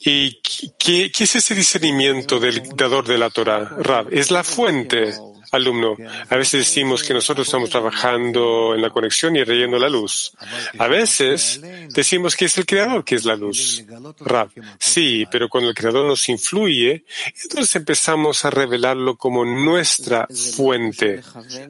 ¿Y 0.00 0.40
qué, 0.78 1.10
qué, 1.12 1.24
es 1.24 1.36
ese 1.36 1.54
discernimiento 1.54 2.40
del 2.40 2.62
dador 2.74 3.06
de 3.06 3.18
la 3.18 3.30
Torah? 3.30 3.64
Rab, 3.78 4.08
es 4.12 4.30
la 4.30 4.42
fuente 4.42 5.14
alumno. 5.56 5.96
A 6.28 6.36
veces 6.36 6.60
decimos 6.60 7.02
que 7.02 7.14
nosotros 7.14 7.46
estamos 7.46 7.70
trabajando 7.70 8.74
en 8.74 8.82
la 8.82 8.90
conexión 8.90 9.36
y 9.36 9.44
reyendo 9.44 9.78
la 9.78 9.88
luz. 9.88 10.32
A 10.78 10.88
veces 10.88 11.60
decimos 11.90 12.36
que 12.36 12.46
es 12.46 12.58
el 12.58 12.66
creador 12.66 13.04
que 13.04 13.14
es 13.14 13.24
la 13.24 13.36
luz. 13.36 13.84
Rab, 14.20 14.50
sí, 14.78 15.26
pero 15.30 15.48
cuando 15.48 15.70
el 15.70 15.76
creador 15.76 16.06
nos 16.06 16.28
influye, 16.28 17.04
entonces 17.42 17.76
empezamos 17.76 18.44
a 18.44 18.50
revelarlo 18.50 19.16
como 19.16 19.44
nuestra 19.44 20.26
fuente. 20.56 21.22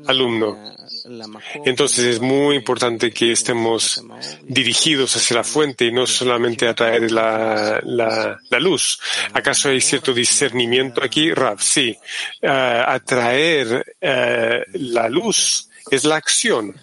Alumno. 0.07 0.75
Entonces 1.65 2.05
es 2.05 2.21
muy 2.21 2.57
importante 2.57 3.13
que 3.13 3.33
estemos 3.33 4.03
dirigidos 4.43 5.17
hacia 5.17 5.37
la 5.37 5.45
fuente 5.45 5.87
y 5.87 5.93
no 5.93 6.07
solamente 6.07 6.67
a 6.67 6.75
traer 6.75 7.11
la, 7.11 7.81
luz. 8.61 9.01
¿Acaso 9.33 9.69
hay 9.69 9.81
cierto 9.81 10.15
discernimiento 10.15 11.03
aquí, 11.03 11.33
Rab? 11.33 11.61
Sí. 11.61 11.97
Uh, 12.43 12.49
atraer 12.87 13.74
eh, 14.01 14.65
la 14.73 15.09
luz 15.09 15.71
es 15.91 16.05
la 16.05 16.17
acción, 16.17 16.75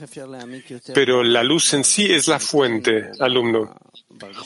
pero 0.93 1.23
la 1.23 1.43
luz 1.43 1.73
en 1.73 1.83
sí 1.83 2.11
es 2.11 2.27
la 2.27 2.39
fuente, 2.39 3.11
alumno. 3.19 3.75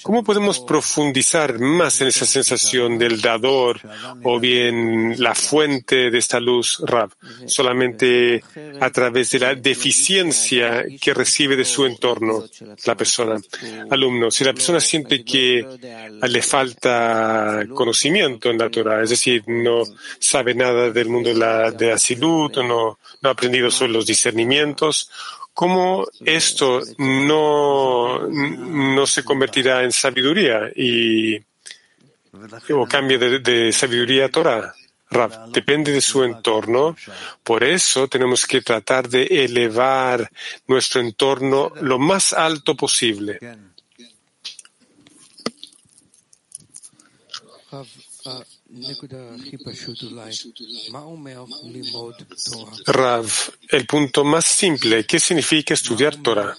¿Cómo 0.01 0.23
podemos 0.23 0.59
profundizar 0.59 1.59
más 1.59 2.01
en 2.01 2.07
esa 2.07 2.25
sensación 2.25 2.97
del 2.97 3.21
dador 3.21 3.79
o 4.23 4.39
bien 4.39 5.15
la 5.17 5.35
fuente 5.35 6.09
de 6.09 6.17
esta 6.17 6.39
luz, 6.39 6.81
Rab? 6.85 7.11
Solamente 7.45 8.43
a 8.79 8.89
través 8.89 9.31
de 9.31 9.39
la 9.39 9.55
deficiencia 9.55 10.83
que 11.01 11.13
recibe 11.13 11.55
de 11.55 11.65
su 11.65 11.85
entorno 11.85 12.43
la 12.85 12.95
persona. 12.95 13.39
Alumno, 13.89 14.31
si 14.31 14.43
la 14.43 14.53
persona 14.53 14.79
siente 14.79 15.23
que 15.23 15.65
le 16.21 16.41
falta 16.41 17.63
conocimiento 17.73 18.49
en 18.49 18.57
la 18.57 18.69
Torah, 18.69 19.03
es 19.03 19.09
decir, 19.09 19.43
no 19.47 19.83
sabe 20.19 20.53
nada 20.53 20.89
del 20.89 21.09
mundo 21.09 21.29
de 21.29 21.35
la, 21.35 21.71
de 21.71 21.95
no 22.63 22.97
ha 23.23 23.29
aprendido 23.29 23.71
sobre 23.71 23.93
los 23.93 24.05
discernimientos, 24.05 25.09
¿Cómo 25.55 26.05
esto 26.25 26.81
no, 26.97 28.27
no 28.27 29.07
se 29.07 29.23
convertirá 29.23 29.85
en 29.85 29.93
sabiduría 29.93 30.69
y, 30.75 31.37
o 32.73 32.85
cambia 32.85 33.17
de, 33.17 33.71
sabiduría 33.71 34.25
a 34.25 34.29
Torah? 34.29 34.75
depende 35.47 35.93
de 35.93 36.01
su 36.01 36.25
entorno. 36.25 36.97
Por 37.41 37.63
eso 37.63 38.09
tenemos 38.09 38.45
que 38.45 38.61
tratar 38.61 39.07
de 39.07 39.23
elevar 39.23 40.29
nuestro 40.67 40.99
entorno 40.99 41.71
lo 41.79 41.99
más 41.99 42.33
alto 42.33 42.75
posible. 42.75 43.39
Rav, 52.85 53.27
el 53.69 53.85
punto 53.85 54.23
más 54.25 54.45
simple, 54.45 55.05
¿qué 55.05 55.19
significa 55.19 55.73
estudiar 55.73 56.17
Torah? 56.17 56.57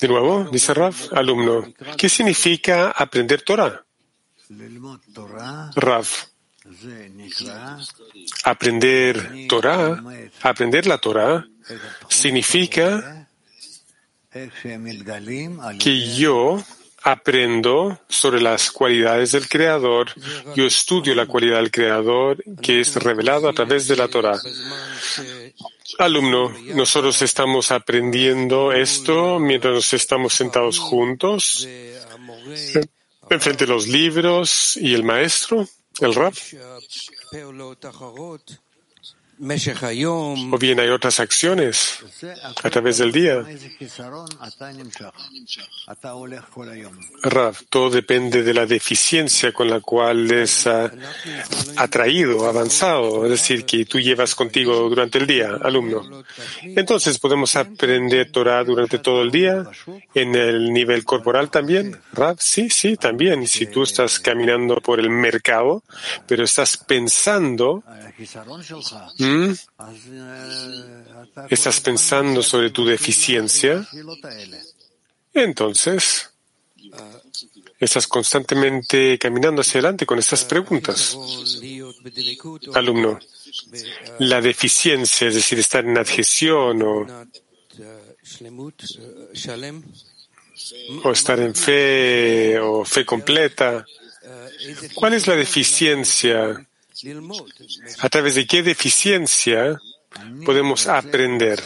De 0.00 0.08
nuevo, 0.08 0.48
dice 0.50 0.72
Rav, 0.72 0.94
alumno, 1.12 1.72
¿qué 1.98 2.08
significa 2.08 2.90
aprender 2.90 3.42
Torah? 3.42 3.84
Rav, 5.76 6.06
aprender 8.44 9.46
Torah, 9.48 10.02
aprender 10.42 10.86
la 10.86 10.98
Torah, 10.98 11.46
significa 12.08 13.28
que 15.78 16.16
yo 16.16 16.62
aprendo 17.02 17.98
sobre 18.08 18.40
las 18.40 18.70
cualidades 18.70 19.32
del 19.32 19.48
Creador, 19.48 20.10
yo 20.54 20.66
estudio 20.66 21.14
la 21.14 21.26
cualidad 21.26 21.56
del 21.56 21.70
Creador 21.70 22.42
que 22.60 22.80
es 22.80 22.94
revelado 22.96 23.48
a 23.48 23.52
través 23.52 23.88
de 23.88 23.96
la 23.96 24.08
Torah. 24.08 24.38
Alumno, 25.98 26.50
nosotros 26.74 27.20
estamos 27.22 27.70
aprendiendo 27.70 28.72
esto 28.72 29.38
mientras 29.38 29.92
estamos 29.92 30.34
sentados 30.34 30.78
juntos, 30.78 31.66
enfrente 33.28 33.66
de 33.66 33.72
los 33.72 33.88
libros 33.88 34.76
y 34.76 34.94
el 34.94 35.04
maestro, 35.04 35.66
el 36.00 36.14
rap. 36.14 36.34
O 40.52 40.58
bien 40.58 40.78
hay 40.80 40.90
otras 40.90 41.18
acciones 41.18 41.98
a 42.62 42.68
través 42.68 42.98
del 42.98 43.10
día. 43.10 43.42
Rav, 47.22 47.56
todo 47.70 47.88
depende 47.88 48.42
de 48.42 48.52
la 48.52 48.66
deficiencia 48.66 49.52
con 49.52 49.70
la 49.70 49.80
cual 49.80 50.30
es 50.30 50.68
atraído, 51.76 52.46
avanzado, 52.46 53.24
es 53.24 53.30
decir, 53.30 53.64
que 53.64 53.86
tú 53.86 53.98
llevas 53.98 54.34
contigo 54.34 54.88
durante 54.90 55.16
el 55.18 55.26
día, 55.26 55.56
alumno. 55.62 56.22
Entonces, 56.62 57.18
¿podemos 57.18 57.56
aprender 57.56 58.30
Torah 58.30 58.62
durante 58.62 58.98
todo 58.98 59.22
el 59.22 59.30
día? 59.30 59.64
¿En 60.14 60.34
el 60.34 60.70
nivel 60.70 61.04
corporal 61.04 61.50
también? 61.50 61.98
Rav, 62.12 62.36
sí, 62.40 62.68
sí, 62.68 62.96
también. 62.96 63.46
Si 63.46 63.66
tú 63.66 63.84
estás 63.84 64.20
caminando 64.20 64.76
por 64.82 65.00
el 65.00 65.08
mercado, 65.08 65.82
pero 66.26 66.44
estás 66.44 66.76
pensando 66.76 67.82
¿Estás 71.48 71.80
pensando 71.80 72.42
sobre 72.42 72.70
tu 72.70 72.84
deficiencia? 72.84 73.86
Entonces, 75.32 76.30
estás 77.78 78.06
constantemente 78.06 79.18
caminando 79.18 79.62
hacia 79.62 79.78
adelante 79.78 80.06
con 80.06 80.18
estas 80.18 80.44
preguntas. 80.44 81.16
Alumno, 82.74 83.18
la 84.18 84.40
deficiencia, 84.40 85.28
es 85.28 85.34
decir, 85.34 85.58
estar 85.58 85.84
en 85.84 85.96
adhesión 85.98 86.82
o 91.04 91.12
estar 91.12 91.40
en 91.40 91.54
fe 91.54 92.58
o 92.58 92.84
fe 92.84 93.04
completa, 93.04 93.84
¿cuál 94.94 95.14
es 95.14 95.26
la 95.26 95.36
deficiencia? 95.36 96.66
¿A 98.00 98.08
través 98.08 98.34
de 98.34 98.46
qué 98.46 98.62
deficiencia 98.62 99.80
podemos 100.44 100.86
aprender 100.86 101.60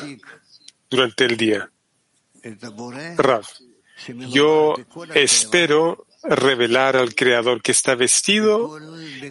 durante 0.90 1.24
el 1.24 1.36
día? 1.36 1.70
Rav, 3.16 3.46
yo 4.28 4.74
espero 5.14 6.06
revelar 6.22 6.96
al 6.96 7.14
Creador 7.14 7.62
que 7.62 7.72
está 7.72 7.94
vestido 7.94 8.78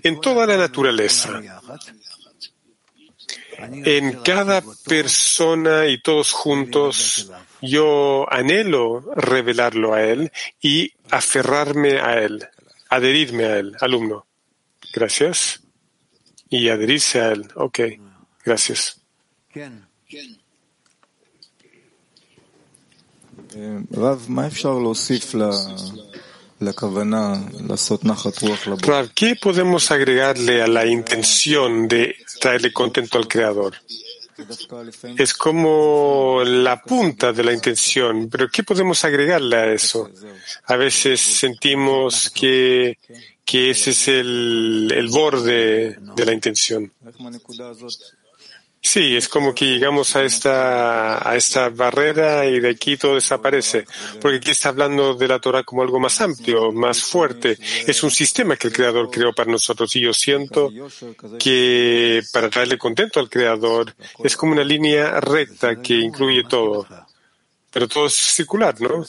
en 0.04 0.20
toda 0.20 0.45
la 0.45 0.58
naturaleza, 0.58 1.41
en 3.58 4.22
cada 4.24 4.64
persona 4.86 5.88
y 5.88 6.01
todos 6.01 6.32
juntos. 6.32 7.32
Yo 7.62 8.26
anhelo 8.30 9.01
revelarlo 9.16 9.93
a 9.93 10.04
Él 10.04 10.32
y 10.60 10.91
aferrarme 11.10 11.99
a 11.99 12.22
Él, 12.22 12.45
adherirme 12.89 13.45
a 13.45 13.58
Él, 13.58 13.76
alumno. 13.80 14.26
Gracias 14.91 15.62
y 16.54 16.70
adherirse 16.70 17.20
a 17.20 17.32
él. 17.32 17.47
Ok, 17.56 17.80
gracias. 18.45 19.01
Rav, 28.82 29.10
¿qué 29.14 29.36
podemos 29.36 29.91
agregarle 29.91 30.62
a 30.62 30.68
la 30.68 30.86
intención 30.86 31.88
de 31.88 32.16
traerle 32.39 32.72
contento 32.72 33.18
al 33.18 33.28
Creador? 33.28 33.76
Es 35.18 35.34
como 35.34 36.41
la 36.43 36.82
punta 36.82 37.32
de 37.32 37.43
la 37.43 37.54
intención, 37.54 38.30
pero 38.30 38.49
¿qué 38.49 38.64
podemos 38.64 39.04
agregarle 39.06 39.56
a 39.56 39.72
eso? 39.72 40.10
A 40.66 40.76
veces 40.76 41.22
sentimos 41.22 42.32
que 42.32 42.97
que 43.46 43.72
ese 43.72 43.91
es 43.91 44.08
el, 44.08 44.91
el 44.96 45.08
borde 45.10 45.98
de 46.16 46.26
la 46.26 46.34
intención. 46.34 46.91
Sí, 48.86 49.16
es 49.16 49.30
como 49.30 49.56
que 49.56 49.66
llegamos 49.66 50.14
a 50.18 50.24
esta, 50.24 51.28
a 51.28 51.38
esta 51.38 51.70
barrera 51.70 52.46
y 52.46 52.60
de 52.60 52.72
aquí 52.72 52.98
todo 52.98 53.16
desaparece. 53.16 53.86
Porque 54.20 54.38
aquí 54.38 54.52
está 54.52 54.70
hablando 54.70 55.14
de 55.16 55.28
la 55.30 55.39
Torah 55.39 55.64
como 55.64 55.82
algo 55.84 56.02
más 56.02 56.20
amplio, 56.20 56.74
más 56.74 57.02
fuerte. 57.02 57.58
Es 57.88 58.04
un 58.04 58.12
sistema 58.12 58.58
que 58.58 58.68
el 58.68 58.74
Creador 58.74 59.10
creó 59.10 59.32
para 59.34 59.50
nosotros 59.50 59.96
y 59.96 60.02
yo 60.02 60.14
siento 60.14 60.70
que 61.39 62.22
para 62.34 62.50
traerle 62.50 62.78
contento 62.78 63.22
al 63.22 63.30
Creador 63.30 63.96
es 64.22 64.36
como 64.36 64.52
una 64.52 64.66
línea 64.66 65.22
recta 65.22 65.82
que 65.82 65.94
incluye 65.94 66.44
todo. 66.44 66.86
Pero 67.74 67.88
todo 67.88 68.06
es 68.06 68.14
circular, 68.14 68.80
¿no? 68.80 69.04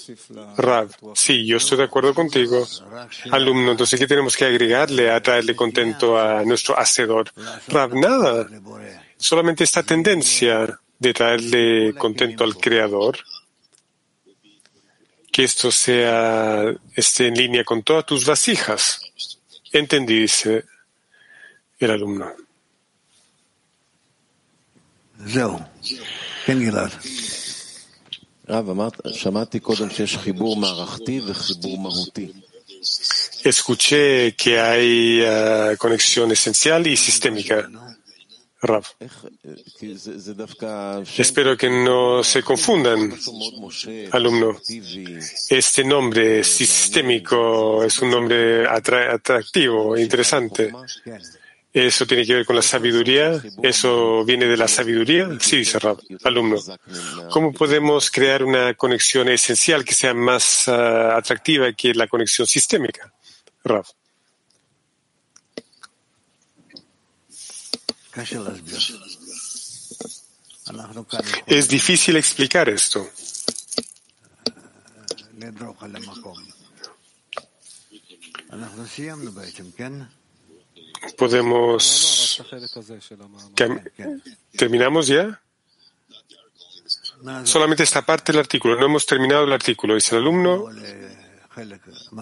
Rav, 0.56 0.90
sí, 1.14 1.46
yo 1.46 1.58
estoy 1.58 1.76
de 1.76 1.84
acuerdo 1.84 2.14
contigo. 2.14 2.66
Alumno, 3.30 3.72
entonces, 3.72 4.00
¿qué 4.00 4.06
tenemos 4.06 4.36
que 4.38 4.46
agregarle 4.46 5.10
a 5.10 5.22
traerle 5.22 5.54
contento 5.54 6.18
a 6.18 6.42
nuestro 6.44 6.78
hacedor? 6.78 7.30
Rav, 7.68 7.94
nada. 7.94 8.46
Solamente 9.18 9.64
esta 9.64 9.82
tendencia 9.82 10.80
de 10.98 11.12
traerle 11.12 11.94
contento 11.94 12.42
al 12.42 12.56
Creador. 12.56 13.18
Que 15.30 15.44
esto 15.44 15.70
sea, 15.70 16.72
esté 16.94 17.26
en 17.26 17.34
línea 17.34 17.64
con 17.64 17.82
todas 17.82 18.06
tus 18.06 18.24
vasijas. 18.24 19.02
Entendí, 19.72 20.20
dice 20.20 20.64
el 21.78 21.90
alumno. 21.90 22.32
Escuché 33.42 34.34
que 34.36 34.60
hay 34.60 35.22
uh, 35.22 35.76
conexión 35.76 36.30
esencial 36.32 36.86
y 36.86 36.96
sistémica. 36.96 37.68
Rav. 38.60 38.84
Espero 41.18 41.56
que 41.56 41.68
no 41.68 42.24
se 42.24 42.42
confundan, 42.42 43.14
alumno. 44.10 44.58
Este 45.50 45.84
nombre 45.84 46.42
sistémico 46.42 47.84
es 47.84 48.00
un 48.00 48.10
nombre 48.10 48.66
atractivo, 48.66 49.96
interesante. 49.98 50.72
¿Eso 51.74 52.06
tiene 52.06 52.24
que 52.24 52.34
ver 52.34 52.46
con 52.46 52.54
la 52.54 52.62
sabiduría? 52.62 53.42
¿Eso 53.60 54.24
viene 54.24 54.46
de 54.46 54.56
la 54.56 54.68
sabiduría? 54.68 55.28
Sí, 55.40 55.56
dice 55.56 55.80
Rab, 55.80 55.98
alumno. 56.22 56.56
¿Cómo 57.30 57.52
podemos 57.52 58.12
crear 58.12 58.44
una 58.44 58.74
conexión 58.74 59.28
esencial 59.28 59.84
que 59.84 59.92
sea 59.92 60.14
más 60.14 60.68
ah, 60.68 61.16
atractiva 61.16 61.72
que 61.72 61.92
la 61.92 62.06
conexión 62.06 62.46
sistémica? 62.46 63.12
Rab. 63.64 63.84
Es 71.48 71.68
difícil 71.68 72.16
explicar 72.16 72.68
esto 72.68 73.10
podemos... 81.16 82.42
¿Terminamos 84.56 85.06
ya? 85.06 85.40
Solamente 87.44 87.82
esta 87.82 88.02
parte 88.02 88.32
del 88.32 88.40
artículo. 88.40 88.76
No 88.76 88.86
hemos 88.86 89.06
terminado 89.06 89.44
el 89.44 89.52
artículo. 89.52 89.94
Dice 89.94 90.16
el 90.16 90.22
alumno 90.22 90.68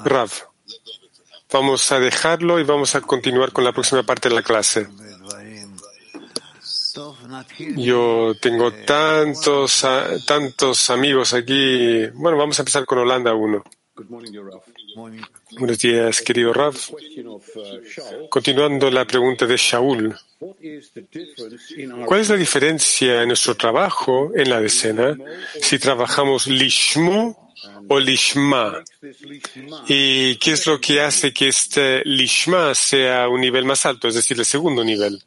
Rav. 0.04 0.30
Vamos 1.52 1.92
a 1.92 1.98
dejarlo 1.98 2.60
y 2.60 2.64
vamos 2.64 2.94
a 2.94 3.00
continuar 3.00 3.52
con 3.52 3.64
la 3.64 3.72
próxima 3.72 4.02
parte 4.02 4.28
de 4.28 4.34
la 4.34 4.42
clase. 4.42 4.88
Yo 7.76 8.34
tengo 8.40 8.72
tantos, 8.72 9.86
tantos 10.26 10.90
amigos 10.90 11.34
aquí. 11.34 12.06
Bueno, 12.14 12.38
vamos 12.38 12.58
a 12.58 12.62
empezar 12.62 12.86
con 12.86 12.98
Holanda 12.98 13.34
1. 13.34 13.62
Buenos 13.94 15.78
días, 15.78 16.22
querido 16.22 16.52
Rav. 16.52 16.74
Continuando 18.30 18.90
la 18.90 19.04
pregunta 19.06 19.46
de 19.46 19.56
Shaul, 19.56 20.16
¿cuál 22.06 22.20
es 22.20 22.30
la 22.30 22.36
diferencia 22.36 23.22
en 23.22 23.28
nuestro 23.28 23.54
trabajo 23.54 24.30
en 24.34 24.48
la 24.48 24.60
decena 24.60 25.14
si 25.60 25.78
trabajamos 25.78 26.46
lishmo 26.46 27.52
o 27.88 28.00
lishma? 28.00 28.82
¿Y 29.86 30.36
qué 30.36 30.52
es 30.52 30.66
lo 30.66 30.80
que 30.80 31.02
hace 31.02 31.34
que 31.34 31.48
este 31.48 32.02
lishma 32.06 32.74
sea 32.74 33.28
un 33.28 33.42
nivel 33.42 33.66
más 33.66 33.84
alto, 33.84 34.08
es 34.08 34.14
decir, 34.14 34.38
el 34.38 34.46
segundo 34.46 34.82
nivel? 34.82 35.22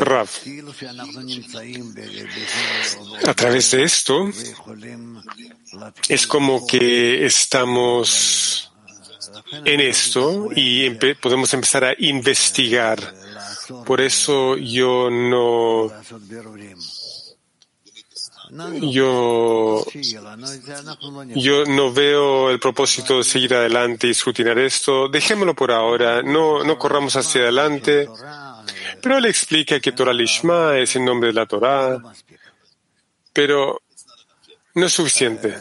Rav, 0.00 0.28
a 3.26 3.34
través 3.34 3.70
de 3.70 3.82
esto 3.82 4.30
es 6.08 6.26
como 6.26 6.66
que 6.66 7.26
estamos 7.26 8.72
en 9.64 9.80
esto 9.80 10.48
y 10.54 10.90
podemos 11.20 11.52
empezar 11.54 11.84
a 11.84 11.94
investigar. 11.98 12.98
Por 13.84 14.00
eso 14.00 14.56
yo 14.56 15.10
no 15.10 15.90
yo, 18.80 19.84
yo 21.34 21.64
no 21.64 21.92
veo 21.92 22.50
el 22.50 22.60
propósito 22.60 23.18
de 23.18 23.24
seguir 23.24 23.54
adelante 23.54 24.06
y 24.06 24.10
escrutinar 24.10 24.58
esto. 24.58 25.08
Dejémoslo 25.08 25.54
por 25.54 25.72
ahora. 25.72 26.22
No, 26.22 26.62
no 26.62 26.78
corramos 26.78 27.16
hacia 27.16 27.42
adelante. 27.42 28.08
Pero 29.00 29.18
él 29.18 29.26
explica 29.26 29.80
que 29.80 29.92
Torah 29.92 30.12
Lishma 30.12 30.78
es 30.78 30.96
el 30.96 31.04
nombre 31.04 31.28
de 31.28 31.34
la 31.34 31.46
Torah. 31.46 31.98
Pero 33.32 33.82
no 34.74 34.86
es 34.86 34.92
suficiente. 34.92 35.54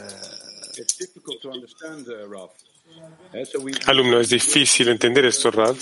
Alumno, 3.85 4.19
es 4.19 4.29
difícil 4.29 4.89
entender 4.89 5.25
esto, 5.25 5.51
Rav. 5.51 5.75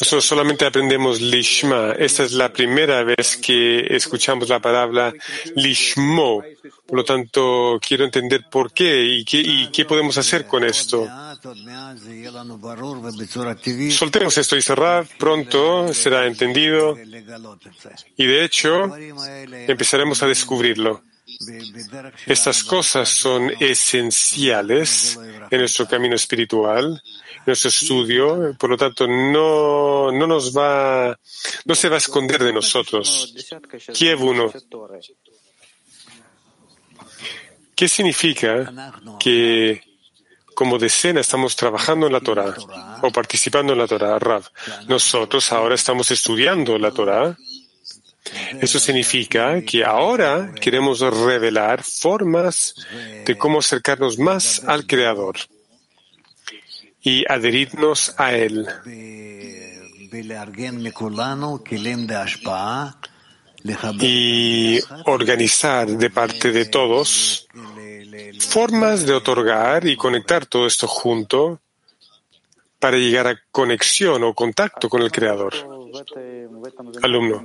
Nosotros 0.00 0.24
solamente 0.24 0.66
aprendemos 0.66 1.20
Lishma. 1.20 1.92
Esta 1.92 2.24
es 2.24 2.32
la 2.32 2.52
primera 2.52 3.02
vez 3.02 3.36
que 3.36 3.86
escuchamos 3.94 4.48
la 4.48 4.60
palabra 4.60 5.12
Lishmo. 5.56 6.42
Por 6.86 6.96
lo 6.96 7.04
tanto, 7.04 7.78
quiero 7.86 8.04
entender 8.04 8.48
por 8.50 8.72
qué 8.72 9.04
y 9.04 9.24
qué, 9.24 9.38
y 9.38 9.70
qué 9.70 9.84
podemos 9.84 10.16
hacer 10.18 10.46
con 10.46 10.64
esto. 10.64 11.06
Soltemos 13.90 14.38
esto 14.38 14.56
y 14.56 14.62
cerrar. 14.62 15.06
Pronto 15.18 15.92
será 15.94 16.26
entendido. 16.26 16.96
Y 18.16 18.26
de 18.26 18.44
hecho, 18.44 18.94
empezaremos 18.96 20.22
a 20.22 20.26
descubrirlo. 20.26 21.02
Estas 22.26 22.64
cosas 22.64 23.08
son 23.08 23.50
esenciales 23.60 25.18
en 25.50 25.58
nuestro 25.60 25.86
camino 25.86 26.14
espiritual 26.16 27.02
nuestro 27.48 27.68
estudio, 27.70 28.54
por 28.58 28.70
lo 28.70 28.76
tanto 28.76 29.06
no, 29.06 30.12
no 30.12 30.26
nos 30.26 30.56
va, 30.56 31.18
no 31.64 31.74
se 31.74 31.88
va 31.88 31.94
a 31.96 31.98
esconder 31.98 32.42
de 32.42 32.52
nosotros. 32.52 33.34
Kiev 33.94 34.22
1. 34.22 34.52
¿Qué 37.74 37.88
significa 37.88 38.92
que 39.18 39.82
como 40.58 40.76
decena 40.76 41.20
estamos 41.20 41.54
trabajando 41.54 42.08
en 42.08 42.12
la 42.12 42.20
Torah 42.20 42.52
o 43.02 43.12
participando 43.12 43.74
en 43.74 43.78
la 43.78 43.86
Torah, 43.86 44.18
Rav? 44.18 44.42
Nosotros 44.88 45.52
ahora 45.52 45.76
estamos 45.76 46.10
estudiando 46.10 46.76
la 46.78 46.90
Torah. 46.90 47.36
Eso 48.60 48.80
significa 48.80 49.62
que 49.62 49.84
ahora 49.84 50.52
queremos 50.60 50.98
revelar 50.98 51.84
formas 51.84 52.74
de 53.24 53.38
cómo 53.38 53.60
acercarnos 53.60 54.18
más 54.18 54.64
al 54.66 54.84
Creador 54.84 55.36
y 57.02 57.24
adherirnos 57.32 58.14
a 58.18 58.34
Él. 58.34 58.66
Y 64.04 64.80
organizar 65.04 65.86
de 65.86 66.10
parte 66.10 66.50
de 66.50 66.64
todos 66.64 67.46
formas 68.40 69.06
de 69.06 69.12
otorgar 69.12 69.86
y 69.86 69.96
conectar 69.96 70.46
todo 70.46 70.66
esto 70.66 70.86
junto 70.86 71.60
para 72.78 72.96
llegar 72.96 73.26
a 73.26 73.40
conexión 73.50 74.22
o 74.22 74.34
contacto 74.34 74.88
con 74.88 75.02
el 75.02 75.10
Creador. 75.10 75.54
Alumno. 77.02 77.44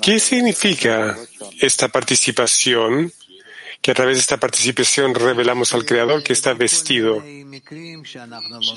¿Qué 0.00 0.18
significa 0.18 1.16
esta 1.60 1.88
participación 1.88 3.12
que 3.84 3.90
a 3.90 3.94
través 3.94 4.16
de 4.16 4.20
esta 4.22 4.38
participación 4.38 5.14
revelamos 5.14 5.74
al 5.74 5.84
Creador 5.84 6.22
que 6.22 6.32
está 6.32 6.54
vestido. 6.54 7.22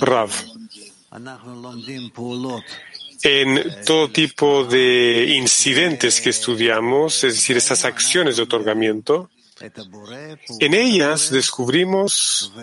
Rav. 0.01 0.29
En 3.23 3.83
todo 3.85 4.09
tipo 4.09 4.63
de 4.63 5.35
incidentes 5.35 6.21
que 6.21 6.29
estudiamos, 6.29 7.23
es 7.23 7.35
decir, 7.35 7.57
estas 7.57 7.83
acciones 7.85 8.37
de 8.37 8.43
otorgamiento, 8.43 9.29
en 10.59 10.73
ellas 10.73 11.31
descubrimos 11.31 12.53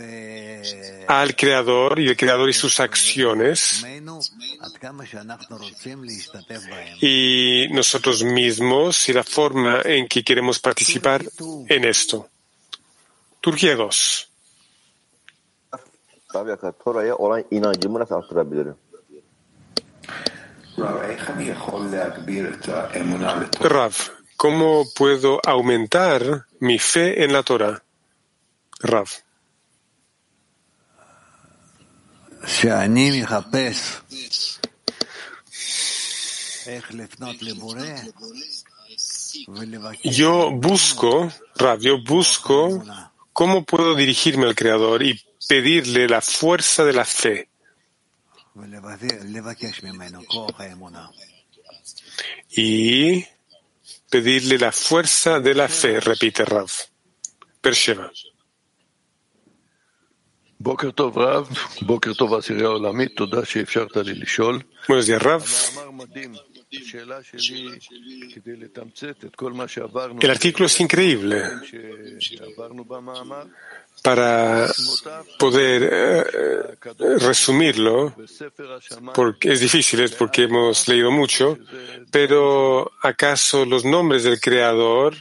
al 1.08 1.34
Creador 1.34 1.98
y 1.98 2.08
el 2.08 2.16
Creador 2.16 2.48
y 2.48 2.52
sus 2.52 2.78
acciones 2.78 3.84
y 7.00 7.66
nosotros 7.72 8.22
mismos 8.22 9.08
y 9.08 9.12
la 9.12 9.24
forma 9.24 9.80
en 9.84 10.06
que 10.06 10.22
queremos 10.22 10.60
participar 10.60 11.24
en 11.68 11.84
esto. 11.84 12.28
Turquía 13.40 13.74
2. 13.74 14.30
Rav, 23.60 23.94
¿cómo 24.36 24.84
puedo 24.94 25.40
aumentar 25.44 26.46
mi 26.60 26.78
fe 26.78 27.24
en 27.24 27.32
la 27.32 27.42
Torah? 27.42 27.82
Rav. 28.80 29.08
Yo 40.02 40.50
busco, 40.50 41.32
Rav, 41.56 41.80
yo 41.80 42.02
busco 42.02 42.82
¿Cómo 43.34 43.64
puedo 43.64 43.96
dirigirme 43.96 44.46
al 44.46 44.54
Creador 44.54 45.02
y 45.02 45.20
pedirle 45.48 46.08
la 46.08 46.20
fuerza 46.20 46.84
de 46.84 46.92
la 46.92 47.04
fe? 47.04 47.48
Y 52.50 53.24
pedirle 54.08 54.58
la 54.58 54.70
fuerza 54.70 55.40
de 55.40 55.54
la 55.54 55.68
fe, 55.68 55.98
repite 55.98 56.44
Rav. 56.44 56.70
Persheva. 57.60 58.12
Buenos 64.86 65.06
días, 65.06 65.20
Rav. 65.20 65.44
El 70.20 70.30
artículo 70.30 70.66
es 70.66 70.80
increíble. 70.80 71.42
Para 74.04 74.68
poder 75.38 75.88
eh, 75.90 76.76
resumirlo, 77.20 78.14
porque 79.14 79.52
es 79.52 79.60
difícil, 79.60 80.00
es 80.00 80.12
porque 80.12 80.42
hemos 80.42 80.86
leído 80.88 81.10
mucho, 81.10 81.58
pero 82.10 82.92
¿acaso 83.02 83.64
los 83.64 83.86
nombres 83.86 84.24
del 84.24 84.38
Creador 84.38 85.16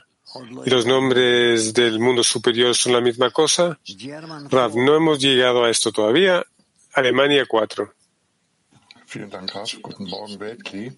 y 0.66 0.70
los 0.70 0.86
nombres 0.86 1.74
del 1.74 1.98
mundo 2.00 2.24
superior 2.24 2.76
son 2.76 2.92
la 2.92 3.00
misma 3.00 3.32
cosa? 3.32 3.80
Rav, 4.50 4.76
no 4.76 4.96
hemos 4.98 5.20
llegado 5.20 5.64
a 5.64 5.70
esto 5.70 5.94
todavía. 5.94 6.46
Alemania 6.94 7.46
4. 7.48 7.94
Vielen 9.14 9.30
Dank, 9.30 9.52
Guten 9.82 10.08
Morgen, 10.10 10.38
Weltkrieg. 10.42 10.98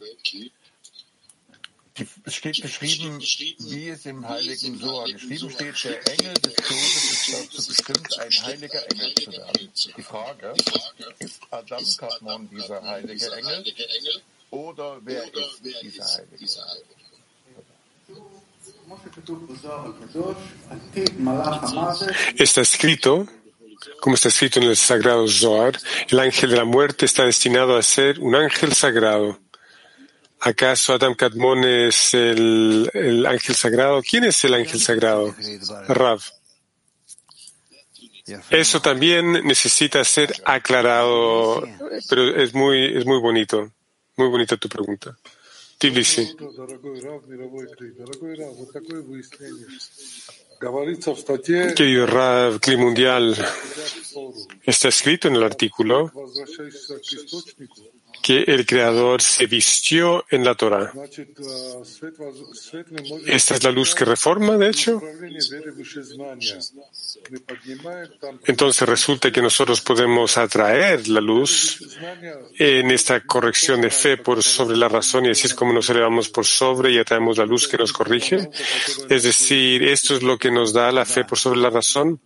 Es 2.26 2.36
steht 2.36 2.62
beschrieben, 2.62 3.20
wie 3.22 3.90
es 3.90 4.06
im 4.06 4.28
heiligen 4.28 4.78
Soa 4.78 5.06
geschrieben 5.06 5.50
steht, 5.50 5.84
der 5.84 6.08
Engel 6.08 6.34
des 6.34 6.56
Todes 6.56 7.12
ist 7.12 7.34
dazu 7.34 7.68
bestimmt, 7.70 8.20
ein 8.20 8.32
heiliger 8.44 8.92
Engel 8.92 9.16
zu 9.16 9.32
werden. 9.32 9.72
Die 9.98 10.02
Frage, 10.02 10.54
ist 11.20 11.42
Adam 11.52 11.84
Kadmon 11.98 12.50
dieser 12.50 12.82
heilige 12.84 13.32
Engel 13.32 13.74
oder 14.52 15.00
wer 15.04 15.24
ist 15.24 15.62
dieser 15.64 16.06
heilige 16.06 16.44
Engel? 16.44 16.84
Está 22.38 22.62
escrito 22.62 23.28
como 24.00 24.16
está 24.16 24.30
escrito 24.30 24.60
en 24.60 24.68
el 24.68 24.78
sagrado 24.78 25.28
Zohar, 25.28 25.78
el 26.10 26.20
ángel 26.20 26.50
de 26.50 26.58
la 26.58 26.66
muerte 26.66 27.06
está 27.06 27.26
destinado 27.26 27.76
a 27.76 27.84
ser 27.84 28.20
un 28.20 28.36
ángel 28.36 28.74
sagrado. 28.74 29.38
¿Acaso 30.46 30.94
Adam 30.94 31.16
Kadmon 31.16 31.64
es 31.64 32.14
el, 32.14 32.88
el, 32.94 33.26
ángel 33.26 33.56
sagrado? 33.56 34.04
¿Quién 34.08 34.26
es 34.26 34.44
el 34.44 34.54
ángel 34.54 34.80
sagrado? 34.80 35.34
Rav. 35.88 36.22
Eso 38.52 38.80
también 38.80 39.44
necesita 39.44 40.04
ser 40.04 40.32
aclarado, 40.46 41.64
pero 42.08 42.36
es 42.36 42.54
muy, 42.54 42.96
es 42.96 43.08
muy 43.08 43.20
bonito. 43.20 43.72
Muy 44.18 44.28
bonita 44.28 44.56
tu 44.56 44.70
pregunta. 44.70 45.18
Tbilisi. 45.80 46.36
Querido 51.76 52.06
Rav 52.06 52.60
Cli 52.60 52.78
Mundial, 52.78 53.36
está 54.64 54.90
escrito 54.90 55.28
en 55.28 55.38
el 55.38 55.44
artículo 55.44 56.12
que 58.26 58.44
el 58.48 58.66
Creador 58.66 59.22
se 59.22 59.46
vistió 59.46 60.26
en 60.32 60.44
la 60.44 60.56
Torah. 60.56 60.92
Esta 63.28 63.54
es 63.54 63.64
la 63.64 63.70
luz 63.70 63.94
que 63.94 64.04
reforma, 64.04 64.58
de 64.58 64.70
hecho. 64.70 65.00
Entonces 68.48 68.90
resulta 68.90 69.32
que 69.32 69.44
nosotros 69.44 69.80
podemos 69.82 70.40
atraer 70.40 71.08
la 71.08 71.22
luz 71.22 72.00
en 72.58 72.90
esta 72.90 73.20
corrección 73.20 73.82
de 73.82 73.92
fe 73.92 74.18
por 74.18 74.42
sobre 74.42 74.76
la 74.76 74.90
razón 74.90 75.28
y 75.28 75.30
así 75.30 75.46
es 75.46 75.54
como 75.54 75.72
nos 75.72 75.88
elevamos 75.92 76.28
por 76.30 76.48
sobre 76.48 76.94
y 76.94 76.98
atraemos 76.98 77.38
la 77.38 77.46
luz 77.46 77.68
que 77.68 77.78
nos 77.78 77.94
corrige. 77.94 78.50
Es 79.08 79.22
decir, 79.22 79.84
esto 79.84 80.16
es 80.16 80.24
lo 80.24 80.40
que 80.40 80.50
nos 80.50 80.74
da 80.74 80.92
la 80.92 81.06
fe 81.06 81.26
por 81.26 81.38
sobre 81.38 81.60
la 81.60 81.70
razón. 81.70 82.20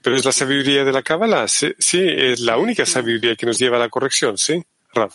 Pero 0.00 0.16
es 0.16 0.24
la 0.24 0.32
sabiduría 0.32 0.82
de 0.82 0.92
la 0.92 1.02
Kabbalah. 1.02 1.46
Sí, 1.46 1.74
sí, 1.78 2.00
es 2.02 2.40
la 2.40 2.56
única 2.56 2.86
sabiduría 2.86 3.36
que 3.36 3.44
nos 3.44 3.58
lleva 3.58 3.76
a 3.76 3.80
la 3.80 3.90
corrección, 3.90 4.38
¿sí? 4.38 4.64
Rav. 4.94 5.12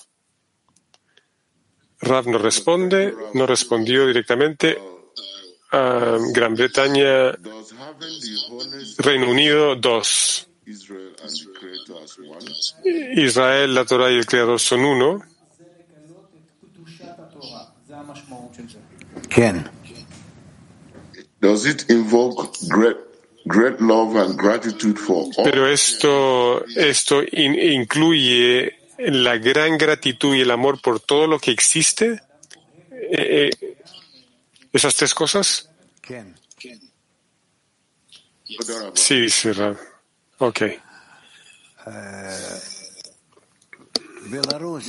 Rav 2.01 2.28
no 2.28 2.38
responde, 2.38 3.13
no 3.34 3.45
respondió 3.45 4.07
directamente. 4.07 4.78
a 5.71 6.17
Gran 6.32 6.55
Bretaña, 6.55 7.32
Reino 8.99 9.30
Unido, 9.30 9.76
dos. 9.76 10.47
Israel, 13.15 13.73
la 13.73 13.84
Torah 13.86 14.11
y 14.11 14.15
el 14.15 14.26
Creador 14.26 14.59
son 14.59 14.86
uno. 14.86 15.21
¿Quién? 19.30 19.69
Does 21.41 21.65
it 21.65 21.89
invoke 21.89 22.57
great, 22.69 22.97
great 23.45 23.80
love 23.80 24.15
and 24.15 24.38
gratitude 24.38 24.97
for 24.97 25.26
all? 25.38 25.43
Pero 25.43 25.67
esto, 25.67 26.65
esto 26.76 27.21
in- 27.21 27.59
incluye 27.59 28.73
la 28.98 29.38
gran 29.38 29.78
gratitud 29.78 30.36
y 30.36 30.41
el 30.41 30.52
amor 30.52 30.82
por 30.82 31.00
todo 31.00 31.28
lo 31.28 31.39
que 31.39 31.52
existe? 31.52 32.22
Eh, 32.91 33.50
eh, 33.62 33.78
¿Esas 34.72 34.96
tres 34.96 35.14
cosas? 35.14 35.70
sí 38.93 39.30
Sí. 39.30 39.52
Ok. 40.38 40.62
Eh, 40.62 40.80
Belarus. 44.28 44.86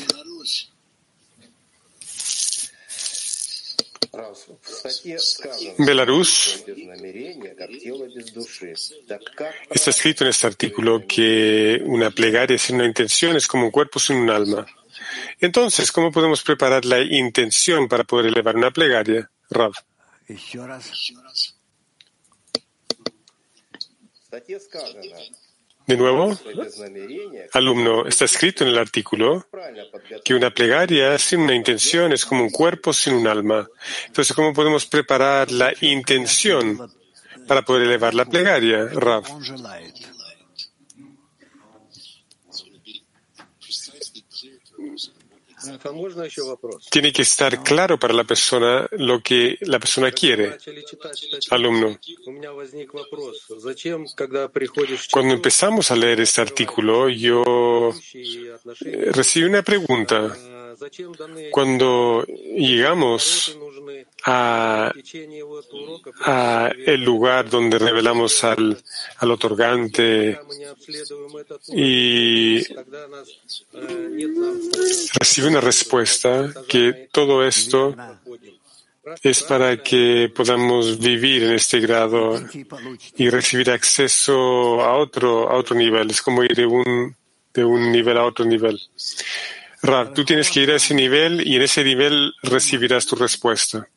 Belarus 5.78 6.64
está 9.70 9.90
escrito 9.90 10.24
en 10.24 10.30
este 10.30 10.46
artículo 10.46 11.06
que 11.06 11.80
una 11.84 12.10
plegaria 12.10 12.58
sin 12.58 12.76
una 12.76 12.86
intención 12.86 13.36
es 13.36 13.46
como 13.46 13.66
un 13.66 13.70
cuerpo 13.70 13.98
sin 13.98 14.16
un 14.16 14.30
alma. 14.30 14.66
Entonces, 15.40 15.92
¿cómo 15.92 16.10
podemos 16.10 16.42
preparar 16.42 16.84
la 16.84 17.00
intención 17.00 17.88
para 17.88 18.04
poder 18.04 18.26
elevar 18.26 18.56
una 18.56 18.70
plegaria, 18.70 19.30
de 25.86 25.96
nuevo, 25.96 26.36
alumno, 27.52 28.06
está 28.06 28.24
escrito 28.24 28.64
en 28.64 28.70
el 28.70 28.78
artículo 28.78 29.46
que 30.24 30.34
una 30.34 30.50
plegaria 30.50 31.16
sin 31.16 31.40
una 31.40 31.54
intención 31.54 32.12
es 32.12 32.24
como 32.24 32.42
un 32.42 32.50
cuerpo 32.50 32.92
sin 32.92 33.14
un 33.14 33.28
alma. 33.28 33.68
Entonces, 34.06 34.34
¿cómo 34.34 34.52
podemos 34.52 34.84
preparar 34.86 35.52
la 35.52 35.72
intención 35.82 36.92
para 37.46 37.62
poder 37.62 37.84
elevar 37.84 38.14
la 38.14 38.24
plegaria, 38.24 38.86
Rab? 38.86 39.24
Tiene 46.90 47.12
que 47.12 47.22
estar 47.22 47.62
claro 47.62 47.98
para 47.98 48.14
la 48.14 48.24
persona 48.24 48.86
lo 48.92 49.22
que 49.22 49.58
la 49.62 49.78
persona 49.78 50.10
quiere. 50.10 50.56
Alumno. 51.50 51.98
Cuando 55.10 55.34
empezamos 55.34 55.90
a 55.90 55.96
leer 55.96 56.20
este 56.20 56.40
artículo, 56.40 57.08
yo 57.08 57.92
recibí 59.12 59.46
una 59.46 59.62
pregunta. 59.62 60.36
Cuando 61.50 62.24
llegamos 62.24 63.56
a, 64.24 64.92
a 66.20 66.70
el 66.86 67.02
lugar 67.02 67.48
donde 67.48 67.78
revelamos 67.78 68.44
al, 68.44 68.76
al 69.16 69.30
otorgante 69.30 70.38
y 71.68 72.62
recibe 75.18 75.48
una 75.56 75.64
respuesta 75.64 76.52
que 76.68 77.08
todo 77.10 77.46
esto 77.46 77.96
es 79.22 79.42
para 79.42 79.82
que 79.82 80.30
podamos 80.34 80.98
vivir 80.98 81.44
en 81.44 81.52
este 81.52 81.80
grado 81.80 82.38
y 83.16 83.30
recibir 83.30 83.70
acceso 83.70 84.82
a 84.82 84.96
otro, 84.96 85.48
a 85.48 85.56
otro 85.56 85.74
nivel. 85.74 86.10
Es 86.10 86.20
como 86.20 86.42
ir 86.42 86.54
de 86.54 86.66
un, 86.66 87.16
de 87.54 87.64
un 87.64 87.90
nivel 87.90 88.18
a 88.18 88.24
otro 88.24 88.44
nivel. 88.44 88.78
Rab, 89.82 90.12
tú 90.12 90.24
tienes 90.24 90.50
que 90.50 90.60
ir 90.60 90.70
a 90.72 90.76
ese 90.76 90.94
nivel 90.94 91.46
y 91.46 91.56
en 91.56 91.62
ese 91.62 91.82
nivel 91.82 92.32
recibirás 92.42 93.06
tu 93.06 93.16
respuesta. 93.16 93.88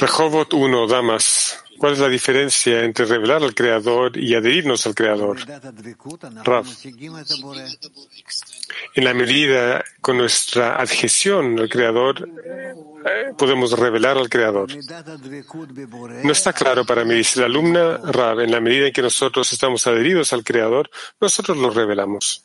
Rehovot 0.00 0.54
1, 0.54 0.86
damas. 0.88 1.63
¿Cuál 1.78 1.94
es 1.94 1.98
la 1.98 2.08
diferencia 2.08 2.84
entre 2.84 3.04
revelar 3.04 3.42
al 3.42 3.54
Creador 3.54 4.16
y 4.16 4.34
adherirnos 4.34 4.86
al 4.86 4.94
Creador? 4.94 5.38
Raf. 6.44 6.68
En 8.94 9.04
la 9.04 9.14
medida 9.14 9.84
con 10.00 10.18
nuestra 10.18 10.76
adhesión 10.76 11.58
al 11.58 11.68
Creador, 11.68 12.28
eh, 12.28 13.32
podemos 13.36 13.78
revelar 13.78 14.16
al 14.16 14.28
Creador. 14.28 14.68
No 16.22 16.32
está 16.32 16.52
claro 16.52 16.84
para 16.84 17.04
mí, 17.04 17.14
dice 17.14 17.40
la 17.40 17.46
alumna 17.46 17.98
Raf, 17.98 18.38
en 18.40 18.50
la 18.50 18.60
medida 18.60 18.86
en 18.86 18.92
que 18.92 19.02
nosotros 19.02 19.52
estamos 19.52 19.86
adheridos 19.86 20.32
al 20.32 20.44
Creador, 20.44 20.90
nosotros 21.20 21.56
lo 21.56 21.70
revelamos. 21.70 22.44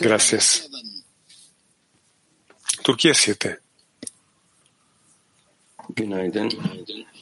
Gracias. 0.00 0.68
Turquía 2.82 3.14
7. 3.14 3.60
Günaydın. 5.96 6.52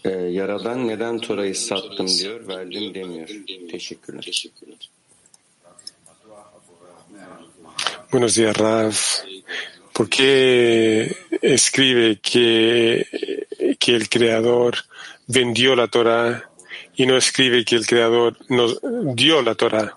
Ee, 0.05 0.11
Yaradan 0.11 0.89
neden 0.89 1.19
Tora'yı 1.19 1.55
sattım 1.55 2.09
diyor, 2.09 2.49
verdim 2.49 2.95
demiyor. 2.95 3.29
Teşekkürler. 3.71 4.31
Buenos 8.13 8.37
días, 8.37 8.59
Rav. 8.59 8.93
¿Por 9.93 10.09
qué 10.09 11.15
escribe 11.43 12.19
que, 12.23 13.07
que 13.79 13.97
el 13.97 14.09
Creador 14.09 14.77
vendió 15.27 15.77
la 15.77 15.89
Torah 15.89 16.49
y 16.97 17.07
no 17.07 17.17
escribe 17.17 17.65
que 17.65 17.77
el 17.77 17.87
Creador 17.87 18.37
nos 18.49 18.81
dio 19.15 19.43
la 19.43 19.55
Torah? 19.55 19.97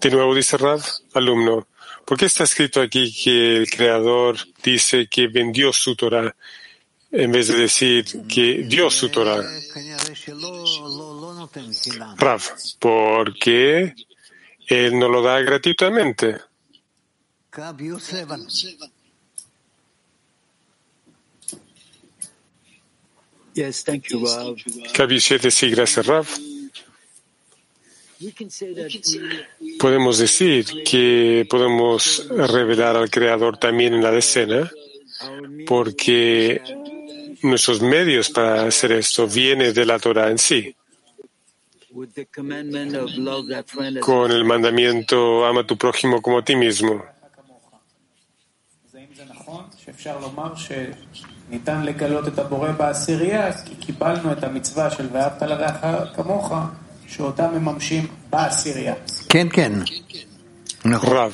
De 0.00 0.10
nuevo 0.10 0.34
dice 0.34 0.56
Rav, 0.56 0.82
alumno, 1.14 1.66
¿por 2.04 2.18
qué 2.18 2.26
está 2.26 2.44
escrito 2.44 2.80
aquí 2.80 3.12
que 3.12 3.56
el 3.58 3.70
Creador 3.70 4.36
dice 4.62 5.06
que 5.06 5.28
vendió 5.28 5.72
su 5.72 5.94
Torah 5.94 6.34
en 7.12 7.30
vez 7.30 7.48
de 7.48 7.56
decir 7.58 8.04
que 8.26 8.64
dio 8.66 8.90
su 8.90 9.10
Torah. 9.10 9.42
Raf, 12.16 12.50
porque 12.78 13.94
él 14.66 14.98
no 14.98 15.08
lo 15.08 15.22
da 15.22 15.40
gratuitamente. 15.40 16.40
Yes, 23.54 23.84
thank 23.84 24.08
you, 24.08 24.24
Rav. 24.24 24.56
sí, 25.50 25.70
gracias, 25.70 26.06
raf. 26.06 26.38
Podemos 29.78 30.18
decir 30.18 30.84
que 30.84 31.46
podemos 31.50 32.26
revelar 32.30 32.96
al 32.96 33.10
Creador 33.10 33.58
también 33.58 33.92
en 33.92 34.02
la 34.02 34.10
decena, 34.10 34.70
porque 35.66 36.62
nuestros 37.42 37.80
medios 37.80 38.30
para 38.30 38.64
hacer 38.66 38.92
esto 38.92 39.26
viene 39.26 39.72
de 39.72 39.84
la 39.84 39.98
Torah 39.98 40.30
en 40.30 40.38
sí. 40.38 40.74
Con 44.00 44.32
el 44.32 44.44
mandamiento 44.44 45.44
ama 45.44 45.66
tu 45.66 45.76
prójimo 45.76 46.22
como 46.22 46.38
a 46.38 46.44
ti 46.44 46.56
mismo. 46.56 47.04
Ken, 59.28 59.50
Ken. 59.50 59.84
Rav. 60.84 61.32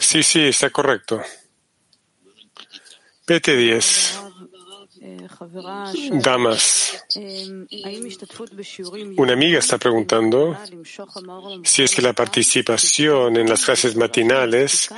Sí, 0.00 0.22
sí, 0.22 0.48
está 0.48 0.70
correcto. 0.70 1.20
PT10. 3.30 4.49
Damas, 6.12 7.06
una 9.16 9.32
amiga 9.32 9.58
está 9.58 9.78
preguntando 9.78 10.54
si 11.64 11.82
es 11.82 11.94
que 11.94 12.02
la 12.02 12.12
participación 12.12 13.36
en 13.36 13.48
las 13.48 13.64
clases 13.64 13.96
matinales 13.96 14.90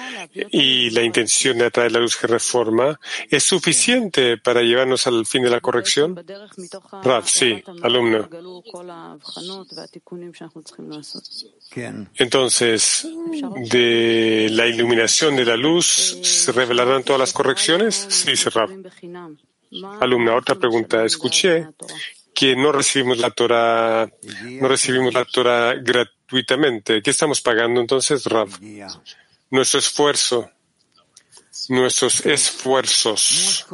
y 0.50 0.90
la 0.90 1.02
intención 1.02 1.56
de 1.58 1.66
atraer 1.66 1.92
la 1.92 2.00
luz 2.00 2.16
que 2.16 2.26
reforma 2.26 2.98
es 3.30 3.44
suficiente 3.44 4.38
para 4.38 4.62
llevarnos 4.62 5.06
al 5.06 5.24
fin 5.24 5.44
de 5.44 5.50
la 5.50 5.60
corrección. 5.60 6.20
Rav, 7.04 7.28
sí, 7.28 7.62
alumno. 7.82 8.28
Entonces, 12.16 13.08
de 13.70 14.48
la 14.50 14.66
iluminación 14.66 15.36
de 15.36 15.44
la 15.44 15.56
luz, 15.56 16.18
¿se 16.22 16.50
revelarán 16.50 17.04
todas 17.04 17.20
las 17.20 17.32
correcciones? 17.32 18.06
Sí, 18.08 18.32
dice 18.32 18.50
Rav. 18.50 18.68
Alumna, 20.00 20.34
otra 20.36 20.54
pregunta. 20.54 21.04
Escuché 21.04 21.68
que 22.34 22.56
no 22.56 22.72
recibimos 22.72 23.18
la 23.18 23.30
Torah, 23.30 24.10
no 24.60 24.68
recibimos 24.68 25.14
la 25.14 25.24
Torah 25.24 25.74
gratuitamente. 25.74 27.02
¿Qué 27.02 27.10
estamos 27.10 27.40
pagando 27.40 27.80
entonces, 27.80 28.24
Rav? 28.26 28.48
Nuestro 29.50 29.78
esfuerzo, 29.80 30.50
nuestros 31.68 32.24
esfuerzos. 32.26 33.66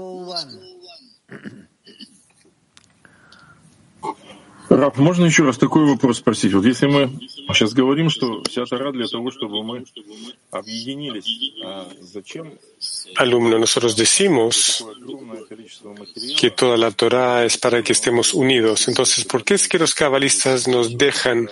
Раб, 4.69 4.97
можно 4.97 5.25
еще 5.25 5.43
раз 5.43 5.57
такой 5.57 5.85
вопрос 5.85 6.17
спросить? 6.17 6.53
Вот 6.53 6.65
если 6.65 6.87
мы 6.87 7.11
сейчас 7.53 7.73
говорим, 7.73 8.09
что 8.09 8.41
вся 8.49 8.65
Тара 8.65 8.91
для 8.91 9.07
того, 9.07 9.29
чтобы 9.29 9.63
мы 9.63 9.85
объединились, 10.51 11.53
а 11.63 11.87
зачем 12.01 12.53
Alumno, 13.17 13.59
nosotros 13.59 13.95
decimos 13.95 14.83
que 16.39 16.49
toda 16.49 16.77
la 16.77 16.91
Torah 16.91 17.45
es 17.45 17.57
para 17.57 17.83
que 17.83 17.93
estemos 17.93 18.33
unidos. 18.33 18.87
Entonces, 18.87 19.25
¿por 19.25 19.43
qué 19.43 19.55
es 19.55 19.67
que 19.67 19.77
los 19.77 19.93
cabalistas 19.93 20.67
nos 20.67 20.97
dejan 20.97 21.39
un 21.39 21.49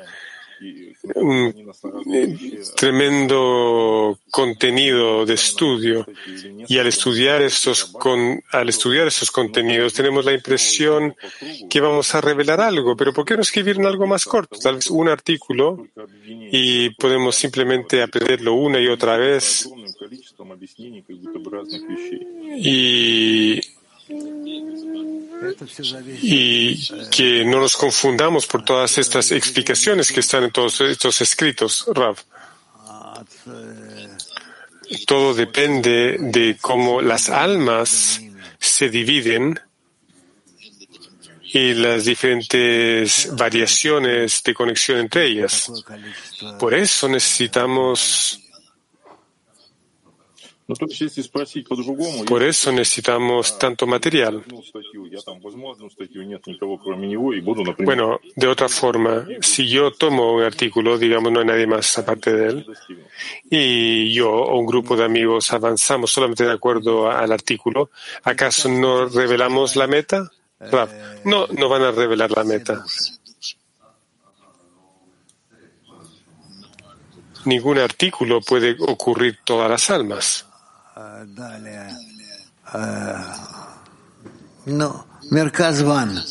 tremendo 2.77 4.19
contenido 4.31 5.25
de 5.27 5.35
estudio. 5.35 6.07
Y 6.69 6.79
al 6.79 6.87
estudiar 6.87 7.43
estos 7.43 7.85
con, 7.85 8.43
al 8.51 8.69
estudiar 8.69 9.07
estos 9.07 9.31
contenidos 9.31 9.93
tenemos 9.95 10.25
la 10.25 10.33
impresión 10.33 11.15
que 11.69 11.81
vamos 11.81 12.15
a 12.15 12.21
revelar 12.21 12.61
algo, 12.61 12.97
pero 12.97 13.13
¿por 13.13 13.25
qué 13.25 13.35
no 13.35 13.43
escribir 13.43 13.81
algo 13.81 14.07
más 14.07 14.25
corto? 14.25 14.59
Tal 14.59 14.77
vez 14.77 14.91
un 14.91 15.09
artículo 15.09 15.87
y 16.27 16.91
podemos 16.91 17.37
simplemente 17.37 18.03
aprenderlo 18.03 18.55
una 18.55 18.81
y 18.81 18.89
otra 18.89 19.17
vez. 19.17 19.69
Y 22.57 23.61
y 26.23 26.89
que 27.11 27.45
no 27.45 27.61
nos 27.61 27.77
confundamos 27.77 28.47
por 28.47 28.65
todas 28.65 28.99
estas 28.99 29.33
explicaciones 29.33 30.13
que 30.13 30.21
están 30.21 30.45
en 30.45 30.51
todos 30.51 30.81
estos 30.81 31.21
escritos, 31.21 31.85
Rav. 31.93 32.17
Todo 35.07 35.35
depende 35.35 36.17
de 36.19 36.57
cómo 36.61 37.01
las 37.03 37.29
almas 37.29 38.21
se 38.59 38.89
dividen 38.89 39.59
y 41.53 41.75
las 41.75 42.05
diferentes 42.05 43.31
variaciones 43.33 44.43
de 44.43 44.55
conexión 44.55 44.99
entre 44.99 45.27
ellas. 45.27 45.71
Por 46.59 46.75
eso 46.75 47.09
necesitamos 47.09 48.46
por 52.27 52.43
eso 52.43 52.73
necesitamos 52.73 53.57
tanto 53.57 53.87
material. 53.87 54.43
Bueno, 57.85 58.21
de 58.35 58.47
otra 58.49 58.69
forma, 58.69 59.27
si 59.41 59.69
yo 59.69 59.93
tomo 59.93 60.35
un 60.35 60.43
artículo, 60.43 60.99
digamos, 60.99 61.31
no 61.31 61.41
hay 61.41 61.47
nadie 61.47 61.69
más 61.69 61.97
aparte 61.99 62.33
de 62.33 62.49
él, 62.49 62.67
y 63.49 64.13
yo 64.13 64.33
o 64.33 64.59
un 64.59 64.67
grupo 64.67 64.97
de 64.97 65.05
amigos 65.05 65.53
avanzamos 65.53 66.11
solamente 66.11 66.45
de 66.45 66.53
acuerdo 66.53 67.09
al 67.09 67.31
artículo, 67.31 67.91
¿acaso 68.25 68.69
no 68.69 69.07
revelamos 69.07 69.77
la 69.77 69.87
meta? 69.87 70.29
No, 71.25 71.47
no 71.47 71.69
van 71.69 71.83
a 71.83 71.93
revelar 71.93 72.33
la 72.33 72.43
meta. 72.43 72.85
Ningún 77.45 77.79
artículo 77.79 78.41
puede 78.41 78.75
ocurrir 78.81 79.39
todas 79.45 79.71
las 79.71 79.91
almas. 79.91 80.46
No, 84.67 85.07
Merkaz 85.31 85.83
Van. 85.83 86.25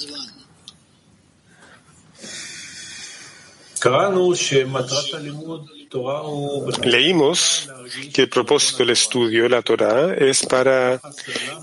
Leímos 6.83 7.69
que 8.11 8.21
el 8.23 8.29
propósito 8.29 8.77
del 8.79 8.89
estudio 8.89 9.43
de 9.43 9.49
la 9.49 9.61
Torah 9.61 10.15
es 10.15 10.43
para 10.45 10.99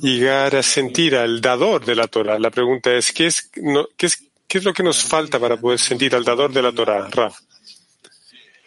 llegar 0.01 0.55
a 0.55 0.63
sentir 0.63 1.17
al 1.17 1.41
dador 1.41 1.85
de 1.85 1.97
la 1.97 2.07
Torah. 2.07 2.39
La 2.39 2.51
pregunta 2.51 2.93
es, 2.95 3.13
¿qué 3.13 3.27
es, 3.27 3.51
no, 3.57 3.89
qué 3.97 4.07
es, 4.07 4.23
qué 4.47 4.59
es 4.59 4.65
lo 4.65 4.73
que 4.73 4.85
nos 4.85 5.03
falta 5.03 5.41
para 5.41 5.57
poder 5.57 5.81
sentir 5.81 6.15
al 6.15 6.23
dador 6.23 6.53
de 6.53 6.63
la 6.63 6.71
Torah, 6.71 7.09
Raf? 7.11 7.37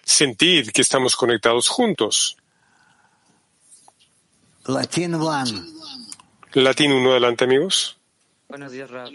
Sentir 0.03 0.73
que 0.73 0.81
estamos 0.81 1.15
conectados 1.15 1.69
juntos. 1.69 2.35
Latin 4.67 5.15
One. 5.15 5.61
Latin 6.53 6.91
1, 6.91 7.11
adelante 7.11 7.43
amigos. 7.43 7.97
Buenos 8.49 8.71
días, 8.71 8.89
Rab. 8.89 9.11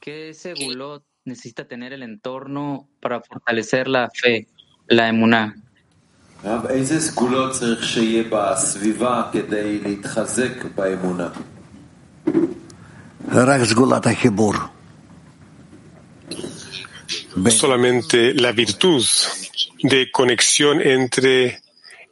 ¿Qué 0.00 0.34
segulot 0.34 1.02
necesita 1.24 1.66
tener 1.66 1.92
el 1.92 2.04
entorno 2.04 2.88
para 3.00 3.20
fortalecer 3.20 3.88
la 3.88 4.08
fe, 4.10 4.46
la 4.86 5.08
emuná? 5.08 5.56
Solamente 17.50 18.32
la 18.34 18.52
virtud 18.52 19.04
de 19.82 20.10
conexión 20.12 20.80
entre 20.80 21.62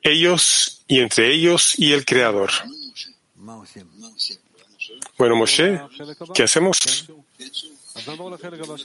ellos 0.03 0.74
y 0.88 1.00
entre 1.00 1.34
ellos 1.34 1.78
y 1.78 1.94
el 1.94 2.06
Creador. 2.06 2.52
Bueno, 5.18 5.36
Moshe, 5.36 5.82
¿qué 6.34 6.44
hacemos? 6.44 6.80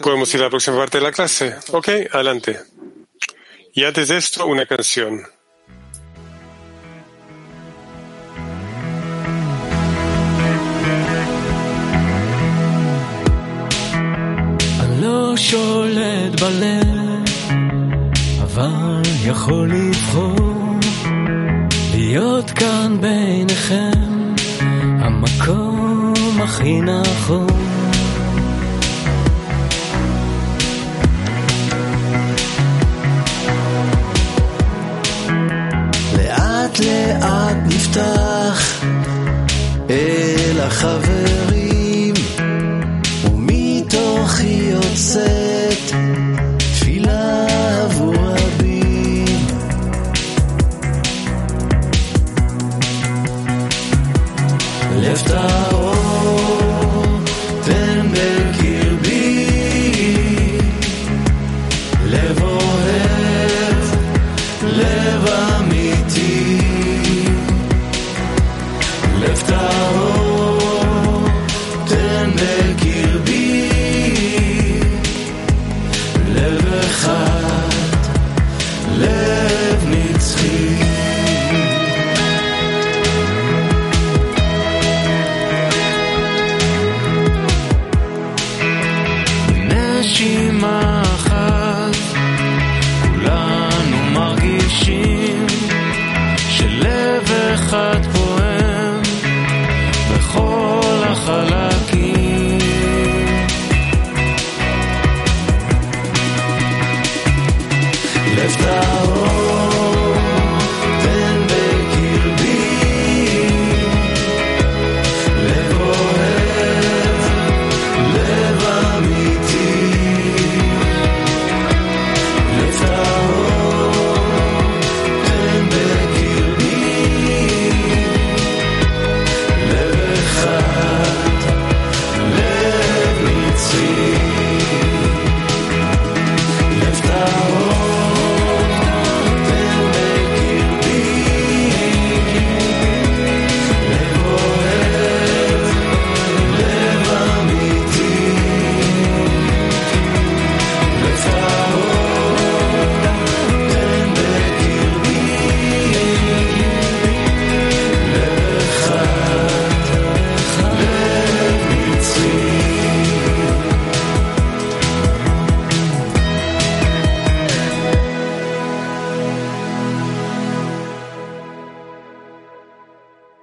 ¿Podemos 0.01 0.35
ir 0.35 0.41
a 0.41 0.45
la 0.45 0.51
próxima 0.51 0.77
parte 0.77 0.99
de 0.99 1.05
la 1.05 1.13
clase? 1.13 1.55
Ok, 1.73 1.89
adelante. 2.13 2.61
Y 3.73 3.85
antes 3.85 4.09
de 4.09 4.17
esto, 4.19 4.47
una 4.47 4.67
canción. 4.67 5.23
לא 15.01 15.35
שולט 15.37 16.41
בלב, 16.41 17.25
אבל 18.43 19.03
יכול 19.25 19.71
לבחור 19.73 20.58
להיות 22.12 22.52
כאן 22.52 22.98
ביניכם, 23.02 24.34
המקום 25.00 26.14
הכי 26.42 26.82
נכון. 26.82 27.48
לאט 36.18 36.80
לאט 36.80 37.58
נפתח 37.66 38.84
אל 39.90 40.60
החברים 40.60 42.14
ומתוכי 43.34 44.72
יוצאת 44.72 45.39